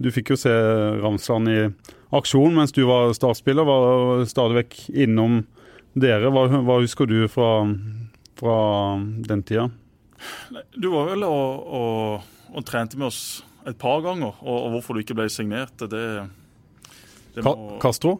du 0.00 0.08
fikk 0.14 0.32
jo 0.32 0.38
se 0.40 0.52
Ramsland 1.02 1.50
i 1.52 1.58
aksjon 2.16 2.54
mens 2.56 2.72
du 2.72 2.84
var 2.88 3.12
startspiller. 3.16 3.66
Var 3.68 4.24
stadig 4.30 4.62
vekk 4.62 4.78
innom 5.06 5.42
dere. 5.98 6.32
Hva, 6.32 6.46
hva 6.64 6.78
husker 6.80 7.10
du 7.10 7.20
fra, 7.32 7.50
fra 8.38 8.56
den 9.28 9.44
tida? 9.46 9.68
Du 10.74 10.90
var 10.94 11.12
vel 11.12 11.26
og, 11.26 11.68
og, 11.78 12.30
og 12.54 12.66
trente 12.66 12.98
med 12.98 13.10
oss 13.10 13.22
et 13.68 13.76
par 13.78 14.00
ganger, 14.00 14.32
og, 14.40 14.56
og 14.56 14.70
hvorfor 14.76 14.96
du 14.96 15.02
ikke 15.02 15.16
ble 15.18 15.28
signert, 15.30 15.74
det, 15.92 16.06
det 17.36 17.44
må 17.44 17.76
Castro? 17.82 18.16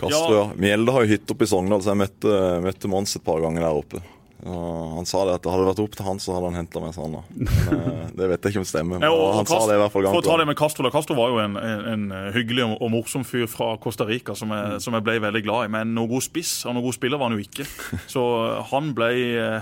Castro, 0.00 0.34
ja. 0.34 0.44
Mjelde 0.58 0.94
har 0.94 1.04
jo 1.04 1.12
hytte 1.14 1.34
oppe 1.34 1.46
i 1.46 1.50
Sogndal, 1.50 1.82
så 1.84 1.92
jeg 1.92 2.02
møtte, 2.02 2.38
møtte 2.64 2.90
Mons 2.90 3.16
et 3.18 3.24
par 3.26 3.42
ganger 3.44 3.66
der 3.66 3.78
oppe. 3.82 4.02
Og 4.44 4.96
han 4.98 5.06
sa 5.08 5.22
det 5.24 5.34
at 5.38 5.42
det 5.46 5.52
hadde 5.54 5.66
vært 5.70 5.80
opp 5.84 5.94
til 5.96 6.04
han, 6.04 6.18
så 6.20 6.34
hadde 6.36 6.50
han 6.52 6.58
henta 6.60 6.80
meg, 6.82 6.92
sa 6.96 7.04
han 7.06 7.14
da. 7.16 7.22
Men 7.68 7.80
eh, 7.80 8.08
det 8.18 8.28
vet 8.30 8.44
jeg 8.44 8.52
ikke 8.54 8.60
om 8.60 8.66
det 8.66 8.70
stemmer. 8.72 8.98
Men 9.00 9.06
Ja, 9.08 9.12
og 9.16 9.34
han 9.38 9.46
sa 9.48 9.60
det 9.68 9.76
i 9.78 9.80
hvert 9.82 9.94
fall 9.94 10.04
gang 10.06 10.14
For 10.16 10.22
å 10.22 10.26
ta 10.28 10.36
det 10.40 10.46
med 10.50 10.58
Castro 10.60 10.84
da, 10.84 10.90
Castro 10.94 11.16
var 11.18 11.32
jo 11.32 11.38
en, 11.42 11.56
en, 11.56 11.84
en 11.94 12.32
hyggelig 12.36 12.64
og, 12.66 12.74
og 12.84 12.92
morsom 12.92 13.24
fyr 13.26 13.46
fra 13.50 13.70
Costa 13.82 14.06
Rica 14.08 14.36
som 14.36 14.52
Mm. 14.54 14.56
jeg, 14.74 14.82
som 14.84 14.94
jeg 14.94 15.02
ble 15.06 15.14
veldig 15.24 15.40
glad 15.46 15.64
i. 15.66 15.70
Men 15.72 15.94
noen 15.96 16.10
god 16.12 16.22
spiss 16.26 16.50
og 16.68 16.74
noen 16.76 16.84
god 16.84 16.94
spiller 16.98 17.18
var 17.20 17.30
han 17.30 17.38
jo 17.38 17.44
ikke. 17.46 17.64
Så 18.14 18.22
eh, 18.44 18.58
han 18.70 18.90
ble 18.94 19.08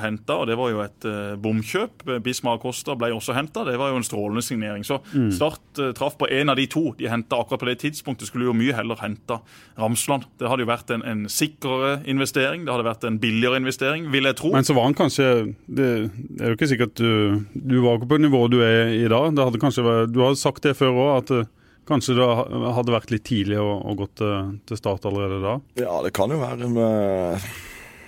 henta, 0.02 0.36
og 0.42 0.48
det 0.50 0.56
var 0.58 0.72
jo 0.72 0.82
et 0.84 1.06
uh, 1.06 1.36
bomkjøp. 1.40 2.02
Bismar 2.26 2.58
Costa 2.62 2.96
ble 2.98 3.12
også 3.14 3.36
henta. 3.36 3.62
Det 3.68 3.76
var 3.80 3.92
jo 3.94 4.00
en 4.00 4.06
strålende 4.06 4.42
signering. 4.44 4.84
Så 4.88 4.98
Mm. 5.12 5.30
Start 5.34 5.78
uh, 5.80 5.90
traff 5.96 6.14
på 6.18 6.26
en 6.32 6.48
av 6.52 6.56
de 6.56 6.64
to 6.70 6.92
de 6.98 7.08
henta 7.10 7.36
akkurat 7.40 7.60
på 7.62 7.66
det 7.68 7.78
tidspunktet. 7.82 8.28
Skulle 8.30 8.46
jo 8.48 8.54
mye 8.56 8.72
heller 8.76 8.98
henta 9.02 9.38
Ramsland. 9.78 10.24
Det 10.40 10.48
hadde 10.50 10.64
jo 10.64 10.70
vært 10.70 10.90
en, 10.94 11.02
en 11.06 11.24
sikrere 11.32 12.00
investering. 12.08 12.64
Det 12.66 12.72
hadde 12.74 12.86
vært 12.86 13.04
en 13.08 13.18
billigere 13.22 13.58
investering, 13.60 14.06
vil 14.12 14.28
jeg 14.28 14.36
tro. 14.40 14.52
Men 14.54 14.64
så 14.66 14.71
var 14.76 14.86
han 14.88 14.94
kanskje 14.98 15.26
Det, 15.66 15.88
det 16.12 16.42
er 16.42 16.52
jo 16.52 16.56
ikke 16.58 16.68
sikkert 16.70 16.94
du 17.00 17.42
Du 17.54 17.74
var 17.84 17.98
ikke 17.98 18.10
på 18.12 18.20
nivået 18.22 18.52
du 18.54 18.60
er 18.64 18.92
i 18.94 19.08
dag. 19.10 19.32
Det 19.36 19.46
hadde 19.48 19.60
kanskje 19.62 19.84
vært, 19.86 20.12
du 20.14 20.22
har 20.24 20.38
sagt 20.38 20.64
det 20.66 20.76
før 20.78 20.94
òg, 20.94 21.10
at 21.22 21.34
eh, 21.36 21.50
kanskje 21.88 22.14
det 22.18 22.28
hadde 22.76 22.94
vært 22.94 23.12
litt 23.14 23.24
tidlig 23.26 23.58
å, 23.58 23.68
å 23.82 23.94
gå 23.98 24.06
til, 24.18 24.56
til 24.70 24.78
start 24.78 25.06
allerede 25.10 25.40
da. 25.42 25.54
Ja, 25.82 25.98
det 26.04 26.12
kan 26.14 26.30
jo 26.30 26.38
være 26.42 26.68
med 26.70 27.46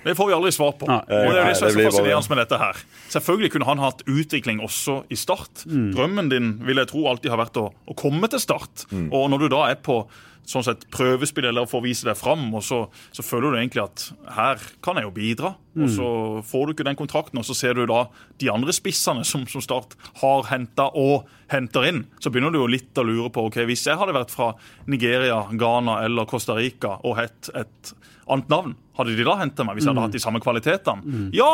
Det 0.05 0.13
får 0.15 0.29
vi 0.29 0.35
aldri 0.37 0.51
svar 0.55 0.75
på. 0.79 0.87
Nei. 0.87 1.01
og 1.01 1.33
det 1.33 1.41
er 1.41 1.49
det 1.49 1.57
som 1.57 1.67
er 1.67 1.73
så 1.73 1.87
fascinerende 1.89 2.31
med 2.31 2.41
dette 2.43 2.59
her. 2.61 2.83
Selvfølgelig 3.15 3.51
kunne 3.55 3.67
han 3.71 3.81
hatt 3.81 4.05
utvikling 4.05 4.61
også 4.63 4.99
i 5.09 5.17
Start. 5.17 5.65
Drømmen 5.65 6.29
din 6.31 6.53
vil 6.67 6.77
jeg 6.83 6.91
tro 6.93 7.07
alltid 7.09 7.33
har 7.33 7.41
vært 7.41 7.57
å, 7.57 7.67
å 7.73 7.97
komme 7.97 8.29
til 8.31 8.43
Start. 8.43 8.85
Og 9.09 9.27
når 9.33 9.45
du 9.45 9.51
da 9.57 9.65
er 9.73 9.81
på 9.81 10.03
sånn 10.45 10.63
sett 10.65 10.85
prøvespill 10.93 11.47
eller 11.49 11.67
får 11.69 11.83
vise 11.85 12.07
deg 12.07 12.17
fram, 12.19 12.47
og 12.55 12.63
så, 12.65 12.83
så 13.15 13.25
føler 13.25 13.51
du 13.53 13.59
egentlig 13.59 13.83
at 13.83 14.05
her 14.35 14.61
kan 14.85 14.99
jeg 14.99 15.07
jo 15.07 15.13
bidra. 15.15 15.53
Og 15.75 15.89
så 15.91 16.05
får 16.47 16.67
du 16.69 16.71
ikke 16.71 16.85
den 16.87 16.95
kontrakten, 16.95 17.39
og 17.41 17.43
så 17.43 17.55
ser 17.57 17.75
du 17.75 17.83
da 17.89 18.05
de 18.39 18.47
andre 18.53 18.71
spissene 18.71 19.25
som, 19.27 19.43
som 19.51 19.63
Start 19.65 19.97
har 20.21 20.45
henta 20.47 20.85
og 20.95 21.25
henter 21.51 21.89
inn. 21.89 22.03
Så 22.23 22.31
begynner 22.31 22.53
du 22.53 22.61
jo 22.61 22.69
litt 22.71 22.95
å 22.95 23.03
lure 23.03 23.27
på 23.33 23.43
ok, 23.49 23.59
hvis 23.67 23.83
jeg 23.89 23.99
hadde 23.99 24.15
vært 24.15 24.31
fra 24.31 24.53
Nigeria, 24.87 25.41
Ghana 25.51 25.99
eller 26.05 26.29
Costa 26.29 26.55
Rica 26.55 26.95
og 27.03 27.17
hett 27.19 27.51
et 27.57 27.95
annet 28.31 28.49
navn, 28.53 28.77
hadde 28.97 29.17
de 29.17 29.25
da 29.27 29.35
henta 29.41 29.65
meg 29.67 29.77
hvis 29.77 29.85
jeg 29.89 29.93
hadde 29.93 30.05
hatt 30.07 30.15
de 30.15 30.23
samme 30.23 30.41
kvalitetene? 30.43 31.25
Ja, 31.35 31.51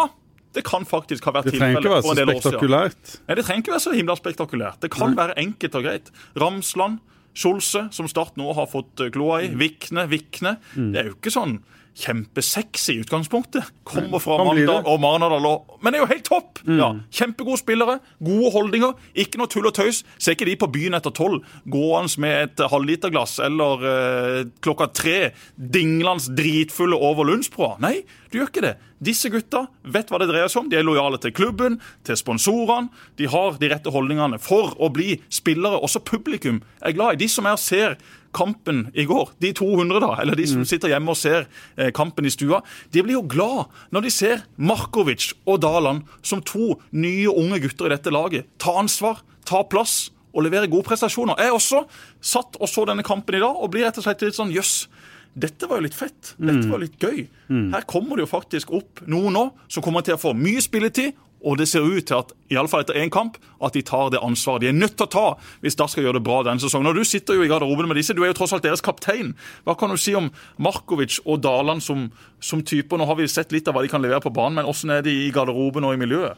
det 0.54 0.64
kan 0.68 0.86
faktisk 0.88 1.26
ha 1.30 1.34
vært 1.36 1.48
Det 1.48 1.56
trenger 1.56 1.80
ikke 1.80 1.88
tilfellet 1.88 2.28
være 2.28 2.36
så 2.36 2.52
spektakulært. 2.52 3.14
Nei, 3.28 3.36
Det 3.40 3.46
trenger 3.48 3.64
ikke 3.64 3.74
være 3.74 3.84
så 3.86 3.94
himla 3.96 4.16
spektakulært. 4.20 4.82
Det 4.84 4.92
kan 4.92 5.16
være 5.18 5.38
enkelt 5.40 5.78
og 5.80 5.86
greit. 5.88 6.12
Ramsland, 6.44 7.00
Skjolse, 7.34 7.86
som 7.96 8.10
Start 8.12 8.36
nå 8.40 8.52
har 8.58 8.68
fått 8.72 9.00
eh, 9.04 9.12
kloa 9.14 9.42
i. 9.46 9.52
Vikne, 9.56 10.08
Vikne. 10.12 10.58
Det 10.76 11.00
er 11.04 11.12
jo 11.12 11.18
ikke 11.20 11.34
sånn 11.34 11.60
kjempesexy 11.98 12.94
i 12.96 13.02
utgangspunktet. 13.04 13.68
Kommer 13.88 14.22
fra 14.24 14.38
kan 14.40 14.48
Mandal 14.48 14.86
og 14.88 15.00
Marnardal 15.04 15.48
og 15.48 15.80
Men 15.84 15.96
er 15.96 16.04
jo 16.04 16.10
helt 16.12 16.26
topp! 16.28 16.62
Ja, 16.68 16.92
Kjempegode 17.12 17.60
spillere, 17.60 17.98
gode 18.24 18.52
holdninger. 18.54 18.94
Ikke 19.18 19.42
noe 19.42 19.50
tull 19.52 19.68
og 19.68 19.76
tøys. 19.76 20.04
Ser 20.22 20.38
ikke 20.38 20.48
de 20.50 20.58
på 20.62 20.70
byen 20.72 20.98
etter 20.98 21.14
tolv 21.16 21.42
gående 21.70 22.22
med 22.22 22.38
et 22.46 22.64
halvliterglass 22.72 23.40
eller 23.44 23.86
eh, 23.88 24.40
klokka 24.64 24.92
tre 24.96 25.18
dinglende 25.56 26.36
dritfulle 26.38 26.98
over 26.98 27.28
Lundsbrua. 27.28 27.76
Nei, 27.84 28.02
du 28.32 28.40
gjør 28.40 28.52
ikke 28.52 28.66
det. 28.66 28.76
Disse 29.02 29.32
gutta 29.34 29.66
vet 29.82 30.12
hva 30.12 30.20
det 30.22 30.30
dreier 30.30 30.52
seg 30.52 30.64
om. 30.64 30.70
De 30.70 30.78
er 30.78 30.86
lojale 30.86 31.18
til 31.22 31.34
klubben, 31.34 31.80
til 32.06 32.20
sponsorene. 32.20 32.92
De 33.18 33.28
har 33.32 33.58
de 33.60 33.72
rette 33.72 33.94
holdningene 33.94 34.38
for 34.42 34.76
å 34.78 34.92
bli 34.94 35.16
spillere. 35.34 35.82
Også 35.82 36.04
publikum 36.06 36.62
er 36.86 36.96
glad 36.96 37.18
i. 37.18 37.24
De 37.24 37.32
som 37.32 37.50
er 37.50 37.58
og 37.58 37.64
ser 37.64 37.98
kampen 38.36 38.86
i 38.94 39.06
går, 39.10 39.34
de 39.44 39.52
200 39.58 40.02
da, 40.04 40.12
eller 40.22 40.40
de 40.40 40.48
som 40.50 40.64
sitter 40.68 40.94
hjemme 40.94 41.12
og 41.14 41.20
ser 41.20 41.46
eh, 41.76 41.92
kampen 41.96 42.28
i 42.28 42.34
stua, 42.34 42.62
de 42.92 43.04
blir 43.04 43.18
jo 43.18 43.26
glad 43.28 43.72
når 43.92 44.08
de 44.08 44.14
ser 44.14 44.46
Markovic 44.58 45.32
og 45.46 45.62
Daland 45.64 46.08
som 46.26 46.44
to 46.46 46.76
nye 46.92 47.30
unge 47.32 47.62
gutter 47.66 47.90
i 47.90 47.96
dette 47.96 48.14
laget 48.14 48.50
ta 48.62 48.78
ansvar, 48.80 49.22
ta 49.48 49.64
plass 49.68 50.10
og 50.32 50.46
levere 50.46 50.70
gode 50.72 50.88
prestasjoner. 50.88 51.40
Jeg 51.44 51.52
også 51.52 51.84
satt 52.24 52.56
og 52.62 52.70
så 52.72 52.86
denne 52.88 53.04
kampen 53.04 53.36
i 53.36 53.42
dag 53.44 53.52
og 53.58 53.72
blir 53.74 53.84
rett 53.88 53.98
og 54.00 54.06
slett 54.06 54.24
litt 54.24 54.38
sånn 54.38 54.54
jøss. 54.56 54.86
Dette 55.32 55.68
var 55.68 55.80
jo 55.80 55.86
litt 55.88 55.96
fett. 55.96 56.34
Dette 56.40 56.68
var 56.72 56.82
litt 56.84 56.96
gøy. 57.00 57.26
Her 57.72 57.84
kommer 57.88 58.20
det 58.20 58.26
jo 58.26 58.32
faktisk 58.32 58.72
opp 58.76 59.04
noen 59.08 59.36
nå 59.36 59.44
som 59.72 59.84
kommer 59.84 60.04
til 60.04 60.16
å 60.18 60.22
få 60.22 60.34
mye 60.36 60.64
spilletid. 60.64 61.16
Og 61.42 61.58
det 61.58 61.66
ser 61.72 61.82
ut 61.82 62.06
til 62.06 62.20
at 62.20 62.34
i 62.54 62.58
alle 62.60 62.70
fall 62.70 62.84
etter 62.84 63.00
én 63.02 63.10
kamp, 63.14 63.40
at 63.66 63.74
de 63.74 63.82
tar 63.86 64.12
det 64.14 64.22
ansvaret 64.22 64.62
de 64.62 64.70
er 64.70 64.78
nødt 64.78 64.94
til 65.00 65.08
å 65.08 65.12
ta 65.12 65.26
hvis 65.64 65.74
Start 65.74 65.94
skal 65.94 66.06
gjøre 66.06 66.20
det 66.20 66.26
bra 66.28 66.42
denne 66.46 66.62
sesongen. 66.62 66.92
Og 66.92 67.00
Du 67.00 67.08
sitter 67.08 67.40
jo 67.40 67.46
i 67.46 67.50
garderoben 67.50 67.90
med 67.90 67.98
disse, 67.98 68.14
du 68.14 68.22
er 68.22 68.30
jo 68.30 68.38
tross 68.38 68.54
alt 68.54 68.66
deres 68.66 68.84
kaptein. 68.86 69.34
Hva 69.66 69.74
kan 69.80 69.90
du 69.90 69.98
si 69.98 70.14
om 70.18 70.30
Markovic 70.62 71.18
og 71.26 71.42
Daland 71.42 71.82
som, 71.82 72.10
som 72.44 72.62
typer? 72.62 73.00
Nå 73.02 73.10
har 73.10 73.18
vi 73.18 73.30
sett 73.32 73.56
litt 73.56 73.70
av 73.70 73.78
hva 73.78 73.86
de 73.86 73.90
kan 73.92 74.04
levere 74.04 74.22
på 74.22 74.34
banen, 74.36 74.60
men 74.60 74.70
hvordan 74.70 74.98
er 74.98 75.06
de 75.08 75.16
i 75.26 75.32
garderoben 75.34 75.88
og 75.88 75.96
i 75.96 76.02
miljøet? 76.02 76.38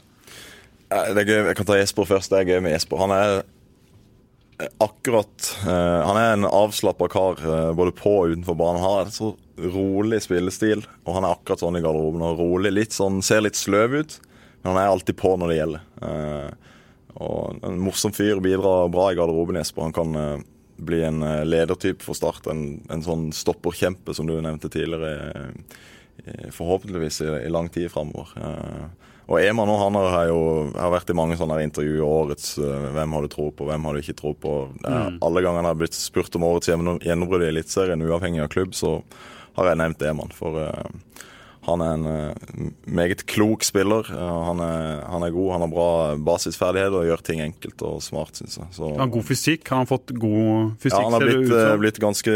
Det 0.94 1.24
er 1.24 1.28
gøy. 1.28 1.40
Jeg 1.50 1.58
kan 1.58 1.68
ta 1.68 1.78
Jesper 1.80 2.08
først. 2.08 2.32
Det 2.32 2.40
er 2.40 2.50
gøy 2.54 2.64
med 2.64 2.76
Jesper. 2.76 3.02
Han 3.02 3.14
er 3.16 3.32
eh, 4.62 4.70
akkurat 4.84 5.48
eh, 5.66 6.02
Han 6.06 6.20
er 6.20 6.36
en 6.36 6.50
avslappa 6.50 7.10
kar 7.12 7.42
eh, 7.42 7.72
både 7.78 7.96
på 7.98 8.14
og 8.22 8.36
utenfor 8.36 8.60
banen. 8.60 8.84
Han 8.84 9.00
har 9.00 9.08
en 9.08 9.16
så 9.16 9.34
rolig 9.74 10.22
spillestil, 10.26 10.86
og 11.06 11.18
han 11.18 11.26
er 11.26 11.36
akkurat 11.36 11.64
sånn 11.64 11.80
i 11.80 11.84
garderoben. 11.84 12.24
Og 12.26 12.42
rolig, 12.42 12.74
litt 12.76 12.96
sånn, 12.96 13.22
Ser 13.26 13.44
litt 13.46 13.60
sløv 13.60 13.98
ut, 14.02 14.20
men 14.64 14.72
han 14.74 14.80
er 14.82 14.90
alltid 14.94 15.18
på 15.20 15.36
når 15.38 15.52
det 15.54 15.58
gjelder. 15.60 15.86
Eh, 16.08 16.72
og 17.24 17.60
En 17.68 17.78
morsom 17.84 18.14
fyr, 18.16 18.40
bidrar 18.42 18.88
bra 18.90 19.12
i 19.12 19.16
garderoben, 19.20 19.60
Jesper. 19.60 19.86
Han 19.90 19.94
kan 19.94 20.16
eh, 20.16 20.40
bli 20.84 21.04
en 21.06 21.22
eh, 21.24 21.44
ledertype 21.46 22.02
for 22.04 22.18
Start. 22.18 22.48
En, 22.50 22.82
en 22.90 23.04
sånn 23.06 23.28
stopperkjempe, 23.36 24.16
som 24.18 24.26
du 24.28 24.34
nevnte 24.42 24.72
tidligere. 24.74 25.52
Forhåpentligvis 26.52 27.22
i, 27.22 27.26
i 27.46 27.50
lang 27.50 27.70
tid 27.74 27.92
framover. 27.92 28.30
Og 29.26 29.40
Ema 29.42 29.64
nå, 29.66 29.76
han 29.80 29.96
har 29.98 30.28
jo 30.28 30.40
har 30.76 30.92
vært 30.94 31.10
i 31.10 31.16
mange 31.16 31.38
sånne 31.40 31.62
intervjuer 31.64 32.02
i 32.02 32.06
årets 32.06 32.58
Hvem 32.60 33.14
har 33.16 33.24
du 33.24 33.30
tro 33.32 33.46
på, 33.56 33.66
hvem 33.70 33.86
har 33.88 33.96
du 33.96 34.02
ikke 34.04 34.18
tro 34.20 34.34
på? 34.36 34.52
Er, 34.84 35.16
Alle 35.24 35.42
gangene 35.46 35.64
jeg 35.64 35.72
har 35.72 35.80
blitt 35.80 35.96
spurt 35.98 36.36
om 36.38 36.44
årets 36.50 36.70
gjennom- 36.70 37.00
gjennombrudd 37.02 37.46
i 37.46 37.50
Eliteserien, 37.54 38.04
uavhengig 38.04 38.44
av 38.44 38.52
klubb, 38.54 38.76
så 38.76 38.98
har 39.56 39.72
jeg 39.72 39.80
nevnt 39.80 40.04
Eman. 40.10 40.34
For 40.36 40.60
eh, 40.60 41.24
han 41.66 41.84
er 41.84 41.94
en 41.98 42.08
eh, 42.10 42.66
meget 42.86 43.26
klok 43.30 43.64
spiller. 43.64 44.08
Eh, 44.12 44.34
han, 44.48 44.60
er, 44.64 45.04
han 45.08 45.24
er 45.24 45.34
god, 45.36 45.52
han 45.56 45.66
har 45.66 45.72
bra 45.72 45.88
basisferdigheter 46.32 46.98
og 47.00 47.08
gjør 47.08 47.24
ting 47.30 47.44
enkelt 47.46 47.86
og 47.88 48.02
smart, 48.04 48.40
syns 48.40 48.60
jeg. 48.60 48.68
Så, 48.76 48.90
Han 48.92 49.06
har 49.06 49.14
god 49.14 49.28
fysikk. 49.30 49.72
Han 49.72 49.90
fått 49.90 50.14
god 50.18 50.76
fysikk, 50.84 51.00
ja, 51.00 51.06
han 51.08 51.18
har 51.18 51.28
blitt, 51.28 51.48
ut 51.48 51.58
eh, 51.60 51.76
blitt 51.86 52.02
ganske 52.04 52.36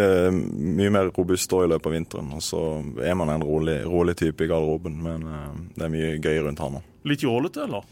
mye 0.80 0.94
mer 0.96 1.12
robust 1.18 1.58
i 1.58 1.68
løpet 1.74 1.92
av 1.92 1.98
vinteren. 1.98 2.34
Og 2.38 2.44
så 2.44 2.64
er 3.04 3.20
man 3.20 3.34
en 3.36 3.46
rolig, 3.46 3.82
rolig 3.88 4.18
type 4.20 4.46
i 4.46 4.50
garderoben, 4.50 4.98
men 5.04 5.28
det 5.76 5.88
er 5.88 5.94
mye 5.94 6.16
gøy 6.20 6.42
rundt 6.48 6.64
han 6.64 6.80
òg. 6.80 6.94
Litt 7.08 7.24
jålete, 7.24 7.68
eller? 7.68 7.86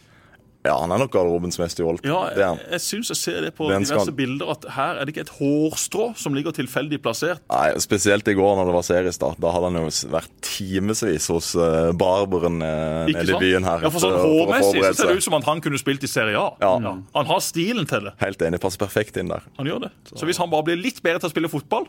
Ja, 0.65 0.75
han 0.81 0.91
er 0.91 1.01
nok 1.03 1.11
garderobens 1.13 1.59
mest 1.61 1.79
jålete. 1.79 2.09
Ja, 2.09 2.23
jeg, 2.33 2.59
jeg 2.73 2.81
syns 2.81 3.11
jeg 3.13 3.19
ser 3.19 3.45
det 3.45 3.51
på 3.57 3.67
Den 3.69 3.85
diverse 3.85 4.07
skal- 4.07 4.17
bilder, 4.17 4.51
at 4.55 4.65
her 4.75 4.99
er 4.99 5.05
det 5.05 5.13
ikke 5.13 5.25
et 5.27 5.33
hårstrå 5.37 6.07
som 6.17 6.33
ligger 6.37 6.55
tilfeldig 6.57 6.99
plassert. 7.05 7.43
Nei, 7.51 7.67
Spesielt 7.85 8.27
i 8.31 8.33
går 8.37 8.55
når 8.57 8.71
det 8.71 8.75
var 8.75 8.85
seriestart. 8.87 9.39
Da 9.43 9.51
hadde 9.53 9.69
han 9.69 9.77
jo 9.83 10.11
vært 10.15 10.31
timevis 10.45 11.29
hos 11.29 11.51
uh, 11.59 11.91
barberen 11.97 12.57
uh, 12.65 13.05
Ikke 13.11 13.21
nede 13.21 13.37
i 13.37 13.43
byen 13.43 13.67
her. 13.67 13.85
Ja, 13.85 13.91
for 13.93 14.01
sånn 14.03 14.17
Hårmessig 14.17 14.81
så 14.81 14.93
ser 14.97 15.13
det 15.13 15.19
ut 15.21 15.27
som 15.27 15.37
at 15.37 15.45
han 15.47 15.61
kunne 15.63 15.79
spilt 15.81 16.03
i 16.07 16.09
Serie 16.09 16.39
A. 16.39 16.49
Ja. 16.63 16.95
Han 17.19 17.29
har 17.29 17.43
stilen 17.45 17.85
til 17.89 18.09
det. 18.09 18.15
Helt 18.23 18.41
enig. 18.41 18.61
Passer 18.63 18.81
perfekt 18.81 19.21
inn 19.21 19.29
der. 19.31 19.45
Han 19.59 19.69
gjør 19.69 19.85
det. 19.85 19.93
Så 20.15 20.25
hvis 20.25 20.41
han 20.41 20.49
bare 20.49 20.65
blir 20.71 20.81
litt 20.81 21.01
bedre 21.05 21.21
til 21.21 21.29
å 21.29 21.35
spille 21.35 21.51
fotball, 21.51 21.85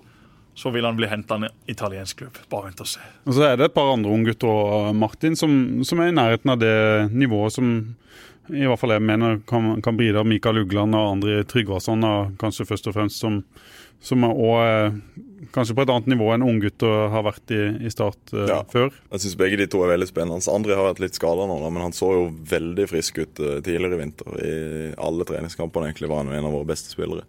så 0.56 0.70
vil 0.72 0.86
han 0.88 0.96
bli 0.96 1.08
henta 1.08 1.36
av 1.36 1.44
en 1.44 1.52
italiensk 1.68 2.22
klubb. 2.22 2.38
Bare 2.52 2.70
vent 2.70 2.80
og 2.80 2.88
se. 2.88 3.02
Og 3.28 3.36
så 3.36 3.44
er 3.50 3.58
det 3.60 3.68
et 3.68 3.74
par 3.76 3.90
andre 3.92 4.12
unggutter 4.12 4.48
og 4.48 4.94
Martin 4.96 5.36
som, 5.36 5.52
som 5.84 6.00
er 6.00 6.08
i 6.08 6.16
nærheten 6.16 6.52
av 6.54 6.60
det 6.62 6.76
nivået 7.12 7.52
som 7.58 7.68
i 8.52 8.66
hvert 8.66 8.78
fall 8.80 8.94
jeg 8.96 9.02
mener 9.02 9.40
kan, 9.48 9.80
kan 9.82 9.96
bidra. 9.98 10.24
Mikael 10.26 10.62
Ugland 10.64 10.94
og 10.94 11.16
andre 11.16 11.40
Tryggvason 11.48 12.04
kanskje 12.40 12.66
først 12.68 12.86
og 12.90 12.94
fremst 12.96 13.22
som, 13.22 13.40
som 14.02 14.22
er 14.26 14.34
også, 14.36 14.66
eh, 14.66 15.46
kanskje 15.52 15.74
på 15.76 15.84
et 15.84 15.90
annet 15.92 16.08
nivå 16.10 16.30
enn 16.34 16.42
unggutter 16.42 17.08
har 17.12 17.22
vært 17.26 17.52
i, 17.54 17.58
i 17.86 17.90
Start 17.92 18.32
uh, 18.34 18.46
Ja. 18.48 18.58
før. 18.72 18.88
Jeg 19.12 19.22
syns 19.22 19.36
begge 19.38 19.58
de 19.60 19.66
to 19.70 19.82
er 19.84 19.92
veldig 19.92 20.08
spennende. 20.08 20.40
Andre 20.52 20.74
har 20.78 20.88
vært 20.88 21.02
litt 21.04 21.18
skada 21.18 21.44
nå, 21.46 21.58
da, 21.62 21.68
men 21.70 21.84
han 21.84 21.94
så 21.96 22.08
jo 22.14 22.22
veldig 22.50 22.86
frisk 22.90 23.20
ut 23.22 23.42
uh, 23.44 23.58
tidligere 23.64 23.98
i 23.98 24.00
vinter. 24.00 24.38
I 24.40 24.54
alle 24.96 25.26
treningskampene 25.28 25.90
egentlig 25.90 26.10
var 26.10 26.24
han 26.24 26.32
en 26.34 26.48
av 26.48 26.56
våre 26.56 26.68
beste 26.72 26.90
spillere. 26.92 27.26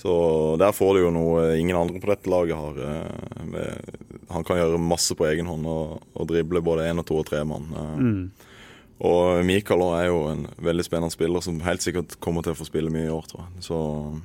Så 0.00 0.14
der 0.58 0.72
får 0.74 0.94
du 0.96 1.02
jo 1.04 1.10
noe 1.14 1.42
ingen 1.60 1.76
andre 1.76 2.00
på 2.02 2.08
dette 2.10 2.30
laget 2.32 2.56
har. 2.56 2.78
Uh, 2.78 3.44
med, 3.52 3.92
han 4.32 4.46
kan 4.48 4.62
gjøre 4.62 4.80
masse 4.80 5.14
på 5.18 5.26
egen 5.28 5.50
hånd 5.50 5.66
og, 5.68 5.98
og 6.14 6.30
drible 6.30 6.62
både 6.64 6.88
én 6.88 7.02
og 7.02 7.06
to 7.10 7.20
og 7.20 7.28
tre 7.28 7.42
mann. 7.44 7.68
eh. 7.76 8.48
Og 9.02 9.42
Mikael 9.46 9.82
er 9.96 10.04
jo 10.06 10.20
en 10.30 10.44
veldig 10.62 10.84
spennende 10.86 11.14
spiller 11.14 11.42
som 11.42 11.58
helt 11.66 11.82
sikkert 11.82 12.14
kommer 12.22 12.44
til 12.44 12.54
å 12.54 12.58
få 12.58 12.68
spille 12.68 12.92
mye 12.92 13.08
i 13.08 13.12
år, 13.14 13.26
tror 13.26 13.44
jeg. 13.44 13.64
Så 13.66 13.78
mm, 14.14 14.22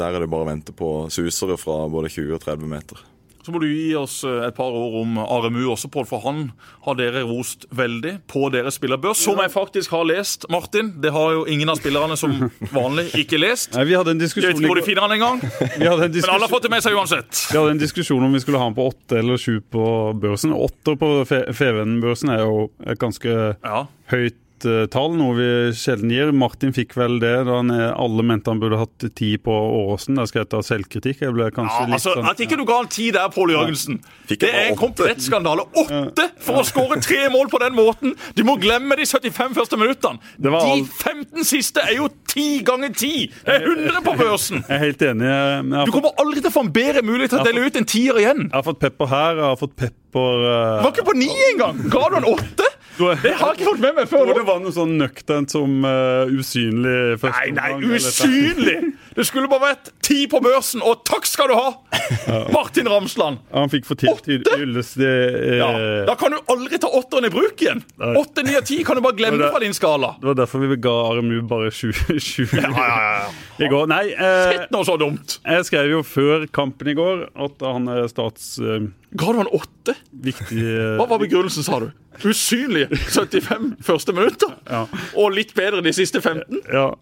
der 0.00 0.16
er 0.16 0.24
det 0.24 0.30
bare 0.32 0.46
å 0.46 0.48
vente 0.48 0.74
på 0.76 0.92
susere 1.12 1.58
fra 1.60 1.82
både 1.92 2.12
20 2.14 2.38
og 2.38 2.44
30 2.46 2.72
meter. 2.72 3.02
Så 3.46 3.52
må 3.54 3.60
du 3.62 3.66
gi 3.70 3.94
oss 3.96 4.22
eh, 4.28 4.46
et 4.48 4.54
par 4.56 4.74
ord 4.74 4.96
om 5.02 5.18
RMU 5.18 5.68
også, 5.72 5.88
Pål, 5.92 6.04
for 6.10 6.20
han 6.24 6.50
har 6.84 6.96
dere 6.98 7.22
rost 7.28 7.64
veldig 7.74 8.16
på 8.28 8.48
deres 8.52 8.76
spillerbørs, 8.80 9.20
som 9.24 9.38
jeg 9.40 9.52
faktisk 9.54 9.90
har 9.94 10.04
lest, 10.08 10.44
Martin. 10.52 10.90
Det 11.00 11.12
har 11.14 11.32
jo 11.36 11.44
ingen 11.48 11.68
av 11.72 11.78
spillerne 11.80 12.16
som 12.18 12.34
vanlig 12.74 13.06
ikke 13.22 13.38
lest. 13.40 13.72
Nei, 13.78 13.86
vi 13.88 13.96
hadde 13.96 14.16
en 14.16 14.20
Jeg 14.24 14.34
vet 14.36 14.50
ikke 14.58 14.66
hvor 14.72 14.80
de 14.80 14.86
finner 14.88 15.06
han 15.06 15.16
engang, 15.16 15.40
en 15.62 15.78
men 15.78 16.28
alle 16.28 16.44
har 16.44 16.52
fått 16.52 16.66
det 16.68 16.72
med 16.74 16.84
seg 16.84 16.96
uansett. 16.98 17.44
vi 17.52 17.56
hadde 17.60 17.76
en 17.76 17.80
diskusjon 17.84 18.24
om 18.26 18.34
vi 18.36 18.42
skulle 18.44 18.58
ha 18.60 18.66
han 18.68 18.76
på 18.76 18.88
åtte 18.90 19.18
eller 19.22 19.38
sju 19.40 19.60
på 19.70 19.84
børsen. 20.20 20.52
Åtte 20.56 20.96
på 21.00 21.12
Fe- 21.28 21.46
Feven-børsen 21.54 22.34
er 22.34 22.44
jo 22.44 22.68
et 22.84 22.98
ganske 23.00 23.38
Ja. 23.64 23.86
høyt 24.12 24.36
eh, 24.66 24.86
tall, 24.90 25.14
noe 25.18 25.34
vi 25.36 25.48
sjelden 25.76 26.10
gir. 26.12 26.32
Martin 26.34 26.72
fikk 26.74 26.96
vel 26.98 27.18
det 27.22 27.34
da 27.46 27.58
han, 27.60 27.70
eh, 27.70 27.92
alle 27.92 28.24
mente 28.26 28.50
han 28.50 28.60
burde 28.62 28.80
hatt 28.80 29.06
ti 29.18 29.36
på 29.38 29.52
Åråsen. 29.52 30.18
Der 30.18 30.28
skal 30.30 30.42
jeg 30.42 30.50
ta 30.54 30.62
selvkritikk. 30.64 31.22
Jeg 31.26 31.34
ble 31.36 31.50
kanskje 31.54 31.76
Ja, 31.78 31.86
litt 31.86 31.98
altså, 31.98 32.14
sånn 32.18 32.30
At 32.30 32.42
ikke 32.42 32.58
du 32.58 32.64
ga 32.68 32.80
han 32.80 32.90
ti 32.92 33.10
der, 33.14 33.28
Pål 33.34 33.52
Jørgensen, 33.54 34.00
det 34.28 34.48
er 34.48 34.70
en 34.70 34.78
komplett 34.78 35.22
skandale. 35.22 35.66
Åtte 35.78 36.28
for 36.42 36.62
å 36.62 36.64
skåre 36.66 37.00
tre 37.04 37.28
mål 37.32 37.50
på 37.52 37.60
den 37.62 37.76
måten! 37.76 38.14
Du 38.34 38.44
må 38.46 38.56
glemme 38.60 38.96
de 38.98 39.06
75 39.06 39.54
første 39.56 39.78
minuttene. 39.80 40.22
Det 40.38 40.52
De 40.52 40.82
15 40.86 41.46
siste 41.46 41.84
er 41.84 41.98
jo 41.98 42.08
ti 42.28 42.62
ganger 42.66 42.92
ti! 42.96 43.28
Det 43.44 43.58
er 43.58 43.68
100 43.68 44.02
på 44.06 44.16
børsen! 44.18 44.64
Jeg 44.64 44.76
er 44.76 44.84
helt 44.86 45.06
enig. 45.10 45.28
Har, 45.28 45.86
Du 45.88 45.94
kommer 45.94 46.16
aldri 46.20 46.42
til 46.42 46.50
å 46.50 46.54
få 46.54 46.66
en 46.66 46.72
bedre 46.74 47.04
mulighet 47.06 47.34
til 47.34 47.42
å 47.42 47.46
dele 47.46 47.66
ut 47.66 47.78
en 47.78 47.88
tier 47.88 48.20
igjen. 48.22 48.48
jeg 48.48 48.56
har 48.56 48.66
fått 48.66 48.82
pepper 48.82 49.12
her, 49.12 49.42
jeg 49.42 49.48
har 49.48 49.60
fått 49.60 49.76
pepper 49.76 50.44
uh... 50.44 50.48
eh, 50.48 50.82
var 50.84 50.92
ikke 50.94 51.08
på 51.10 51.16
ni 51.18 51.30
engang! 51.52 51.80
Ga 51.92 52.08
du 52.08 52.18
en 52.20 52.30
åtte? 52.34 52.68
Det 52.98 53.34
har 53.38 53.52
jeg 53.52 53.58
ikke 53.58 53.68
fått 53.70 53.82
med 53.82 53.98
meg 53.98 54.08
før 54.10 54.24
Hvor 54.28 54.40
det 54.40 54.46
var 54.48 54.62
noe 54.64 54.74
sånn 54.74 54.96
nøkternt 55.00 55.54
som 55.54 55.84
uh, 55.86 56.30
usynlig 56.30 57.18
første 57.22 57.52
Nei, 57.54 57.76
nei, 57.78 57.96
usynlig! 57.98 58.78
Det 59.18 59.24
skulle 59.26 59.48
bare 59.50 59.72
vært 59.72 59.88
ti 60.06 60.20
på 60.30 60.38
børsen, 60.44 60.78
og 60.86 61.00
takk 61.08 61.26
skal 61.26 61.48
du 61.50 61.54
ha! 61.58 61.72
Martin 62.54 62.86
Ramsland. 62.88 63.40
Han 63.50 63.70
fikk 63.72 63.88
fortjent 63.88 64.28
hy- 64.30 64.36
Åtte? 64.38 64.58
hyllest. 64.60 64.94
eh, 65.02 65.56
Ja, 65.58 65.70
da 66.06 66.14
kan 66.20 66.30
du 66.36 66.38
aldri 66.54 66.78
ta 66.78 66.86
åtteren 66.94 67.26
i 67.26 67.30
bruk 67.34 67.58
igjen. 67.64 67.82
Åtte, 67.98 68.44
ni 68.46 68.54
og 68.54 68.62
ti 68.68 68.78
kan 68.86 68.94
du 68.96 69.02
bare 69.02 69.18
glemme 69.18 69.40
det- 69.42 69.50
fra 69.50 69.58
din 69.64 69.74
skala. 69.74 70.12
Det 70.22 70.30
var 70.30 70.38
derfor 70.38 70.62
vi 70.62 70.76
ga 70.86 70.94
RMU 71.18 71.40
bare 71.50 71.72
sju, 71.74 71.90
Ja, 71.90 72.70
ja, 72.70 72.70
ja. 72.78 73.66
i 73.66 73.68
går. 73.72 73.88
Nei, 73.90 74.04
eh, 74.14 74.52
Sett 74.52 74.70
noe 74.70 74.86
så 74.86 74.94
dumt. 75.02 75.38
jeg 75.44 75.66
skrev 75.66 75.90
jo 75.96 76.02
før 76.06 76.46
kampen 76.54 76.88
i 76.88 76.94
går 76.94 77.26
at 77.34 77.66
han 77.66 77.88
er 77.88 78.06
stats 78.08 78.54
eh, 78.62 78.86
Ga 79.18 79.32
du 79.34 79.38
han 79.42 79.50
åtte? 79.50 79.96
viktig 80.14 80.62
eh, 80.62 80.94
Hva 81.00 81.08
var 81.10 81.18
begrunnelsen, 81.18 81.66
sa 81.66 81.80
du? 81.82 81.90
Usynlige 82.22 82.88
75 83.18 83.74
første 83.82 84.14
minutter? 84.14 84.54
Ja. 84.70 84.86
Og 85.18 85.32
litt 85.34 85.54
bedre 85.58 85.82
de 85.82 85.90
siste 85.96 86.22
15? 86.22 86.62
Ja. 86.72 86.92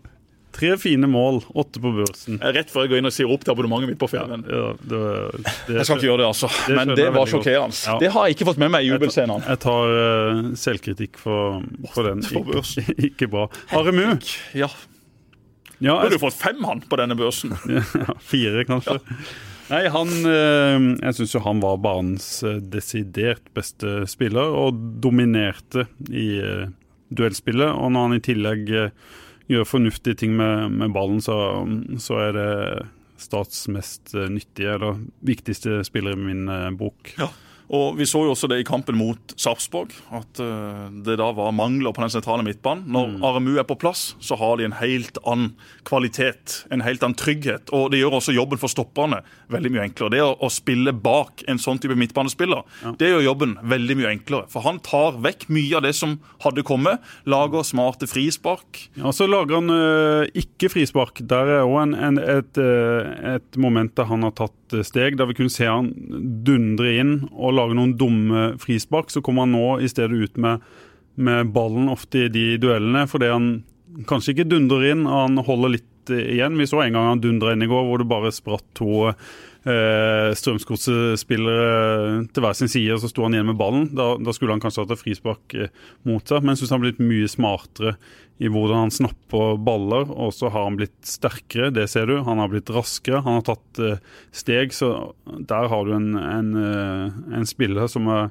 Tre 0.57 0.71
fine 0.81 1.09
mål, 1.11 1.43
åtte 1.53 1.81
på 1.83 1.91
børsen. 1.99 2.39
Er 2.41 2.55
Rett 2.57 2.71
før 2.73 2.87
jeg 2.87 2.95
går 2.95 3.03
inn 3.03 3.11
og 3.11 3.13
sier 3.13 3.33
opp 3.33 3.45
til 3.45 3.53
abonnementet 3.53 3.91
mitt 3.93 4.01
på 4.01 4.09
ferien. 4.09 4.45
Ja, 4.49 4.71
det, 4.81 5.01
det, 5.67 5.75
Jeg 5.77 5.85
skal 5.85 5.99
ikke 5.99 6.09
gjøre 6.09 6.23
det, 6.23 6.29
altså. 6.31 6.51
Men 6.73 6.95
det 6.97 7.09
var 7.13 7.29
sjokkerende. 7.29 7.77
Ja. 7.85 7.97
Det 8.01 8.13
har 8.15 8.27
jeg 8.27 8.39
ikke 8.39 8.49
fått 8.49 8.61
med 8.63 8.73
meg 8.73 8.87
i 8.87 8.93
jubelscenen. 8.93 9.45
Jeg 9.45 9.61
tar 9.67 9.97
eh, 10.01 10.39
selvkritikk 10.63 11.21
for, 11.21 11.61
for 11.93 12.09
den. 12.09 12.25
Ikke, 12.25 12.65
ikke 13.11 13.29
bra. 13.33 13.49
Aremu. 13.77 14.17
Ja. 14.57 14.71
Ja, 15.77 15.99
Burde 15.99 16.15
jeg, 16.15 16.17
du 16.17 16.25
fått 16.25 16.39
fem, 16.41 16.65
han, 16.65 16.81
på 16.89 16.97
denne 16.97 17.19
børsen? 17.19 17.53
ja, 18.07 18.17
fire, 18.25 18.65
kanskje. 18.69 18.97
Nei, 19.67 19.83
han 19.91 20.13
eh, 20.31 20.89
Jeg 21.03 21.17
syns 21.19 21.35
jo 21.35 21.43
han 21.45 21.61
var 21.61 21.81
banens 21.85 22.31
eh, 22.47 22.63
desidert 22.73 23.45
beste 23.57 24.07
spiller, 24.09 24.57
og 24.57 24.81
dominerte 25.05 25.85
i 26.09 26.29
eh, 26.41 26.67
duellspillet. 27.13 27.77
Og 27.77 27.93
når 27.93 28.09
han 28.09 28.17
i 28.17 28.25
tillegg 28.25 28.73
eh, 28.73 29.15
gjør 29.51 29.69
fornuftige 29.69 30.19
ting 30.19 30.37
med, 30.37 30.73
med 30.83 30.95
ballen, 30.95 31.23
så, 31.23 31.37
så 32.03 32.21
er 32.29 32.37
det 32.37 32.51
Stats 33.17 33.63
mest 33.73 34.13
eh, 34.15 34.29
nyttige, 34.29 34.75
eller 34.77 34.99
viktigste 35.25 35.81
spiller 35.87 36.13
i 36.13 36.21
min 36.21 36.49
eh, 36.53 36.71
bok. 36.77 37.15
Ja. 37.17 37.31
Og 37.75 37.97
Vi 37.99 38.07
så 38.07 38.23
jo 38.23 38.33
også 38.35 38.49
det 38.51 38.61
i 38.63 38.67
kampen 38.67 38.97
mot 38.99 39.33
Sarpsborg, 39.41 39.95
at 40.15 40.41
eh, 40.43 40.83
det 41.07 41.17
da 41.19 41.31
var 41.35 41.55
mangler 41.57 41.95
på 41.95 42.03
den 42.05 42.13
sentrale 42.15 42.45
midtbanen. 42.47 42.85
Når 42.93 43.17
RMU 43.37 43.57
er 43.59 43.67
på 43.67 43.79
plass, 43.81 44.15
så 44.23 44.39
har 44.39 44.59
de 44.59 44.69
en 44.69 44.77
helt 44.79 45.19
annen 45.27 45.55
kvalitet, 45.89 46.61
en 46.71 46.85
helt 46.87 47.03
annen 47.03 47.19
trygghet. 47.19 47.73
Og 47.75 47.91
det 47.91 48.01
gjør 48.03 48.19
også 48.21 48.37
jobben 48.37 48.61
for 48.63 48.71
stopperne 48.71 49.23
veldig 49.53 49.73
mye 49.75 49.87
enklere. 49.89 50.15
Det 50.15 50.23
å, 50.23 50.35
å 50.39 50.51
spille 50.53 50.95
bak 50.95 51.43
en 51.51 51.59
sånn 51.63 51.81
type 51.83 51.97
midtbanespiller, 51.99 52.63
det 53.01 53.11
gjør 53.11 53.27
jobben 53.27 53.57
veldig 53.67 53.99
mye 53.99 54.13
enklere. 54.15 54.51
For 54.53 54.67
han 54.67 54.79
tar 54.87 55.19
vekk 55.25 55.49
mye 55.51 55.81
av 55.81 55.87
det 55.87 55.95
som 55.99 56.19
hadde 56.45 56.67
kommet, 56.67 57.03
lager 57.27 57.67
smarte 57.67 58.09
frispark. 58.11 58.87
Ja, 59.01 59.11
Så 59.15 59.27
lager 59.31 59.59
han 59.59 59.73
øh, 59.75 60.31
ikke 60.39 60.71
frispark. 60.71 61.25
Der 61.27 61.59
er 61.59 61.67
òg 61.67 61.81
en, 61.83 61.97
en, 61.99 62.23
et, 62.23 62.63
øh, 62.63 63.35
et 63.37 63.59
moment 63.61 63.95
der 63.99 64.11
han 64.11 64.27
har 64.27 64.37
tatt 64.39 64.55
steg, 64.87 65.17
der 65.19 65.29
vi 65.31 65.37
kunne 65.39 65.53
se 65.53 65.69
han 65.69 65.93
dundre 66.47 66.93
inn 67.01 67.15
og 67.33 67.57
lage 67.57 67.77
noen 67.79 67.97
dumme 67.99 68.47
frispark. 68.63 69.13
Så 69.13 69.23
kommer 69.25 69.47
han 69.47 69.55
nå 69.57 69.79
i 69.85 69.91
stedet 69.91 70.17
ut 70.17 70.41
med, 70.43 70.65
med 71.15 71.53
ballen 71.55 71.91
ofte 71.93 72.27
i 72.27 72.33
de 72.33 72.47
duellene, 72.63 73.07
fordi 73.11 73.33
han 73.33 73.51
kanskje 74.09 74.35
ikke 74.35 74.49
dundrer 74.51 74.91
inn, 74.93 75.07
han 75.09 75.39
holder 75.47 75.77
litt 75.77 76.13
igjen. 76.13 76.59
Vi 76.61 76.69
så 76.69 76.83
en 76.85 76.97
gang 76.97 77.11
han 77.13 77.23
dundra 77.23 77.55
inn 77.55 77.65
i 77.65 77.71
går, 77.71 77.87
hvor 77.87 78.03
det 78.03 78.11
bare 78.11 78.35
spratt 78.35 78.67
to 78.79 79.13
eh, 79.67 80.31
Strømsgodset-spillere 80.39 82.27
til 82.33 82.45
hver 82.45 82.57
sin 82.57 82.71
side, 82.71 82.95
og 82.95 83.03
så 83.03 83.11
sto 83.11 83.27
han 83.27 83.37
igjen 83.37 83.51
med 83.51 83.59
ballen. 83.61 83.89
Da, 83.97 84.13
da 84.21 84.35
skulle 84.35 84.55
han 84.55 84.63
kanskje 84.63 84.85
hatt 84.85 84.95
et 84.95 85.03
frispark 85.03 85.57
eh, 85.59 85.75
mot 86.09 86.23
seg, 86.25 86.43
men 86.43 86.55
jeg 86.55 86.63
syns 86.63 86.75
han 86.75 86.81
har 86.81 86.87
blitt 86.87 87.05
mye 87.05 87.31
smartere 87.31 87.97
i 88.37 88.51
hvordan 88.53 88.85
han 88.85 88.93
snapper 88.93 89.57
baller, 89.65 90.11
og 90.13 90.35
så 90.37 90.51
har 90.53 90.67
han 90.69 90.77
blitt 90.79 90.97
sterkere, 91.09 91.73
det 91.75 91.89
ser 91.93 92.11
du. 92.11 92.19
Han 92.27 92.43
har 92.43 92.51
blitt 92.53 92.73
raskere, 92.73 93.23
han 93.25 93.41
har 93.41 93.47
tatt 93.49 93.83
eh, 93.83 94.03
steg, 94.35 94.75
så 94.77 94.93
der 95.25 95.71
har 95.73 95.87
du 95.89 95.97
en, 95.97 96.13
en, 96.21 96.53
eh, 96.61 97.23
en 97.41 97.49
spiller 97.49 97.91
som 97.93 98.11
jeg 98.13 98.29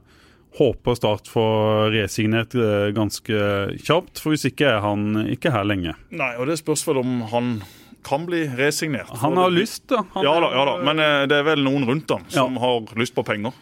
håper 0.55 0.95
Start 0.95 1.27
får 1.27 1.89
resignert 1.91 2.53
ganske 2.95 3.39
kjapt, 3.75 4.21
for 4.23 4.31
hvis 4.31 4.45
ikke 4.47 4.69
er 4.71 4.77
han 4.85 5.25
ikke 5.33 5.51
her 5.51 5.67
lenge. 5.67 5.97
Nei, 6.15 6.29
og 6.39 6.47
Det 6.47 6.55
spørs 6.61 6.85
vel 6.87 7.01
om 7.01 7.17
han 7.27 7.57
kan 8.05 8.25
bli 8.29 8.43
resignert. 8.57 9.09
Han 9.21 9.37
har 9.41 9.49
lyst, 9.53 9.87
da. 9.91 10.03
Han 10.13 10.23
Ja 10.25 10.35
da, 10.43 10.49
ja 10.53 10.65
da. 10.69 10.75
men 10.85 10.99
eh, 11.01 11.21
det 11.31 11.39
er 11.41 11.47
vel 11.51 11.63
noen 11.65 11.87
rundt 11.89 12.11
ham 12.13 12.25
som 12.29 12.57
har 12.61 12.85
lyst 13.01 13.15
på 13.17 13.23
penger. 13.25 13.53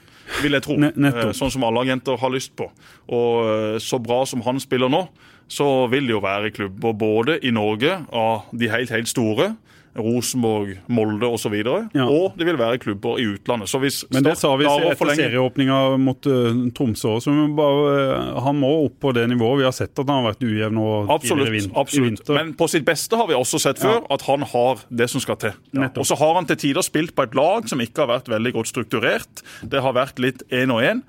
Vil 0.41 0.55
jeg 0.55 0.63
tro. 0.65 0.75
Ne- 0.79 0.93
nettopp. 0.95 1.29
Eh, 1.31 1.37
Sånn 1.37 1.51
som 1.51 1.63
alle 1.67 1.81
agenter 1.83 2.17
har 2.19 2.31
lyst 2.33 2.53
på. 2.59 2.69
Og 3.11 3.45
eh, 3.53 3.77
så 3.83 3.99
bra 4.03 4.21
som 4.29 4.41
han 4.45 4.59
spiller 4.63 4.91
nå, 4.91 5.05
så 5.51 5.67
vil 5.91 6.07
det 6.07 6.15
jo 6.15 6.21
være 6.23 6.51
klubber 6.55 6.93
både 6.97 7.39
i 7.45 7.51
Norge 7.53 7.97
av 8.15 8.45
de 8.55 8.69
helt, 8.71 8.89
helt 8.95 9.11
store. 9.11 9.49
Rosenborg, 9.95 10.77
Molde 10.89 11.27
osv. 11.29 11.53
Og, 11.67 11.89
Ja. 11.95 12.05
og 12.09 12.33
det 12.37 12.45
vil 12.47 12.57
være 12.57 12.77
klubber 12.81 13.19
i 13.21 13.25
utlandet. 13.35 13.69
Så 13.69 13.79
hvis 13.79 14.03
Men 14.11 14.23
det 14.23 14.37
sa 14.37 14.55
vi 14.55 14.65
etter 14.65 14.95
forlenge- 14.97 15.29
serieåpninga 15.29 15.97
mot 15.99 16.25
uh, 16.25 16.71
Tromsø 16.73 17.17
òg, 17.17 17.55
Bare, 17.55 17.83
eh, 18.15 18.41
han 18.41 18.55
må 18.59 18.85
opp 18.85 18.99
på 18.99 19.13
det 19.13 19.27
nivået. 19.29 19.59
Vi 19.59 19.63
har 19.67 19.71
sett 19.71 19.97
at 19.99 20.07
han 20.07 20.23
har 20.23 20.33
vært 20.33 20.41
ujevn 20.43 20.73
nå 20.73 20.87
absolutt, 21.09 21.47
i 21.49 21.57
Absolutt. 21.57 21.75
i 21.75 21.79
absolutt. 21.79 22.09
vinter. 22.19 22.33
Men 22.35 22.53
på 22.53 22.69
sitt 22.69 22.85
beste 22.85 23.15
har 23.17 23.27
vi 23.27 23.33
også 23.33 23.59
sett 23.59 23.77
før 23.77 24.05
at 24.09 24.21
han 24.23 24.41
har 24.41 24.77
det 24.89 25.09
som 25.09 25.21
skal 25.21 25.35
til. 25.35 25.53
Ja. 25.73 25.89
Og 25.97 26.05
så 26.05 26.17
har 26.17 26.33
han 26.35 26.45
til 26.45 26.55
tider 26.57 26.81
spilt 26.81 27.15
på 27.15 27.23
et 27.23 27.35
lag 27.35 27.67
som 27.69 27.79
ikke 27.79 28.05
har 28.05 28.19
vært 28.19 28.25
veldig 28.31 28.53
godt 28.53 28.67
strukturert. 28.73 29.43
Det 29.67 29.81
har 29.81 29.93
vært 29.93 30.17
litt 30.19 30.41
én 30.51 30.71
og 30.73 30.81
én. 30.81 31.03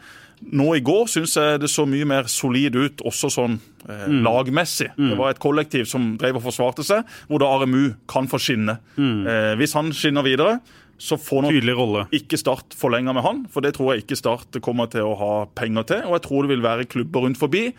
Nå 0.53 0.75
i 0.77 0.81
går 0.85 1.07
syns 1.09 1.35
jeg 1.37 1.61
det 1.61 1.71
så 1.71 1.87
mye 1.89 2.05
mer 2.07 2.25
solid 2.31 2.75
ut, 2.77 3.03
også 3.05 3.31
sånn 3.33 3.59
eh, 3.89 4.07
Mm. 4.09 4.23
lagmessig. 4.25 4.91
Det 4.97 5.17
var 5.19 5.31
et 5.31 5.39
kollektiv 5.39 5.87
som 5.87 6.17
drev 6.19 6.37
og 6.37 6.43
forsvarte 6.43 6.85
seg, 6.85 7.05
hvor 7.29 7.39
da 7.39 7.47
RMU 7.59 7.95
kan 8.09 8.27
få 8.27 8.39
skinne. 8.39 8.79
Eh, 8.99 9.55
hvis 9.57 9.75
han 9.75 9.91
skinner 9.93 10.23
videre, 10.25 10.61
så 10.99 11.17
får 11.19 11.43
nok 11.43 11.53
Mm. 11.53 12.09
Ikke 12.13 12.39
Start 12.39 12.71
forlenga 12.75 13.13
med 13.13 13.23
han, 13.25 13.47
for 13.51 13.61
det 13.61 13.75
tror 13.75 13.93
jeg 13.95 14.05
ikke 14.07 14.17
Start 14.17 14.61
kommer 14.63 14.87
til 14.91 15.03
å 15.03 15.17
ha 15.19 15.47
penger 15.47 15.83
til. 15.87 16.03
Og 16.07 16.13
jeg 16.21 16.23
tror 16.23 16.43
det 16.43 16.49
vil 16.57 16.63
være 16.63 16.87
klubber 16.89 17.21
rundt 17.27 17.37
forbi 17.39 17.75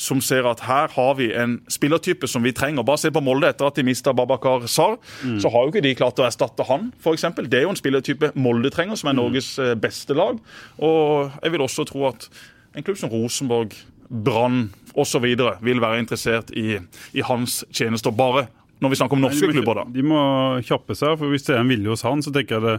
som 0.00 0.20
ser 0.24 0.46
at 0.48 0.62
her 0.64 0.88
har 0.94 1.16
vi 1.18 1.28
en 1.36 1.58
spillertype 1.70 2.28
som 2.30 2.44
vi 2.46 2.54
trenger. 2.56 2.86
Bare 2.86 3.00
se 3.02 3.10
på 3.12 3.22
Molde 3.24 3.50
etter 3.52 3.68
at 3.68 3.76
de 3.76 3.84
mista 3.84 4.14
Babakar 4.16 4.64
Sar. 4.70 4.96
Så 5.42 5.52
har 5.52 5.66
jo 5.66 5.72
ikke 5.74 5.84
de 5.84 5.94
klart 5.98 6.20
å 6.22 6.24
erstatte 6.24 6.64
han, 6.70 6.88
f.eks. 7.02 7.26
Det 7.44 7.60
er 7.60 7.66
jo 7.66 7.74
en 7.74 7.80
spillertype 7.80 8.32
Molde 8.40 8.72
trenger, 8.72 8.96
som 8.96 9.12
er 9.12 9.18
Norges 9.18 9.52
eh, 9.60 9.74
beste 9.78 10.16
lag. 10.16 10.40
Og 10.80 11.36
jeg 11.42 11.54
vil 11.54 11.66
også 11.66 11.84
tro 11.90 12.06
at 12.08 12.30
en 12.76 12.86
klubb 12.86 13.00
som 13.00 13.12
Rosenborg, 13.12 13.76
Brann 14.10 14.72
osv. 14.98 15.22
vil 15.62 15.82
være 15.82 16.00
interessert 16.02 16.48
i, 16.58 16.80
i 17.14 17.22
hans 17.22 17.60
tjenester. 17.70 18.10
Bare 18.10 18.48
når 18.80 18.92
vi 18.92 18.96
snakker 18.96 19.18
om 19.18 19.24
norske 19.26 19.44
de 19.44 19.52
må, 19.52 19.56
klubber, 19.58 19.80
da. 19.82 19.86
De 19.92 20.02
må 20.08 20.20
kjappe 20.64 20.96
seg, 20.96 21.16
for 21.20 21.32
hvis 21.32 21.44
det 21.46 21.56
er 21.56 21.62
en 21.62 21.70
vilje 21.70 21.92
hos 21.92 22.04
han, 22.06 22.22
så 22.24 22.32
tenker 22.32 22.56
jeg 22.56 22.64
det, 22.64 22.76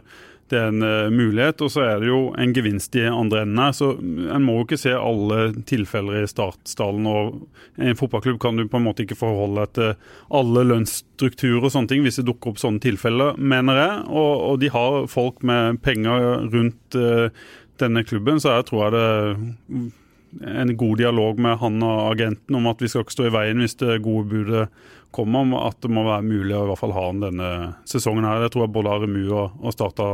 det 0.51 0.57
er 0.59 0.71
en 0.71 0.83
uh, 0.83 1.13
mulighet. 1.13 1.61
Og 1.61 1.71
så 1.73 1.83
er 1.85 2.01
det 2.01 2.09
jo 2.09 2.21
en 2.41 2.55
gevinst 2.55 2.97
i 2.97 3.05
andre 3.05 3.43
enden 3.45 3.61
her, 3.61 3.75
så 3.77 3.91
en 4.01 4.45
må 4.45 4.57
jo 4.57 4.65
ikke 4.65 4.81
se 4.81 4.95
alle 4.97 5.51
tilfeller 5.69 6.23
i 6.23 6.31
startstallen. 6.31 7.05
Og 7.05 7.77
i 7.77 7.91
en 7.91 7.99
fotballklubb 7.99 8.41
kan 8.41 8.57
du 8.57 8.65
på 8.65 8.81
en 8.81 8.87
måte 8.89 9.05
ikke 9.05 9.19
forholde 9.19 9.61
deg 9.61 9.77
til 9.77 9.93
alle 10.41 10.65
lønnsstrukturer 10.73 11.69
og 11.69 11.75
sånne 11.75 11.93
ting 11.93 12.05
hvis 12.05 12.19
det 12.21 12.27
dukker 12.31 12.53
opp 12.53 12.61
sånne 12.61 12.83
tilfeller, 12.83 13.37
mener 13.37 13.81
jeg. 13.83 14.03
Og, 14.09 14.33
og 14.49 14.61
de 14.63 14.73
har 14.73 14.99
folk 15.11 15.45
med 15.47 15.81
penger 15.85 16.47
rundt 16.49 16.99
uh, 16.99 17.29
denne 17.81 18.05
klubben, 18.05 18.41
så 18.41 18.57
jeg 18.57 18.69
tror 18.69 18.87
jeg 18.87 18.97
det 18.97 19.89
en 20.47 20.77
god 20.77 20.97
dialog 20.97 21.39
med 21.43 21.57
han 21.59 21.81
og 21.83 22.13
agenten 22.13 22.55
om 22.55 22.69
at 22.71 22.81
vi 22.81 22.87
skal 22.87 23.03
ikke 23.03 23.15
stå 23.17 23.25
i 23.27 23.33
veien 23.35 23.59
hvis 23.59 23.75
det 23.81 23.97
gode 24.05 24.29
budet 24.31 24.67
kommer 25.11 25.43
om 25.45 25.53
at 25.59 25.77
det 25.83 25.91
må 25.91 26.05
være 26.07 26.23
mulig 26.25 26.55
å 26.55 26.63
i 26.65 26.69
hvert 26.71 26.79
fall 26.79 26.95
ha 26.95 27.05
han 27.09 27.21
denne 27.23 27.51
sesongen. 27.89 28.27
her. 28.27 28.41
Det 28.43 28.53
tror 28.53 28.65
jeg 28.65 28.75
både 28.77 28.95
Aremu 28.95 29.21
og, 29.27 29.59
og 29.59 29.75
Starta 29.75 30.07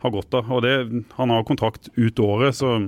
har 0.00 0.14
godt 0.14 0.36
av. 0.38 0.50
Og 0.50 0.62
det, 0.64 0.74
Han 1.16 1.34
har 1.34 1.46
kontrakt 1.48 1.90
ut 1.96 2.20
året, 2.24 2.56
så, 2.56 2.78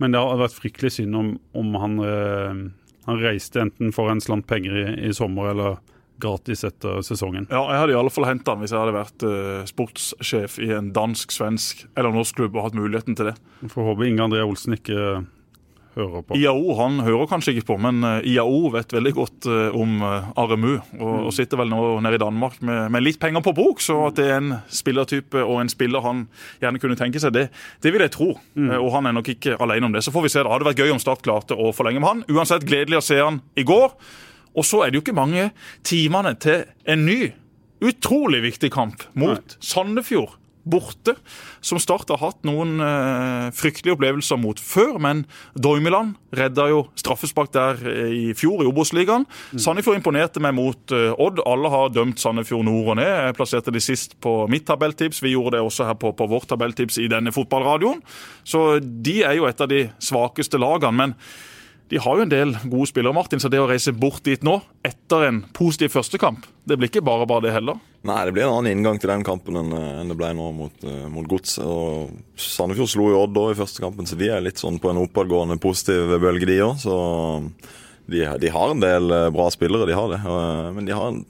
men 0.00 0.12
det 0.12 0.20
har 0.20 0.40
vært 0.40 0.56
fryktelig 0.56 0.96
synd 0.96 1.16
om, 1.16 1.30
om 1.52 1.76
han, 1.80 1.98
eh, 2.04 2.64
han 3.06 3.22
reiste 3.22 3.60
enten 3.60 3.92
for 3.92 4.12
en 4.12 4.22
slant 4.24 4.48
penger 4.48 4.76
i, 4.76 4.86
i 5.10 5.14
sommer 5.16 5.52
eller 5.52 5.80
gratis 6.20 6.64
etter 6.68 7.00
sesongen. 7.04 7.46
Ja, 7.50 7.62
jeg 7.72 7.80
hadde 7.80 7.94
i 7.94 7.98
alle 7.98 8.12
fall 8.12 8.28
henta 8.28 8.54
han 8.54 8.62
hvis 8.62 8.74
jeg 8.74 8.80
hadde 8.82 8.92
vært 8.92 9.24
uh, 9.24 9.62
sportssjef 9.68 10.58
i 10.60 10.68
en 10.76 10.90
dansk, 10.96 11.32
svensk 11.32 11.86
eller 11.96 12.12
norsk 12.12 12.36
klubb 12.36 12.58
og 12.58 12.66
hatt 12.66 12.76
muligheten 12.76 13.16
til 13.16 13.30
det. 13.30 13.36
Får 13.72 13.88
håpe 13.88 14.04
Inge 14.04 14.26
André 14.26 14.42
Olsen 14.44 14.76
ikke 14.76 15.22
hører 15.96 16.24
på. 16.26 16.38
IAO 16.38 16.76
han 16.78 17.00
hører 17.06 17.28
kanskje 17.30 17.54
ikke 17.54 17.68
på, 17.72 17.78
men 17.82 18.04
uh, 18.06 18.20
IAO 18.26 18.70
vet 18.74 18.94
veldig 18.94 19.12
godt 19.16 19.48
uh, 19.50 19.76
om 19.76 19.98
RMU. 20.02 20.76
Og, 20.76 21.10
mm. 21.10 21.26
og, 21.26 21.32
sitter 21.36 21.60
vel 21.60 21.72
nå 21.72 21.82
nede 22.04 22.18
i 22.18 22.22
Danmark 22.22 22.60
med, 22.62 22.90
med, 22.94 23.04
litt 23.04 23.20
penger 23.22 23.44
på 23.44 23.54
bok, 23.56 23.82
så 23.84 23.98
at 24.08 24.18
det 24.20 24.28
er 24.28 24.38
en 24.38 24.54
spillertype 24.70 25.44
og 25.44 25.60
en 25.62 25.72
spiller 25.72 26.04
han 26.04 26.24
gjerne 26.62 26.82
kunne 26.82 26.98
tenke 26.98 27.22
seg, 27.22 27.34
det, 27.36 27.46
det 27.82 27.94
vil 27.94 28.04
jeg 28.06 28.14
tro. 28.16 28.32
Mm. 28.54 28.72
og 28.78 28.90
han 28.94 29.08
er 29.08 29.14
nok 29.16 29.28
ikke 29.32 29.56
alene 29.62 29.88
om 29.88 29.94
det. 29.94 30.02
Så 30.04 30.12
får 30.14 30.26
vi 30.26 30.32
se. 30.32 30.42
Det 30.44 30.50
hadde 30.52 30.66
vært 30.66 30.82
gøy 30.82 30.94
om 30.94 31.00
Start 31.02 31.22
klarte 31.24 31.56
å 31.56 31.70
forlenge 31.76 32.02
med 32.02 32.10
han. 32.10 32.24
Uansett 32.30 32.66
gledelig 32.68 33.00
å 33.00 33.04
se 33.04 33.20
han 33.20 33.40
i 33.58 33.64
går. 33.66 33.94
Og 34.58 34.66
så 34.66 34.82
er 34.82 34.90
det 34.90 34.98
jo 34.98 35.04
ikke 35.04 35.16
mange 35.16 35.50
timene 35.86 36.34
til 36.42 36.64
en 36.90 37.06
ny, 37.06 37.32
utrolig 37.80 38.42
viktig 38.44 38.72
kamp 38.74 39.06
mot 39.14 39.38
Nei. 39.38 39.60
Sandefjord 39.64 40.39
borte, 40.64 41.14
som 41.64 41.80
Start 41.80 42.10
har 42.12 42.20
hatt 42.20 42.44
noen 42.48 42.80
eh, 42.84 43.48
fryktelige 43.56 43.96
opplevelser 43.96 44.38
mot 44.40 44.60
før. 44.60 44.98
Men 45.02 45.24
Doimiland 45.54 46.16
redda 46.36 46.68
jo 46.70 46.82
straffespark 47.00 47.52
der 47.54 47.80
eh, 47.90 48.14
i 48.14 48.24
fjor 48.36 48.64
i 48.64 48.68
Obos-ligaen. 48.70 49.26
Mm. 49.26 49.62
Sandefjord 49.62 50.00
imponerte 50.00 50.42
meg 50.42 50.56
mot 50.58 50.96
eh, 50.96 51.10
Odd. 51.20 51.42
Alle 51.48 51.72
har 51.72 51.94
dømt 51.94 52.22
Sandefjord 52.22 52.66
nord 52.68 52.94
og 52.94 53.00
ned. 53.00 53.10
Jeg 53.10 53.38
plasserte 53.38 53.74
de 53.74 53.84
sist 53.84 54.18
på 54.22 54.34
mitt 54.52 54.66
tabelltips. 54.68 55.22
Vi 55.24 55.34
gjorde 55.34 55.58
det 55.58 55.64
også 55.66 55.88
her 55.88 55.98
på, 56.00 56.12
på 56.16 56.28
vårt 56.30 56.50
tabelltips 56.50 57.00
i 57.02 57.08
denne 57.10 57.34
fotballradioen. 57.34 58.02
Så 58.44 58.80
de 58.80 59.20
er 59.26 59.38
jo 59.40 59.48
et 59.48 59.64
av 59.64 59.70
de 59.70 59.86
svakeste 60.02 60.60
lagene. 60.60 60.96
men 61.00 61.16
de 61.90 61.98
har 61.98 62.18
jo 62.18 62.22
en 62.22 62.30
del 62.30 62.52
gode 62.70 62.86
spillere, 62.86 63.14
Martin, 63.14 63.40
så 63.42 63.48
det 63.50 63.58
å 63.58 63.66
reise 63.66 63.90
bort 63.90 64.22
dit 64.22 64.44
nå, 64.46 64.60
etter 64.86 65.24
en 65.26 65.40
positiv 65.56 65.90
førstekamp, 65.96 66.44
det 66.62 66.76
blir 66.78 66.90
ikke 66.90 67.02
bare 67.02 67.26
bare 67.26 67.48
det 67.48 67.54
heller? 67.56 67.80
Nei, 68.06 68.20
det 68.28 68.34
blir 68.36 68.46
en 68.46 68.60
annen 68.60 68.76
inngang 68.76 69.00
til 69.02 69.10
den 69.10 69.24
kampen 69.26 69.58
enn, 69.58 69.74
det 70.06 70.16
ble 70.16 70.30
nå 70.38 70.46
mot, 70.54 70.86
uh, 70.86 71.08
mot 71.10 71.26
Gods. 71.28 71.56
Og 71.64 72.14
Sandefjord 72.38 72.92
slo 72.94 73.08
jo 73.10 73.24
Odd 73.24 73.34
da 73.34 73.48
i 73.50 73.58
første 73.58 73.82
kampen, 73.82 74.06
så 74.06 74.18
de 74.20 74.30
er 74.30 74.44
litt 74.44 74.62
sånn 74.62 74.78
på 74.80 74.92
en 74.92 75.02
oppadgående 75.02 75.58
positiv 75.60 76.14
bølge, 76.22 76.46
de 76.48 76.60
òg. 76.64 76.78
Så 76.80 76.94
de, 78.06 78.22
de, 78.22 78.54
har 78.54 78.70
en 78.70 78.86
del 78.86 79.10
eh, 79.16 79.26
bra 79.34 79.50
spillere, 79.52 79.90
de 79.90 79.98
har 79.98 80.14
det. 80.14 80.22
Men 80.78 80.86
de 80.86 80.94
har 80.96 81.10
en 81.10 81.20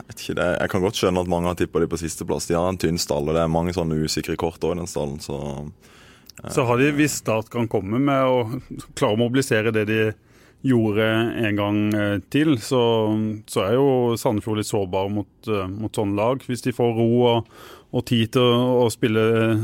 jeg, 0.00 0.34
det, 0.34 0.48
jeg 0.56 0.72
kan 0.72 0.82
godt 0.82 0.98
skjønne 0.98 1.22
at 1.22 1.30
mange 1.30 1.52
har 1.52 1.60
tippa 1.60 1.84
de 1.84 1.88
på 1.92 2.00
sisteplass. 2.00 2.48
De 2.48 2.56
har 2.56 2.66
en 2.72 2.80
tynn 2.80 2.98
stall, 2.98 3.28
og 3.28 3.36
det 3.36 3.44
er 3.44 3.52
mange 3.52 3.76
sånne 3.76 4.00
usikre 4.00 4.34
kort 4.40 4.64
òg 4.64 4.78
i 4.78 4.82
den 4.82 4.90
stallen. 4.90 5.20
så... 5.22 5.38
Så 6.48 6.64
har 6.68 6.80
de, 6.80 6.90
hvis 6.96 7.20
Start 7.20 7.50
kan 7.52 7.68
komme 7.68 8.00
med 8.00 8.24
å 8.24 8.60
klare 8.94 9.16
å 9.16 9.20
mobilisere 9.20 9.74
det 9.74 9.86
de 9.90 10.02
gjorde 10.60 11.04
en 11.46 11.56
gang 11.56 11.82
eh, 11.94 12.16
til, 12.32 12.58
så, 12.60 12.82
så 13.48 13.64
er 13.64 13.76
jo 13.78 14.16
Sandefjord 14.20 14.60
litt 14.60 14.68
sårbar 14.68 15.10
mot, 15.12 15.32
eh, 15.48 15.68
mot 15.72 15.94
sånne 15.96 16.18
lag. 16.18 16.42
Hvis 16.44 16.66
de 16.66 16.74
får 16.76 16.90
ro 16.98 17.06
og, 17.30 17.54
og 17.96 18.04
tid 18.06 18.34
til 18.36 18.44
å, 18.44 18.82
å 18.84 18.90
spille 18.92 19.22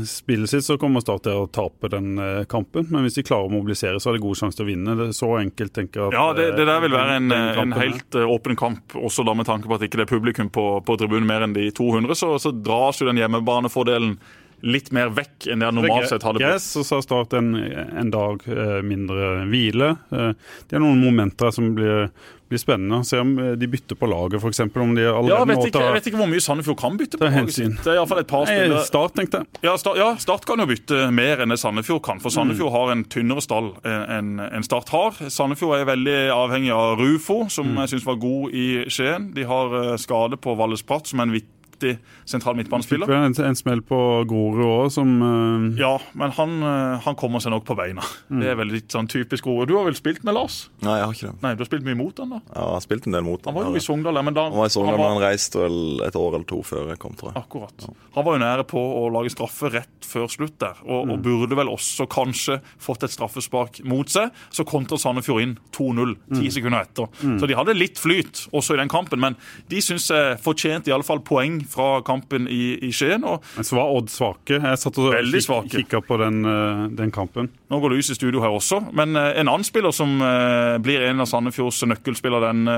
spillet 0.09 0.49
sitt, 0.49 0.65
så 0.65 0.79
kommer 0.81 1.05
Start 1.05 1.27
til 1.27 1.43
å 1.43 1.49
tape 1.53 1.91
den 1.93 2.17
eh, 2.21 2.47
kampen. 2.49 2.89
Men 2.89 3.05
hvis 3.05 3.19
de 3.19 3.25
klarer 3.27 3.45
å 3.45 3.53
mobilisere, 3.53 4.01
så 4.01 4.09
har 4.09 4.17
de 4.17 4.23
god 4.25 4.41
sjanse 4.41 4.57
til 4.57 4.65
å 4.65 4.71
vinne. 4.71 4.97
Det 4.97 5.11
er 5.11 5.19
så 5.19 5.31
enkelt, 5.37 5.75
tenker 5.77 6.01
jeg. 6.01 6.09
At, 6.09 6.17
ja, 6.17 6.25
det, 6.39 6.49
det, 6.57 6.65
der 6.71 6.81
vil 6.87 6.97
være 6.97 7.19
en, 7.21 7.37
en 7.65 7.77
helt 7.77 8.19
åpen 8.25 8.57
kamp, 8.57 8.97
også 8.97 9.27
da 9.27 9.37
med 9.37 9.49
tanke 9.49 9.69
på 9.69 9.77
at 9.77 9.85
ikke 9.85 10.01
det 10.01 10.07
er 10.07 10.15
publikum 10.15 10.49
på, 10.53 10.65
på 10.87 10.97
tribunen 10.97 11.29
mer 11.29 11.45
enn 11.45 11.55
de 11.57 11.69
200. 11.77 12.17
Så, 12.17 12.33
så 12.41 12.55
dras 12.55 13.03
jo 13.03 13.11
den 13.11 13.21
hjemmebanefordelen 13.21 14.17
litt 14.65 14.89
mer 14.95 15.11
vekk 15.13 15.51
enn 15.51 15.61
det 15.61 15.69
han 15.69 15.77
normalt 15.77 16.09
sett 16.09 16.25
hadde. 16.25 16.41
Yes, 16.41 16.71
og 16.79 16.87
så 16.87 16.97
har 16.97 17.05
Start 17.05 17.35
en, 17.37 17.53
en 17.55 18.09
dag 18.13 18.41
eh, 18.49 18.79
mindre 18.85 19.45
hvile. 19.51 19.93
Eh, 20.09 20.33
det 20.67 20.79
er 20.79 20.81
noen 20.81 20.97
momenter 20.99 21.53
som 21.53 21.69
blir, 21.77 22.09
blir 22.49 22.61
spennende. 22.61 23.03
Se 23.05 23.19
om 23.21 23.35
eh, 23.43 23.51
de 23.59 23.69
bytter 23.69 23.99
på 23.99 24.09
laget, 24.09 24.41
f.eks. 24.41 24.63
Om 24.65 24.95
de 24.97 25.05
allerede 25.05 25.35
ja, 25.35 25.43
vet 25.51 25.69
ikke, 25.69 25.83
Jeg 25.85 25.97
vet 25.99 26.09
ikke 26.09 26.21
hvor 26.23 26.31
mye 26.31 26.43
Sandefjord 26.43 26.79
kan 26.81 26.97
bytte 26.97 27.21
på 27.21 27.29
laget 27.29 27.53
sitt. 27.53 27.77
Det 27.85 27.93
er 27.93 27.99
iallfall 27.99 28.23
et 28.23 28.31
par 28.31 28.47
spillere. 28.49 28.85
Start, 28.89 29.13
tenkte 29.19 29.43
jeg. 29.43 29.61
Ja 29.67 29.75
start, 29.79 29.99
ja, 30.01 30.09
start, 30.21 30.47
kan 30.49 30.63
jo 30.63 30.67
bytte 30.69 31.03
mer 31.13 31.43
enn 31.45 31.53
det 31.53 31.59
Sandefjord 31.61 32.01
kan. 32.07 32.23
For 32.23 32.33
Sandefjord 32.33 32.73
mm. 32.73 32.77
har 32.79 32.95
en 32.95 33.03
tynnere 33.13 33.45
stall 33.45 33.71
enn 33.85 34.39
en 34.41 34.65
Start 34.67 34.89
har. 34.91 35.21
Sandefjord 35.31 35.77
er 35.77 35.87
veldig 35.87 36.17
avhengig 36.33 36.73
av 36.73 36.97
Rufo, 36.99 37.43
som 37.53 37.69
mm. 37.69 37.83
jeg 37.85 37.93
syns 37.93 38.09
var 38.09 38.17
god 38.25 38.57
i 38.57 38.67
Skien. 38.91 39.29
De 39.37 39.45
har 39.47 39.77
skade 40.01 40.41
på 40.41 40.57
Valles 40.57 40.83
Pratt, 40.83 41.07
som 41.07 41.21
er 41.21 41.29
en 41.29 41.37
viktig 41.37 41.56
viktig 41.77 41.97
sentral 42.25 42.55
midtbanespiller. 42.55 43.11
En, 43.11 43.33
en 43.45 43.55
smell 43.55 43.81
på 43.81 43.97
Grorud 44.27 44.63
òg, 44.65 44.91
som 44.91 45.21
uh... 45.21 45.79
Ja, 45.79 45.97
men 46.13 46.31
han, 46.35 46.57
uh, 46.63 46.97
han, 47.03 47.15
kommer 47.15 47.39
seg 47.39 47.53
nok 47.53 47.65
på 47.67 47.75
beina. 47.77 48.03
Mm. 48.29 48.41
Det 48.41 48.49
er 48.51 48.57
veldig 48.59 48.81
sånn 48.91 49.07
typisk 49.07 49.45
Grorud. 49.45 49.69
Du 49.69 49.77
har 49.77 49.87
vel 49.87 49.95
spilt 49.97 50.23
med 50.27 50.35
Lars? 50.35 50.67
Nei, 50.81 50.97
jeg 50.99 51.05
har 51.05 51.15
ikke 51.15 51.29
det. 51.31 51.35
Nei, 51.43 51.53
Du 51.55 51.63
har 51.63 51.69
spilt 51.69 51.87
mye 51.87 51.97
mot 51.97 52.19
han 52.21 52.33
da? 52.35 52.41
Ja, 52.49 52.65
jeg 52.65 52.75
har 52.75 52.85
spilt 52.85 53.07
en 53.07 53.17
del 53.17 53.25
mot 53.27 53.45
han. 53.45 53.53
Han 53.53 53.59
var 53.61 53.69
jo 53.69 53.79
i 53.81 53.85
Sogndal, 53.85 54.21
men 54.27 54.37
da 54.37 54.47
Han 54.49 54.59
var 54.59 54.71
i 54.71 54.73
Sogndal, 54.73 54.99
men 54.99 55.13
han 55.13 55.23
reiste 55.23 55.61
vel 55.61 55.79
et 56.07 56.19
år 56.19 56.29
eller 56.33 56.47
to 56.49 56.61
før 56.67 56.91
jeg 56.93 57.01
kom, 57.03 57.15
tror 57.19 57.31
jeg. 57.31 57.43
Akkurat. 57.43 57.87
Ja. 57.87 57.93
Han 58.17 58.27
var 58.27 58.37
jo 58.37 58.43
nære 58.43 58.67
på 58.67 58.81
å 58.81 59.05
lage 59.13 59.33
straffe 59.33 59.71
rett 59.73 60.07
før 60.07 60.27
slutt 60.31 60.57
der, 60.63 60.79
og, 60.85 61.07
mm. 61.07 61.13
og 61.13 61.23
burde 61.25 61.59
vel 61.59 61.71
også 61.71 62.07
kanskje 62.11 62.59
fått 62.81 63.05
et 63.07 63.13
straffespark 63.13 63.81
mot 63.87 64.09
seg. 64.11 64.33
Så 64.53 64.65
kontra 64.67 64.99
Sandefjord 64.99 65.43
inn 65.43 65.55
2-0 65.75 66.15
ti 66.33 66.47
mm. 66.47 66.51
sekunder 66.55 66.87
etter. 66.87 67.09
Mm. 67.21 67.37
Så 67.41 67.49
de 67.49 67.57
hadde 67.57 67.77
litt 67.77 67.99
flyt 68.01 68.45
også 68.55 68.75
i 68.75 68.81
den 68.81 68.91
kampen, 68.91 69.21
men 69.23 69.37
de 69.71 69.81
syns 69.83 70.09
jeg 70.11 70.39
fortjente 70.43 70.91
iallfall 70.91 71.21
poeng 71.27 71.59
fra 71.69 72.01
kampen 72.05 72.47
i, 72.51 72.77
i 72.87 72.91
Skien. 72.95 73.23
Og 73.27 73.43
Men 73.55 73.67
så 73.67 73.77
var 73.79 73.93
Odd 73.97 74.11
svake. 74.13 74.59
Jeg 74.59 74.81
satt 74.81 74.99
og 75.01 75.13
kik 75.13 75.87
kikka 75.87 76.01
på 76.05 76.19
den, 76.21 76.43
eh, 76.45 76.85
den, 76.97 77.11
kampen. 77.11 77.49
Nå 77.71 77.79
går 77.81 77.95
lys 77.95 78.11
i 78.11 78.17
studio 78.17 78.43
her 78.43 78.53
også. 78.55 78.81
Men 78.95 79.15
eh, 79.15 79.39
en 79.41 79.47
annen 79.47 79.67
spiller 79.67 79.95
som 79.95 80.19
eh, 80.21 80.77
blir 80.83 81.05
en 81.07 81.23
av 81.23 81.29
Sandefjords 81.29 81.83
nøkkelspillere 81.87 82.51
denne 82.51 82.77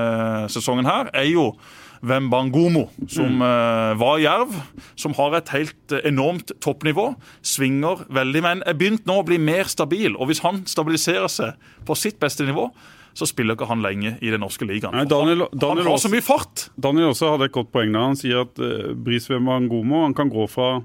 sesongen, 0.52 0.88
her, 0.88 1.10
er 1.14 1.30
jo 1.30 1.52
Wembangomo, 2.00 2.86
som 3.12 3.42
mm. 3.42 3.98
var 4.00 4.22
jerv. 4.22 4.54
Som 4.96 5.12
har 5.18 5.34
et 5.36 5.50
helt 5.52 5.92
enormt 6.00 6.54
toppnivå. 6.64 7.10
Svinger 7.44 8.06
veldig, 8.08 8.40
men 8.46 8.62
er 8.64 8.78
begynt 8.78 9.04
nå 9.08 9.18
å 9.20 9.26
bli 9.28 9.36
mer 9.36 9.68
stabil. 9.68 10.16
Og 10.16 10.30
hvis 10.30 10.40
han 10.46 10.62
stabiliserer 10.70 11.28
seg 11.28 11.68
på 11.84 11.98
sitt 11.98 12.16
beste 12.22 12.48
nivå, 12.48 12.70
så 13.16 13.28
spiller 13.28 13.56
ikke 13.56 13.68
han 13.70 13.82
lenge 13.84 14.14
i 14.20 14.30
den 14.32 14.42
norske 14.44 14.66
ligaen. 14.68 14.94
Nei, 14.96 15.06
Daniel, 15.10 15.46
Daniel 15.52 15.86
han 15.86 15.94
har 15.94 16.02
så 16.02 16.12
mye 16.12 16.24
fart! 16.24 16.68
Daniel 16.80 17.10
også 17.10 17.34
hadde 17.34 17.50
et 17.50 17.56
godt 17.56 17.72
poeng 17.74 17.92
da 17.94 18.06
Han 18.08 18.18
sier 18.18 18.44
at 18.44 18.60
uh, 18.62 18.94
god 18.94 19.84
mål 19.86 20.08
han 20.08 20.16
kan 20.16 20.32
gå 20.32 20.46
fra 20.50 20.80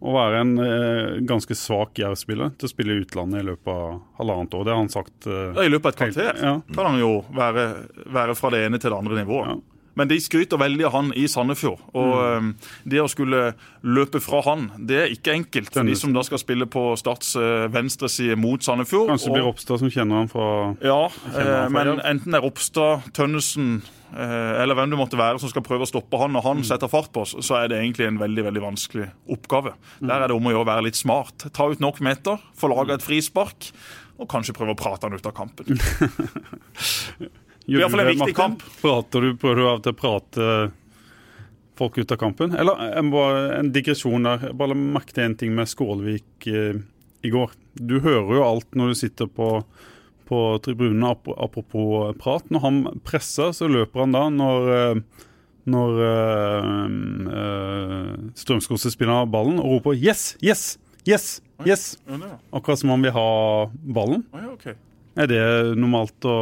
å 0.00 0.12
være 0.16 0.38
en 0.40 0.52
uh, 0.56 1.18
ganske 1.28 1.54
svak 1.56 1.98
Jerv-spiller 2.00 2.54
til 2.56 2.68
å 2.68 2.72
spille 2.72 2.96
i 2.96 3.02
utlandet 3.04 3.42
i 3.42 3.48
løpet 3.50 3.72
av 3.72 3.98
halvannet 4.20 4.54
år. 4.56 4.64
Det 4.64 4.72
har 4.72 4.80
han 4.80 4.92
sagt. 4.92 5.16
Uh, 5.26 5.50
ja, 5.52 5.66
I 5.66 5.72
løpet 5.72 5.90
av 5.90 5.92
et 5.92 6.00
kvarter 6.00 6.40
ja. 6.40 6.54
kan 6.72 6.88
han 6.88 7.02
jo 7.02 7.10
være, 7.36 7.66
være, 8.08 8.38
fra 8.38 8.52
det 8.54 8.64
ene 8.66 8.80
til 8.80 8.94
det 8.94 9.00
andre 9.00 9.20
nivået. 9.20 9.52
Ja. 9.52 9.79
Men 9.98 10.10
de 10.10 10.20
skryter 10.22 10.60
veldig 10.60 10.86
av 10.88 10.94
han 10.94 11.12
i 11.18 11.26
Sandefjord. 11.30 11.80
Og 11.98 12.12
mm. 12.44 12.50
det 12.92 13.00
å 13.02 13.08
skulle 13.10 13.52
løpe 13.82 14.20
fra 14.22 14.42
han, 14.46 14.68
det 14.86 14.98
er 15.02 15.14
ikke 15.14 15.34
enkelt 15.34 15.72
for 15.74 15.88
de 15.88 15.96
som 15.98 16.14
da 16.14 16.24
skal 16.26 16.42
spille 16.42 16.68
på 16.70 16.90
Starts 17.00 17.34
venstreside 17.72 18.36
mot 18.40 18.62
Sandefjord. 18.64 19.10
Kanskje 19.10 19.30
det 19.30 19.38
blir 19.38 19.48
Ropstad 19.48 19.82
som 19.82 19.92
kjenner 19.92 20.22
han 20.22 20.30
fra 20.30 20.50
Ja, 20.84 21.00
fra 21.10 21.64
men 21.72 21.96
enten 21.98 22.30
det 22.30 22.38
er 22.38 22.44
Ropstad, 22.44 23.08
Tønnesen 23.16 23.80
eh, 24.14 24.62
eller 24.62 24.78
hvem 24.78 24.92
det 24.92 25.00
måtte 25.00 25.18
være 25.20 25.40
som 25.42 25.52
skal 25.52 25.64
prøve 25.66 25.86
å 25.86 25.90
stoppe 25.90 26.20
han 26.20 26.34
når 26.36 26.46
han 26.46 26.62
mm. 26.62 26.68
setter 26.70 26.92
fart 26.92 27.10
på 27.14 27.24
oss, 27.24 27.36
så 27.46 27.60
er 27.60 27.70
det 27.72 27.80
egentlig 27.80 28.08
en 28.08 28.20
veldig 28.20 28.46
veldig 28.50 28.64
vanskelig 28.64 29.10
oppgave. 29.30 29.74
Mm. 30.00 30.06
Der 30.10 30.16
er 30.16 30.30
det 30.30 30.38
om 30.38 30.48
å 30.48 30.54
gjøre 30.54 30.66
å 30.66 30.70
være 30.72 30.86
litt 30.88 31.00
smart. 31.00 31.48
Ta 31.56 31.70
ut 31.70 31.82
nok 31.82 32.02
meter, 32.04 32.40
få 32.58 32.72
laga 32.72 32.96
et 32.96 33.06
frispark, 33.06 33.70
og 34.20 34.28
kanskje 34.30 34.56
prøve 34.56 34.76
å 34.76 34.80
prate 34.80 35.08
han 35.08 35.16
ut 35.16 35.30
av 35.30 35.36
kampen. 35.36 35.80
Kamp. 38.36 38.64
Prater 38.82 39.26
du, 39.26 39.34
prøver 39.38 39.60
du 39.60 39.66
av 39.68 39.78
og 39.78 39.84
til 39.84 39.94
å 39.94 40.00
prate 40.00 40.46
folk 41.80 41.98
ut 41.98 42.12
av 42.12 42.20
kampen? 42.20 42.56
Eller 42.58 42.82
en, 42.98 43.12
en 43.14 43.70
digresjon 43.74 44.26
der. 44.26 44.50
Jeg 44.50 44.58
bare 44.60 44.76
merket 44.78 45.22
en 45.24 45.36
ting 45.38 45.54
med 45.56 45.70
Skålvik 45.70 46.50
eh, 46.50 46.82
i 47.22 47.32
går. 47.32 47.54
Du 47.78 48.00
hører 48.02 48.34
jo 48.36 48.44
alt 48.44 48.76
når 48.76 48.92
du 48.92 49.00
sitter 49.00 49.30
på, 49.30 49.52
på 50.28 50.42
tribunen, 50.64 51.06
apropos 51.06 52.12
prat. 52.20 52.46
Når 52.52 52.64
han 52.66 52.82
presser, 53.06 53.54
så 53.56 53.70
løper 53.70 54.04
han 54.04 54.16
da. 54.16 54.26
Når, 54.34 54.70
eh, 54.76 55.24
når 55.70 56.04
øh, 56.10 56.68
øh, 57.38 58.12
Strømsgodset 58.34 58.98
ballen 59.30 59.60
og 59.60 59.76
roper 59.76 59.94
'yes, 59.94 60.36
yes'. 60.42 60.78
Yes! 61.08 61.40
yes. 61.66 61.98
Akkurat 62.52 62.78
som 62.78 62.90
han 62.90 63.02
vil 63.02 63.12
ha 63.12 63.70
ballen. 63.72 64.24
Er 65.20 65.28
det 65.28 65.40
normalt 65.76 66.24
å, 66.24 66.36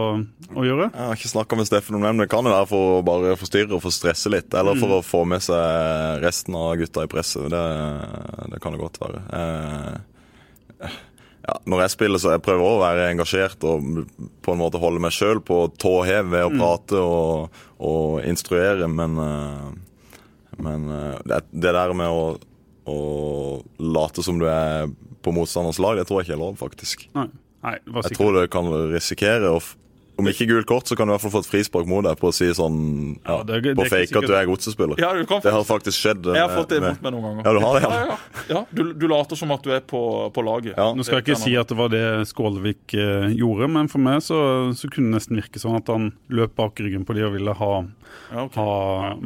å 0.55 0.65
gjøre? 0.65 0.89
Jeg 0.93 1.07
har 1.09 1.19
ikke 1.19 1.31
snakka 1.33 1.57
med 1.59 1.67
Steffen 1.67 1.97
om 1.99 2.05
det, 2.05 2.13
men 2.13 2.23
det 2.23 2.31
kan 2.31 2.47
jo 2.47 2.53
være 2.53 2.69
for 2.71 2.99
å 2.99 3.03
bare 3.07 3.35
forstyrre 3.41 3.75
og 3.75 3.83
få 3.83 3.91
stresse 3.95 4.31
litt. 4.31 4.55
Eller 4.55 4.79
for 4.79 4.93
mm. 4.93 4.97
å 5.01 5.07
få 5.07 5.23
med 5.27 5.43
seg 5.43 6.23
resten 6.23 6.57
av 6.59 6.77
gutta 6.79 7.07
i 7.07 7.11
presset. 7.11 7.49
Det, 7.51 7.65
det 8.53 8.61
kan 8.63 8.77
det 8.77 8.83
godt 8.83 9.01
være. 9.03 9.23
Eh, 9.41 10.93
ja, 11.49 11.57
Når 11.65 11.83
jeg 11.85 11.95
spiller, 11.97 12.23
så 12.23 12.37
jeg 12.37 12.45
prøver 12.45 12.67
også 12.69 12.79
å 12.79 12.85
være 12.85 13.09
engasjert 13.15 13.67
og 13.67 13.91
på 14.45 14.55
en 14.55 14.63
måte 14.63 14.83
holde 14.83 15.03
meg 15.03 15.17
sjøl 15.17 15.43
på 15.43 15.65
tå 15.81 15.95
hev 16.07 16.31
ved 16.37 16.47
å 16.47 16.55
prate 16.55 17.03
og, 17.03 17.59
og 17.83 18.23
instruere, 18.29 18.87
men, 18.93 19.19
eh, 19.25 20.55
men 20.63 20.87
eh, 20.93 21.19
det, 21.27 21.43
det 21.51 21.75
der 21.75 21.97
med 21.99 22.15
å, 22.15 22.31
å 22.87 23.03
late 23.99 24.23
som 24.23 24.39
du 24.39 24.47
er 24.53 24.87
på 25.25 25.35
motstanders 25.35 25.83
lag, 25.83 25.99
det 25.99 26.07
tror 26.07 26.21
jeg 26.21 26.29
ikke 26.29 26.39
er 26.39 26.45
lov, 26.47 26.59
faktisk. 26.61 27.09
Nei. 27.19 27.27
Nei, 27.65 27.77
det 27.85 27.93
var 27.95 28.03
Jeg 28.09 28.17
tror 28.19 28.33
du 28.41 28.47
kan 28.49 28.73
risikere 28.95 29.51
å 29.57 29.61
Om 30.19 30.27
ikke 30.27 30.49
gult 30.51 30.67
kort, 30.67 30.89
så 30.91 30.97
kan 30.99 31.07
du 31.07 31.13
i 31.13 31.15
hvert 31.15 31.23
fall 31.23 31.31
få 31.31 31.41
et 31.45 31.47
frispark 31.47 31.87
mot 31.87 32.03
deg 32.03 32.17
på 32.19 32.27
å 32.27 32.35
si 32.35 32.49
sånn 32.51 32.79
ja, 33.23 33.37
Ja, 33.37 33.43
det 33.47 33.55
er- 33.55 33.61
det 33.69 33.75
På 33.79 33.85
fake 33.87 34.09
sikkert. 34.09 34.25
at 34.25 34.27
du 34.27 34.35
er 34.35 34.47
godsespiller. 34.51 34.99
Ja, 34.99 35.13
du 35.15 35.25
kan 35.31 35.41
Det 35.45 35.53
har 35.55 35.63
faktisk 35.63 35.95
skjedd. 35.95 36.25
Jeg 36.35 36.43
har 36.43 36.51
fått 36.59 36.69
det 36.75 36.81
med- 36.83 36.91
imot 36.99 37.03
meg 37.03 37.13
noen 37.15 37.23
ganger. 37.23 37.45
Ja, 37.47 37.53
du 37.53 37.61
har 37.63 37.75
det, 37.79 37.83
ja. 37.83 37.91
Ja, 37.91 38.07
ja, 38.09 38.19
ja. 38.57 38.65
Du, 38.75 38.93
du 38.95 39.07
later 39.07 39.37
som 39.37 39.53
at 39.53 39.63
du 39.63 39.71
er 39.71 39.81
på, 39.81 40.33
på 40.35 40.43
laget. 40.43 40.75
Ja. 40.77 40.89
Nå 40.93 41.05
skal 41.07 41.21
jeg 41.23 41.25
ikke 41.29 41.39
si 41.45 41.55
at 41.55 41.69
det 41.69 41.77
var 41.79 41.89
det 41.89 42.27
Skålevik 42.27 42.95
eh, 42.99 43.29
gjorde, 43.39 43.71
men 43.71 43.87
for 43.87 43.99
meg 44.03 44.19
så, 44.27 44.75
så 44.75 44.91
kunne 44.91 45.13
det 45.15 45.21
nesten 45.23 45.39
virke 45.39 45.63
sånn 45.63 45.77
at 45.79 45.87
han 45.87 46.11
løp 46.31 46.57
bak 46.57 46.75
ryggen 46.83 47.07
på 47.07 47.15
de 47.15 47.23
og 47.23 47.35
ville 47.39 47.55
ha, 47.55 47.85
Ja, 48.29 48.45
okay. 48.45 48.61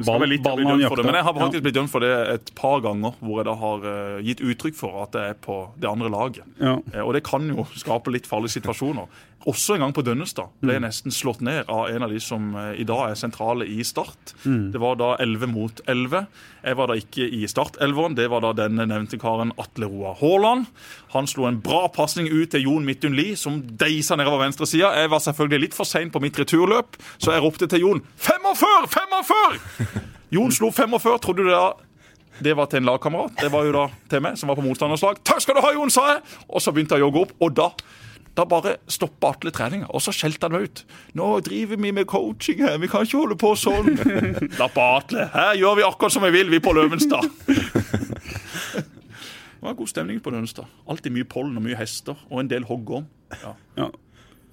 ha 0.07 0.19
litt 0.31 0.45
ballen 0.45 0.69
han 0.71 0.83
jakta. 0.83 1.03
men 1.03 1.19
jeg 1.19 1.27
har 1.27 1.35
faktisk 1.35 1.65
blitt 1.65 1.75
dømt 1.75 1.91
for 1.91 2.05
det 2.05 2.13
et 2.37 2.53
par 2.59 2.83
ganger, 2.85 3.17
hvor 3.19 3.41
jeg 3.41 3.49
da 3.49 3.57
har 3.59 3.89
eh, 3.91 4.21
gitt 4.29 4.45
uttrykk 4.47 4.79
for 4.79 5.03
at 5.03 5.19
jeg 5.19 5.35
er 5.35 5.41
på 5.43 5.59
det 5.83 5.91
andre 5.91 6.11
laget. 6.13 6.47
Ja. 6.63 6.77
Eh, 6.93 7.03
og 7.03 7.15
det 7.17 7.25
kan 7.27 7.49
jo 7.51 7.67
skape 7.75 8.15
litt 8.15 8.29
farlige 8.31 8.61
situasjoner. 8.61 9.11
Også 9.51 9.75
en 9.75 9.83
gang 9.83 9.95
på 9.95 10.05
Dønnestad 10.07 10.53
ble 10.63 10.77
jeg 10.77 10.85
nesten 10.85 11.15
slått 11.15 11.41
ned 11.43 11.67
av 11.73 11.89
en 11.91 12.07
av 12.07 12.13
de 12.15 12.21
som 12.23 12.53
eh, 12.55 12.77
i 12.83 12.87
dag 12.87 13.09
er 13.11 13.19
sentrale 13.19 13.67
i 13.67 13.83
Start. 13.87 14.37
Det 14.47 14.79
var 14.83 15.01
da 15.01 15.17
11 15.23 15.51
mot 15.51 15.83
11. 15.91 16.29
Jeg 16.63 16.79
var 16.79 16.91
da 16.93 16.99
ikke 16.99 17.27
i 17.27 17.43
startelveren. 17.51 18.15
Det 18.19 18.29
var 18.31 18.45
da 18.45 18.53
denne 18.55 18.87
nevnte 18.87 19.19
karen 19.19 19.51
Atle 19.59 19.91
Roar 19.91 20.15
Haaland. 20.21 20.71
Han 21.13 21.29
slo 21.29 21.45
en 21.45 21.61
bra 21.61 21.87
pasning 21.93 22.31
ut 22.33 22.55
til 22.55 22.65
Jon 22.65 22.87
Midtun 22.89 23.17
Lie, 23.17 23.37
som 23.37 23.59
deisa 23.61 24.17
nedover 24.17 24.47
venstresida. 24.47 24.95
Jeg 24.97 25.11
var 25.13 25.21
selvfølgelig 25.21 25.67
litt 25.67 25.77
for 25.77 25.89
sein 25.89 26.13
på 26.13 26.23
mitt 26.25 26.39
returløp, 26.41 26.97
så 27.21 27.35
jeg 27.35 27.45
ropte 27.45 27.69
til 27.69 27.85
Jon 27.85 28.05
45! 28.17 28.89
45! 28.95 29.89
Jon 30.37 30.55
slo 30.57 30.71
45. 30.73 31.19
Trodde 31.21 31.45
du 31.45 31.51
det 31.51 31.59
da 31.59 31.73
det 32.43 32.55
var 32.57 32.67
til 32.67 32.81
en 32.81 32.89
lagkamerat. 32.89 33.37
Det 33.39 33.53
var 33.53 33.67
jo 33.69 33.75
da 33.77 33.83
til 34.11 34.23
meg, 34.25 34.39
som 34.41 34.49
var 34.51 34.57
på 34.59 34.65
motstanders 34.65 35.05
lag. 35.05 35.21
Takk 35.23 35.45
skal 35.45 35.59
du 35.59 35.63
ha, 35.63 35.75
Jon, 35.77 35.93
sa 35.93 36.07
jeg! 36.15 36.23
Og 36.49 36.65
så 36.65 36.73
begynte 36.73 36.97
jeg 36.97 37.05
å 37.05 37.11
jogge 37.11 37.27
opp, 37.27 37.37
og 37.45 37.53
da 37.61 37.69
da 38.33 38.47
bare 38.49 38.79
stoppa 38.89 39.35
Atle 39.35 39.51
treninga, 39.53 39.91
og 39.93 40.01
så 40.01 40.13
skjelte 40.17 40.49
han 40.49 40.55
meg 40.57 40.65
ut. 40.65 40.83
'Nå 41.13 41.27
driver 41.45 41.77
vi 41.77 41.91
med 41.93 42.07
coaching 42.09 42.63
her, 42.65 42.79
vi 42.81 42.89
kan 42.89 43.05
ikke 43.05 43.21
holde 43.21 43.37
på 43.37 43.53
sånn.' 43.61 43.93
Slapp 44.57 44.79
av, 44.81 45.03
Atle. 45.03 45.27
Her 45.35 45.53
gjør 45.61 45.77
vi 45.77 45.85
akkurat 45.85 46.17
som 46.17 46.25
vi 46.25 46.33
vil, 46.33 46.49
vi 46.49 46.63
på 46.65 46.73
Løvenstad. 46.73 47.29
Det 49.63 49.69
var 49.69 49.77
god 49.79 49.89
stemning 49.93 50.17
på 50.19 50.31
Nønstad. 50.35 50.67
Alltid 50.91 51.13
mye 51.15 51.27
pollen 51.31 51.55
og 51.55 51.63
mye 51.63 51.77
hester, 51.79 52.19
og 52.35 52.41
en 52.41 52.49
del 52.51 52.65
hoggorm. 52.67 53.05
Ja. 53.45 53.53
Ja. 53.77 53.85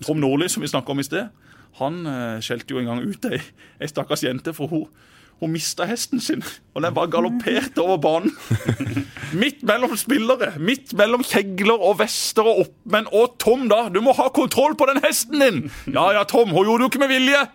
Tom 0.05 0.20
Nordli, 0.22 0.45
som 0.53 0.62
vi 0.62 0.70
snakka 0.70 0.93
om 0.93 1.01
i 1.01 1.05
sted, 1.07 1.32
han 1.80 1.97
uh, 2.05 2.38
skjelte 2.45 2.76
jo 2.76 2.78
en 2.78 2.91
gang 2.91 3.01
ut 3.01 3.26
ei, 3.26 3.39
ei 3.82 3.89
stakkars 3.89 4.22
jente, 4.28 4.53
for 4.53 4.70
hun, 4.70 4.86
hun 5.41 5.49
mista 5.55 5.88
hesten 5.89 6.22
sin. 6.22 6.45
Og 6.76 6.86
den 6.86 6.93
bare 6.93 7.10
galopperte 7.10 7.82
over 7.82 7.97
banen. 8.05 8.38
midt 9.41 9.66
mellom 9.66 9.97
spillere, 9.97 10.51
midt 10.62 10.93
mellom 11.01 11.26
kjegler 11.26 11.82
og 11.82 11.97
vester 12.03 12.45
og 12.45 12.68
oppmenn. 12.68 13.10
Og 13.10 13.34
Tom, 13.41 13.66
da! 13.74 13.88
Du 13.89 14.03
må 14.05 14.14
ha 14.14 14.30
kontroll 14.30 14.78
på 14.78 14.91
den 14.93 15.01
hesten 15.07 15.41
din! 15.41 15.62
Ja 15.89 16.12
ja, 16.20 16.22
Tom, 16.30 16.53
hun 16.53 16.70
gjorde 16.70 16.84
det 16.84 16.86
jo 16.86 16.93
ikke 16.93 17.05
med 17.07 17.16
vilje! 17.18 17.45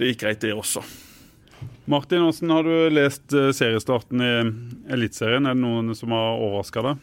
Det 0.00 0.14
gikk 0.14 0.24
greit, 0.24 0.40
det 0.40 0.56
også. 0.56 0.88
Martin, 1.84 2.22
hvordan 2.22 2.52
har 2.54 2.66
du 2.66 2.74
lest 2.94 3.34
eh, 3.34 3.50
seriestarten 3.50 4.22
i 4.22 4.32
Eliteserien? 4.94 5.48
Er 5.48 5.56
det 5.56 5.64
noen 5.64 5.96
som 5.98 6.14
har 6.14 6.38
overraska 6.38 6.84
deg? 6.86 7.00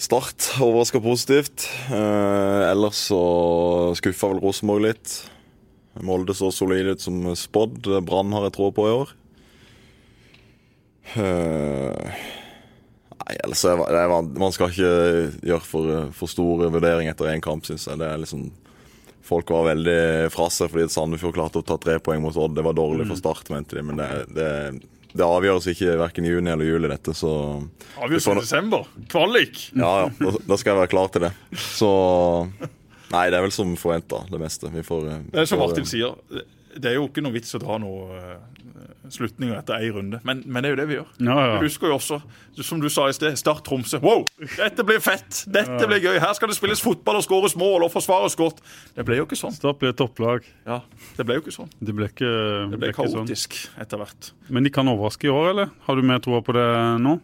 Start 0.00 0.50
overraska 0.60 1.00
positivt. 1.00 1.64
Eh, 1.88 2.62
ellers 2.68 3.00
så 3.08 3.20
skuffa 3.96 4.30
vel 4.34 4.42
Rosenborg 4.44 4.84
litt. 4.84 5.14
Molde 6.04 6.36
så 6.36 6.52
solid 6.52 6.92
ut 6.92 7.00
som 7.00 7.24
spådd. 7.36 7.88
Brann 8.04 8.36
har 8.36 8.46
jeg 8.48 8.56
tro 8.58 8.68
på 8.76 8.86
i 8.88 8.94
år. 8.98 9.16
Eh, 11.16 12.20
nei, 13.16 13.34
ellers 13.40 13.64
er 13.66 14.12
Man 14.28 14.52
skal 14.54 14.70
ikke 14.70 14.92
gjøre 15.40 15.64
for, 15.64 15.94
for 16.16 16.30
store 16.30 16.68
vurderinger 16.68 17.16
etter 17.16 17.32
én 17.32 17.44
kamp, 17.44 17.64
syns 17.64 17.88
jeg. 17.88 18.00
Det 18.00 18.12
er 18.12 18.20
liksom 18.20 18.50
Folk 19.26 19.50
var 19.52 19.68
veldig 19.68 20.30
fra 20.32 20.48
seg 20.50 20.72
fordi 20.72 20.88
Sandefjord 20.90 21.36
klarte 21.36 21.60
å 21.60 21.66
ta 21.66 21.76
tre 21.80 21.98
poeng 22.02 22.22
mot 22.24 22.36
Odd. 22.36 22.56
Det 22.56 22.64
var 22.66 22.74
dårlig 22.78 23.06
for 23.10 23.20
Start, 23.20 23.50
mente 23.52 23.76
de, 23.78 23.84
men 23.86 24.00
det, 24.00 24.08
det, 24.34 24.48
det 25.12 25.26
avgjøres 25.26 25.68
ikke 25.74 25.96
verken 26.00 26.26
i 26.26 26.32
juni 26.32 26.52
eller 26.52 26.68
juli, 26.68 26.90
dette, 26.90 27.14
så 27.16 27.32
Avgjørelse 28.00 28.36
i 28.36 28.40
desember. 28.40 28.88
Kvalik. 29.12 29.64
ja, 29.76 29.92
ja. 30.04 30.12
Da, 30.20 30.34
da 30.52 30.60
skal 30.60 30.72
jeg 30.72 30.80
være 30.82 30.92
klar 30.94 31.12
til 31.14 31.26
det. 31.28 31.34
Så 31.60 31.90
Nei, 33.10 33.26
det 33.32 33.40
er 33.40 33.42
vel 33.42 33.54
som 33.54 33.72
forventa, 33.78 34.22
det 34.30 34.38
meste. 34.38 34.70
Vi 34.70 34.84
får 34.86 35.06
eh, 35.10 35.22
Det 35.32 35.42
er 35.42 35.48
som 35.50 35.58
Martin 35.62 35.88
sier, 35.88 36.14
det 36.70 36.92
er 36.92 36.98
jo 37.00 37.08
ikke 37.08 37.24
noe 37.24 37.34
vits 37.34 37.56
å 37.58 37.60
dra 37.62 37.78
noe 37.82 38.20
eh, 38.80 39.10
slutninger 39.12 39.58
etter 39.58 39.84
én 39.84 39.92
runde, 39.94 40.20
men, 40.26 40.40
men 40.46 40.62
det 40.64 40.70
er 40.70 40.74
jo 40.74 40.78
det 40.80 40.86
vi 40.90 40.96
gjør. 40.96 41.10
Ja, 41.28 41.36
ja. 41.46 41.58
Du 41.60 41.66
husker 41.68 41.90
jo 41.92 41.98
også, 41.98 42.18
som 42.64 42.80
du 42.82 42.88
sa 42.92 43.06
i 43.10 43.14
sted, 43.16 43.36
Start 43.40 43.62
Tromsø. 43.68 44.00
Wow, 44.04 44.24
dette 44.56 44.84
blir 44.88 45.00
fett! 45.04 45.44
Dette 45.52 45.86
blir 45.90 46.02
gøy! 46.02 46.18
Her 46.22 46.34
skal 46.38 46.50
det 46.52 46.56
spilles 46.58 46.82
fotball 46.84 47.20
og 47.20 47.26
skåres 47.26 47.56
mål 47.60 47.86
og 47.86 47.92
forsvares 47.94 48.36
godt. 48.40 48.60
Det 48.96 49.06
ble 49.08 49.20
jo 49.20 49.28
ikke 49.28 49.38
sånn. 49.38 49.54
Start 49.56 49.78
blir 49.82 49.92
et 49.94 50.00
topplag. 50.00 50.46
Ja, 50.66 50.80
Det 51.16 51.26
ble 51.28 51.38
jo 51.38 51.44
ikke 51.46 51.56
sånn. 51.60 51.70
Det 51.80 51.94
ble 51.96 52.10
ikke, 52.10 52.30
Det 52.74 52.80
ble 52.82 52.92
sånn. 52.96 53.14
kaotisk 53.24 53.58
etter 53.80 54.00
hvert. 54.02 54.32
Men 54.48 54.66
de 54.66 54.72
kan 54.74 54.88
overraske 54.90 55.28
i 55.28 55.32
år, 55.32 55.50
eller? 55.54 55.74
Har 55.86 55.96
du 56.00 56.02
mer 56.06 56.18
tro 56.24 56.40
på 56.42 56.56
det 56.56 56.68
nå? 57.04 57.18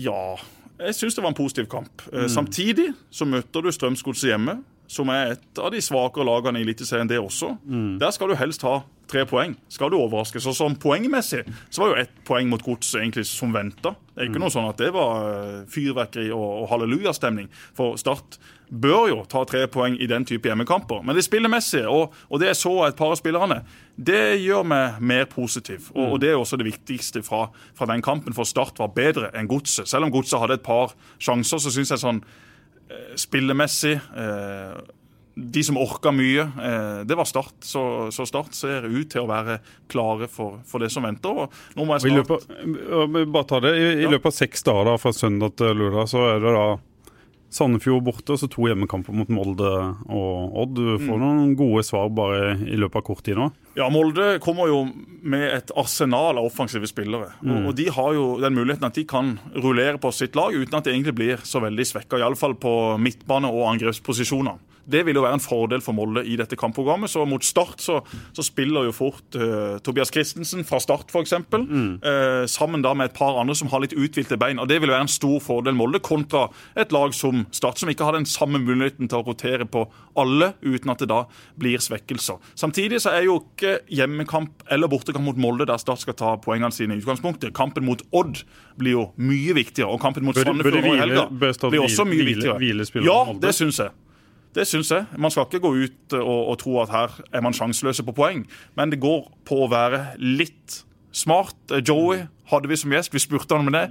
Ja, 0.00 0.36
jeg 0.80 0.94
syns 0.96 1.16
det 1.16 1.22
var 1.24 1.32
en 1.34 1.36
positiv 1.36 1.66
kamp. 1.70 2.02
Mm. 2.12 2.28
Samtidig 2.32 2.90
så 3.12 3.26
møter 3.28 3.62
du 3.66 3.68
Strømsgodset 3.74 4.30
hjemme, 4.32 4.60
som 4.90 5.10
er 5.12 5.34
et 5.36 5.58
av 5.60 5.68
de 5.70 5.78
svakere 5.84 6.24
lagene 6.26 6.58
i 6.58 6.64
Eliteserien, 6.64 7.06
det 7.06 7.18
også. 7.20 7.52
Der 8.00 8.10
skal 8.16 8.32
du 8.32 8.34
helst 8.40 8.64
ha 8.66 8.80
tre 9.10 9.24
poeng. 9.28 9.56
Skal 9.72 9.90
du 9.92 9.98
overraske. 9.98 10.40
Så 10.42 10.54
sånn 10.56 10.78
poengmessig 10.80 11.42
så 11.68 11.82
var 11.82 11.92
jo 11.92 11.98
ett 12.04 12.14
poeng 12.26 12.48
mot 12.50 12.62
Godset 12.64 13.02
egentlig 13.02 13.26
som 13.28 13.52
venta. 13.54 13.94
Det 14.14 14.22
er 14.22 14.30
ikke 14.30 14.42
noe 14.42 14.52
sånn 14.52 14.68
at 14.70 14.80
det 14.80 14.90
var 14.94 15.28
eh, 15.30 15.60
fyrverkeri 15.70 16.30
og, 16.34 16.48
og 16.62 16.66
hallelujastemning. 16.72 17.50
For 17.76 17.98
Start 18.00 18.38
bør 18.70 19.08
jo 19.10 19.22
ta 19.30 19.42
tre 19.48 19.64
poeng 19.70 19.96
i 19.98 20.08
den 20.10 20.26
type 20.28 20.48
hjemmekamper. 20.48 21.02
Men 21.06 21.18
det 21.18 21.24
spillemessige, 21.26 21.88
og, 21.90 22.14
og 22.30 22.42
det 22.42 22.52
jeg 22.52 22.60
så 22.60 22.74
et 22.86 22.98
par 22.98 23.14
av 23.14 23.18
spillerne, 23.18 23.62
det 23.96 24.40
gjør 24.40 24.68
meg 24.70 25.00
mer 25.02 25.26
positiv. 25.30 25.90
Og, 25.94 26.14
og 26.14 26.20
det 26.22 26.30
er 26.30 26.38
også 26.38 26.60
det 26.60 26.68
viktigste 26.70 27.24
fra, 27.26 27.48
fra 27.76 27.90
den 27.90 28.04
kampen, 28.04 28.36
for 28.36 28.48
Start 28.48 28.78
var 28.80 28.94
bedre 28.96 29.32
enn 29.34 29.50
Godset. 29.50 29.90
Selv 29.90 30.06
om 30.06 30.14
Godset 30.14 30.40
hadde 30.42 30.60
et 30.60 30.66
par 30.66 30.94
sjanser, 31.18 31.62
så 31.62 31.74
syns 31.74 31.94
jeg 31.96 32.04
sånn 32.04 32.22
eh, 32.22 33.12
spillemessig 33.18 33.96
eh, 33.98 34.80
de 35.52 35.62
som 35.64 35.78
orka 35.80 36.12
mye, 36.12 36.44
eh, 36.60 37.00
det 37.08 37.16
var 37.16 37.24
Start. 37.28 37.54
Så, 37.64 37.82
så 38.12 38.26
Start 38.28 38.52
ser 38.54 38.84
ut 38.90 39.08
til 39.10 39.22
å 39.24 39.30
være 39.30 39.58
klare 39.88 40.28
for, 40.28 40.60
for 40.68 40.78
det 40.84 40.90
som 40.92 41.02
venter. 41.08 41.30
Og 41.46 41.50
nå 41.78 41.86
må 41.88 41.96
I 41.96 42.04
jeg 42.08 42.18
løpet, 42.20 42.44
snart 42.44 42.92
av- 43.00 43.32
bare 43.32 43.48
ta 43.54 43.60
det. 43.64 43.74
I, 43.80 43.88
i 44.04 44.10
løpet 44.10 44.26
av 44.32 44.38
seks 44.42 44.62
dager 44.68 44.84
da, 44.92 44.98
fra 45.00 45.12
søndag 45.16 45.56
til 45.56 45.74
lørdag, 45.80 46.08
så 46.12 46.26
er 46.34 46.40
det 46.44 46.54
da 46.58 46.68
Sandefjord 47.50 48.04
borte, 48.06 48.30
og 48.30 48.38
så 48.38 48.46
to 48.46 48.62
hjemmekamper 48.68 49.10
mot 49.18 49.30
Molde 49.34 49.66
og 50.06 50.52
Odd. 50.62 50.76
Du 50.76 50.98
får 51.02 51.16
Mm. 51.18 51.24
noen 51.24 51.56
gode 51.58 51.82
svar 51.82 52.06
bare 52.14 52.52
i 52.62 52.76
løpet 52.78 53.00
av 53.00 53.02
kort 53.08 53.24
tid 53.26 53.34
nå. 53.40 53.48
Ja, 53.74 53.88
Molde 53.90 54.38
kommer 54.38 54.68
jo 54.70 54.84
med 55.22 55.48
et 55.56 55.72
arsenal 55.74 56.38
av 56.38 56.44
offensive 56.46 56.86
spillere. 56.86 57.32
Og, 57.42 57.66
og 57.66 57.74
de 57.74 57.88
har 57.90 58.14
jo 58.14 58.38
den 58.38 58.54
muligheten 58.54 58.86
at 58.86 58.94
de 58.94 59.02
kan 59.04 59.32
rullere 59.56 59.98
på 59.98 60.12
sitt 60.14 60.36
lag 60.38 60.54
uten 60.54 60.78
at 60.78 60.84
det 60.86 60.94
egentlig 60.94 61.16
blir 61.18 61.42
så 61.42 61.58
veldig 61.60 61.86
svekka. 61.90 62.20
Iallfall 62.22 62.54
på 62.54 62.70
midtbane- 63.02 63.50
og 63.50 63.66
angrepsposisjonene. 63.74 64.54
Det 64.90 65.04
vil 65.06 65.14
jo 65.18 65.22
være 65.24 65.38
en 65.38 65.42
fordel 65.44 65.82
for 65.84 65.96
Molde 65.96 66.24
i 66.26 66.36
dette 66.40 66.56
kampprogrammet. 66.58 67.10
Så 67.12 67.22
mot 67.28 67.44
Start 67.46 67.80
så, 67.82 68.00
så 68.36 68.44
spiller 68.46 68.88
jo 68.88 68.92
fort 68.96 69.36
uh, 69.38 69.78
Tobias 69.86 70.10
Christensen 70.12 70.64
fra 70.68 70.80
Start, 70.82 71.10
f.eks. 71.14 71.32
Eh, 71.36 72.44
sammen 72.50 72.82
da 72.84 72.92
med 72.94 73.10
et 73.10 73.16
par 73.16 73.38
andre 73.40 73.54
som 73.58 73.70
har 73.72 73.82
litt 73.84 73.94
uthvilte 73.96 74.38
bein. 74.40 74.58
og 74.60 74.68
Det 74.70 74.80
vil 74.82 74.90
være 74.92 75.06
en 75.06 75.12
stor 75.12 75.38
fordel 75.44 75.76
Molde 75.78 76.00
kontra 76.04 76.48
et 76.78 76.92
lag 76.94 77.14
som 77.16 77.44
Start, 77.54 77.78
som 77.80 77.90
ikke 77.92 78.04
har 78.08 78.16
den 78.18 78.26
samme 78.28 78.60
muligheten 78.62 79.08
til 79.10 79.20
å 79.20 79.26
rotere 79.30 79.66
på 79.70 79.86
alle, 80.20 80.52
uten 80.66 80.90
at 80.92 80.98
det 81.04 81.08
da 81.10 81.22
blir 81.60 81.78
svekkelser. 81.82 82.40
Samtidig 82.58 83.00
så 83.04 83.14
er 83.16 83.26
jo 83.28 83.38
ikke 83.44 83.78
hjemmekamp 83.94 84.64
eller 84.70 84.90
bortekamp 84.90 85.24
mot 85.30 85.38
Molde 85.40 85.66
der 85.70 85.80
Start 85.80 86.02
skal 86.04 86.16
ta 86.18 86.34
poengene 86.42 86.74
sine 86.74 86.96
i 86.96 87.02
utgangspunktet. 87.02 87.54
Kampen 87.56 87.86
mot 87.86 88.02
Odd 88.12 88.42
blir 88.80 88.96
jo 88.96 89.06
mye 89.20 89.54
viktigere, 89.56 89.90
og 89.92 90.00
kampen 90.02 90.24
mot 90.26 90.36
Sandefjord 90.36 90.82
hvile- 90.84 91.00
helga 91.04 91.26
blir 91.30 91.84
også 91.86 92.06
mye 92.08 92.20
hvile- 92.20 92.30
viktigere. 92.34 92.58
hvile 92.58 93.04
Ja, 93.06 93.18
det 93.40 93.54
syns 93.56 93.78
jeg. 93.82 93.90
Det 94.54 94.66
syns 94.66 94.90
jeg. 94.90 95.06
Man 95.18 95.30
skal 95.30 95.46
ikke 95.46 95.62
gå 95.62 95.74
ut 95.84 96.18
og, 96.18 96.40
og 96.50 96.58
tro 96.58 96.80
at 96.82 96.90
her 96.90 97.16
er 97.32 97.42
man 97.44 97.54
sjanseløse 97.54 98.02
på 98.06 98.16
poeng, 98.16 98.46
men 98.78 98.90
det 98.90 99.00
går 99.02 99.28
på 99.46 99.64
å 99.64 99.70
være 99.70 100.16
litt 100.18 100.80
smart. 101.14 101.54
Eh, 101.70 101.82
Joey 101.86 102.24
hadde 102.50 102.66
vi 102.66 102.76
som 102.78 102.90
gjest, 102.90 103.12
vi 103.14 103.20
spurte 103.22 103.54
han 103.54 103.68
om 103.68 103.74
det. 103.74 103.84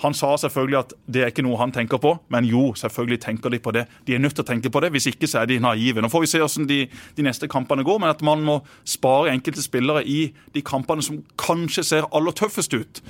Han 0.00 0.14
sa 0.16 0.30
selvfølgelig 0.40 0.78
at 0.78 0.92
det 1.12 1.22
er 1.22 1.32
ikke 1.32 1.44
noe 1.44 1.58
han 1.60 1.72
tenker 1.76 2.00
på, 2.00 2.14
men 2.32 2.46
jo, 2.48 2.70
selvfølgelig 2.80 3.18
tenker 3.20 3.52
de 3.52 3.58
på 3.60 3.72
det. 3.76 3.82
De 4.08 4.14
er 4.16 4.22
nødt 4.22 4.32
til 4.38 4.44
å 4.46 4.48
tenke 4.48 4.70
på 4.72 4.80
det, 4.80 4.88
hvis 4.94 5.10
ikke 5.10 5.28
så 5.28 5.42
er 5.42 5.50
de 5.50 5.58
naive. 5.60 6.00
Nå 6.00 6.08
får 6.08 6.24
vi 6.24 6.30
se 6.32 6.40
hvordan 6.40 6.68
de, 6.70 6.78
de 7.18 7.26
neste 7.26 7.48
kampene 7.52 7.84
går, 7.84 8.00
men 8.00 8.08
at 8.08 8.24
man 8.24 8.40
må 8.46 8.62
spare 8.88 9.34
enkelte 9.34 9.60
spillere 9.64 10.06
i 10.08 10.30
de 10.56 10.62
kampene 10.64 11.04
som 11.04 11.20
kanskje 11.36 11.84
ser 11.84 12.08
aller 12.16 12.32
tøffest 12.32 12.72
ut, 12.78 13.02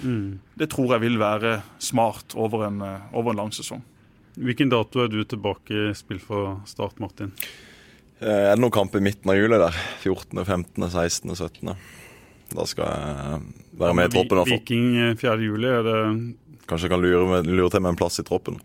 det 0.59 0.71
tror 0.75 0.97
jeg 0.97 1.05
vil 1.07 1.19
være 1.23 1.61
smart 1.79 2.35
over 2.35 2.67
en, 2.67 2.83
eh, 2.83 3.07
over 3.15 3.31
en 3.37 3.45
lang 3.45 3.55
sesong. 3.55 3.85
Hvilken 4.39 4.70
dato 4.70 5.03
er 5.03 5.11
du 5.11 5.22
tilbake 5.26 5.89
i 5.91 5.95
spill 5.99 6.20
for 6.22 6.61
Start, 6.68 7.01
Martin? 7.03 7.32
Eh, 8.20 8.26
Er 8.28 8.55
det 8.55 8.62
noen 8.62 8.74
kamp 8.74 8.95
i 8.95 9.03
midten 9.03 9.30
av 9.30 9.39
juli 9.39 9.59
der? 9.59 9.74
14., 10.05 10.45
15., 10.45 10.91
16., 10.91 11.34
17.? 11.34 11.74
Da 12.55 12.64
skal 12.66 12.86
jeg 12.89 13.41
være 13.80 13.97
med 13.99 14.09
i 14.09 14.14
troppen. 14.14 14.45
Viking 14.49 14.93
eh, 14.97 15.16
4. 15.18 15.41
juli, 15.43 15.68
er 15.68 15.82
det 15.86 15.99
Kanskje 16.68 16.84
jeg 16.86 16.93
kan 16.93 17.01
lure, 17.01 17.24
med, 17.30 17.49
lure 17.49 17.72
til 17.72 17.80
meg 17.80 17.95
en 17.95 17.99
plass 17.99 18.20
i 18.20 18.24
troppen. 18.28 18.59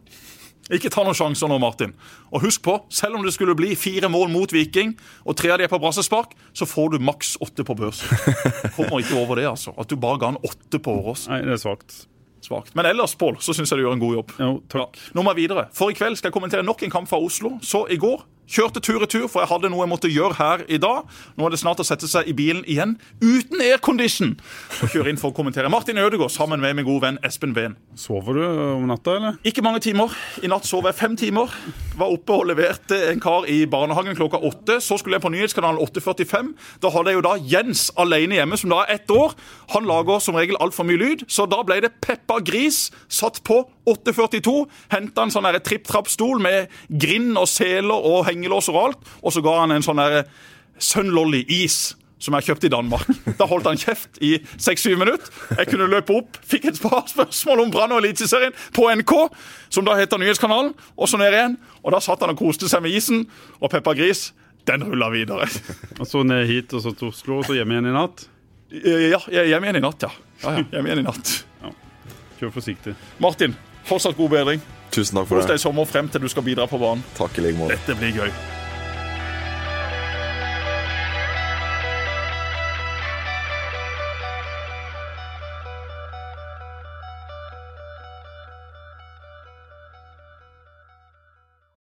Ikke 0.71 0.89
ta 0.91 1.03
noen 1.03 1.15
sjanser 1.15 1.47
nå, 1.51 1.55
Martin. 1.59 1.93
Og 2.32 2.43
husk 2.45 2.61
på, 2.63 2.78
selv 2.91 3.17
om 3.17 3.24
det 3.24 3.34
skulle 3.36 3.55
bli 3.55 3.74
fire 3.80 4.09
mål 4.11 4.30
mot 4.32 4.51
Viking, 4.51 4.93
og 5.28 5.38
tre 5.39 5.51
av 5.53 5.59
de 5.59 5.65
er 5.67 5.71
på 5.71 5.80
brassespark, 5.80 6.36
så 6.55 6.67
får 6.67 6.93
du 6.93 7.03
maks 7.03 7.34
åtte 7.43 7.65
på 7.67 7.76
børs. 7.80 8.03
Kommer 8.76 8.99
ikke 9.03 9.19
over 9.19 9.39
det, 9.39 9.47
altså. 9.49 9.71
At 9.80 9.91
du 9.91 9.95
bare 9.99 10.19
ga 10.19 10.34
en 10.34 10.39
åtte 10.43 10.80
på 10.84 10.97
Årås. 10.99 11.30
Nei, 11.32 11.41
det 11.47 11.55
er 11.57 11.63
svakt. 11.63 12.03
Svakt. 12.44 12.74
Men 12.76 12.89
ellers, 12.89 13.16
Pål, 13.16 13.38
så 13.39 13.56
syns 13.56 13.72
jeg 13.72 13.80
du 13.80 13.86
gjør 13.86 13.96
en 13.96 14.04
god 14.04 14.16
jobb. 14.18 14.34
Jo, 14.41 14.52
takk. 14.72 15.00
Ja. 15.00 15.14
Nå 15.16 15.24
må 15.24 15.32
jeg 15.34 15.46
videre. 15.46 15.68
For 15.76 15.94
i 15.94 15.96
kveld 15.98 16.20
skal 16.20 16.30
jeg 16.30 16.36
kommentere 16.36 16.66
nok 16.68 16.84
en 16.84 16.91
kamp 16.94 17.08
fra 17.10 17.22
Oslo. 17.24 17.56
Så 17.64 17.86
i 17.94 18.00
går 18.02 18.26
kjørte 18.50 18.82
tur-retur, 18.84 19.28
for 19.32 19.44
jeg 19.44 19.52
hadde 19.52 19.72
noe 19.72 19.84
jeg 19.86 19.91
måtte 19.91 20.12
gjøre 20.12 20.38
her 20.38 20.64
i 20.68 20.80
dag. 20.82 21.08
Nå 21.38 21.48
er 21.48 21.54
det 21.54 21.62
snart 21.62 21.82
å 21.82 21.88
sette 21.88 22.10
seg 22.10 22.28
i 22.30 22.36
bilen 22.38 22.64
igjen, 22.70 22.96
uten 23.24 23.62
aircondition, 23.64 24.36
og 24.84 24.94
kjøre 24.94 25.14
inn 25.14 25.22
for 25.22 25.32
å 25.32 25.38
kommentere. 25.38 25.72
Martin 25.72 26.00
Ødegaard 26.02 26.34
sammen 26.34 26.62
med 26.64 26.78
min 26.78 26.88
gode 26.88 27.06
venn 27.06 27.20
Espen 27.26 27.56
Ven. 27.56 27.78
Sover 28.00 28.38
du 28.38 28.44
om 28.46 28.88
natta, 28.89 29.18
eller? 29.20 29.39
Ikke 29.48 29.64
mange 29.66 29.84
timer. 29.86 30.14
I 30.44 30.52
natt 30.52 30.68
sov 30.70 30.88
jeg 30.89 30.98
fem 30.98 31.18
timer. 31.20 31.52
Var 31.98 32.16
oppe 32.16 32.36
og 32.36 32.48
leverte 32.50 32.98
en 33.12 33.22
kar 33.24 33.48
i 33.50 33.64
barnehagen 33.70 34.18
klokka 34.18 34.41
åtte. 34.44 34.80
Så 34.84 34.98
skulle 35.00 35.20
jeg 35.20 35.26
på 35.26 35.32
nyhetskanalen 35.34 35.82
8.45. 35.84 36.54
Da 36.84 36.91
hadde 36.94 37.14
jeg 37.14 37.20
jo 37.20 37.26
da 37.26 37.36
Jens 37.54 37.88
alene 38.00 38.39
hjemme, 38.39 38.60
som 38.60 38.74
da 38.74 38.84
er 38.84 38.98
ett 38.98 39.14
år. 39.14 39.36
Han 39.76 39.88
lager 39.89 40.22
som 40.24 40.38
regel 40.38 40.58
altfor 40.64 40.88
mye 40.89 41.00
lyd, 41.00 41.26
så 41.32 41.48
da 41.50 41.62
ble 41.66 41.80
det 41.86 41.94
Peppa 42.04 42.39
Gris 42.44 42.88
satt 43.12 43.41
på 43.48 43.64
8.42. 43.90 44.56
Henta 44.94 45.26
en 45.26 45.34
sånn 45.34 45.50
tripp-trapp-stol 45.64 46.42
med 46.44 46.72
grind 46.88 47.38
og 47.40 47.50
seler 47.52 48.08
og 48.12 48.24
hengelås 48.30 48.72
og 48.72 48.80
alt, 48.84 49.12
og 49.22 49.36
så 49.36 49.44
ga 49.46 49.60
han 49.64 49.76
en 49.76 49.86
sånn 49.86 50.02
der 50.02 50.24
Sunlolly-is 50.82 51.94
som 52.24 52.38
jeg 52.38 52.48
kjøpte 52.48 52.70
i 52.70 52.72
Danmark. 52.72 53.10
Da 53.40 53.48
holdt 53.50 53.68
han 53.68 53.80
kjeft 53.80 54.20
i 54.24 54.38
6-7 54.56 54.96
minutter. 55.00 55.28
Jeg 55.58 55.68
kunne 55.72 55.90
løpe 55.92 56.16
opp, 56.16 56.38
fikk 56.48 56.70
et 56.72 56.80
par 56.80 57.04
spørsmål 57.12 57.66
om 57.66 57.74
Brann 57.74 57.96
og 57.96 58.00
Eliteserien 58.04 58.56
på 58.76 58.88
NK, 59.02 59.14
som 59.74 59.88
da 59.88 59.98
heter 60.00 60.22
Nyhetskanalen, 60.22 60.72
og 60.96 61.12
så 61.12 61.20
ned 61.20 61.36
igjen. 61.36 61.58
Og 61.84 61.92
da 61.96 62.00
satt 62.04 62.24
han 62.24 62.32
og 62.32 62.40
koste 62.40 62.70
seg 62.72 62.86
med 62.86 62.96
isen, 62.96 63.26
og 63.60 63.74
Peppa 63.74 63.96
Gris, 63.98 64.30
den 64.70 64.86
rulla 64.88 65.10
videre. 65.12 65.50
Og 66.00 66.08
så 66.08 66.24
ned 66.24 66.48
hit, 66.48 66.72
og 66.72 66.86
så 66.86 66.96
til 66.96 67.12
Oslo, 67.12 67.42
og 67.42 67.50
så 67.50 67.58
hjem 67.58 67.76
igjen 67.76 67.92
i 67.92 67.98
natt? 67.98 68.28
Ja, 68.74 69.20
jeg 69.28 69.44
er 69.44 69.52
hjemme 69.52 69.68
igjen 69.68 69.82
i 69.82 69.84
natt, 69.84 70.08
ja. 70.08 70.14
ja, 70.46 70.56
ja. 70.56 70.66
Hjemme 70.78 70.90
igjen 70.90 71.04
i 71.04 71.08
natt. 71.10 71.36
Kjør 72.40 72.56
forsiktig. 72.56 72.96
Martin, 73.24 73.54
fortsatt 73.88 74.18
god 74.18 74.34
bedring. 74.36 74.66
Tusen 74.94 75.18
takk 75.18 75.30
for 75.30 75.42
Kos 75.42 75.50
deg 75.50 75.62
i 75.62 75.64
sommer 75.64 75.88
frem 75.90 76.10
til 76.12 76.22
du 76.22 76.30
skal 76.32 76.46
bidra 76.46 76.68
på 76.70 76.80
banen. 76.82 77.04
Takk 77.18 77.40
i 77.40 77.48
like 77.48 77.58
måte. 77.60 77.78
Dette 77.78 77.98
blir 78.00 78.14
gøy. 78.24 78.32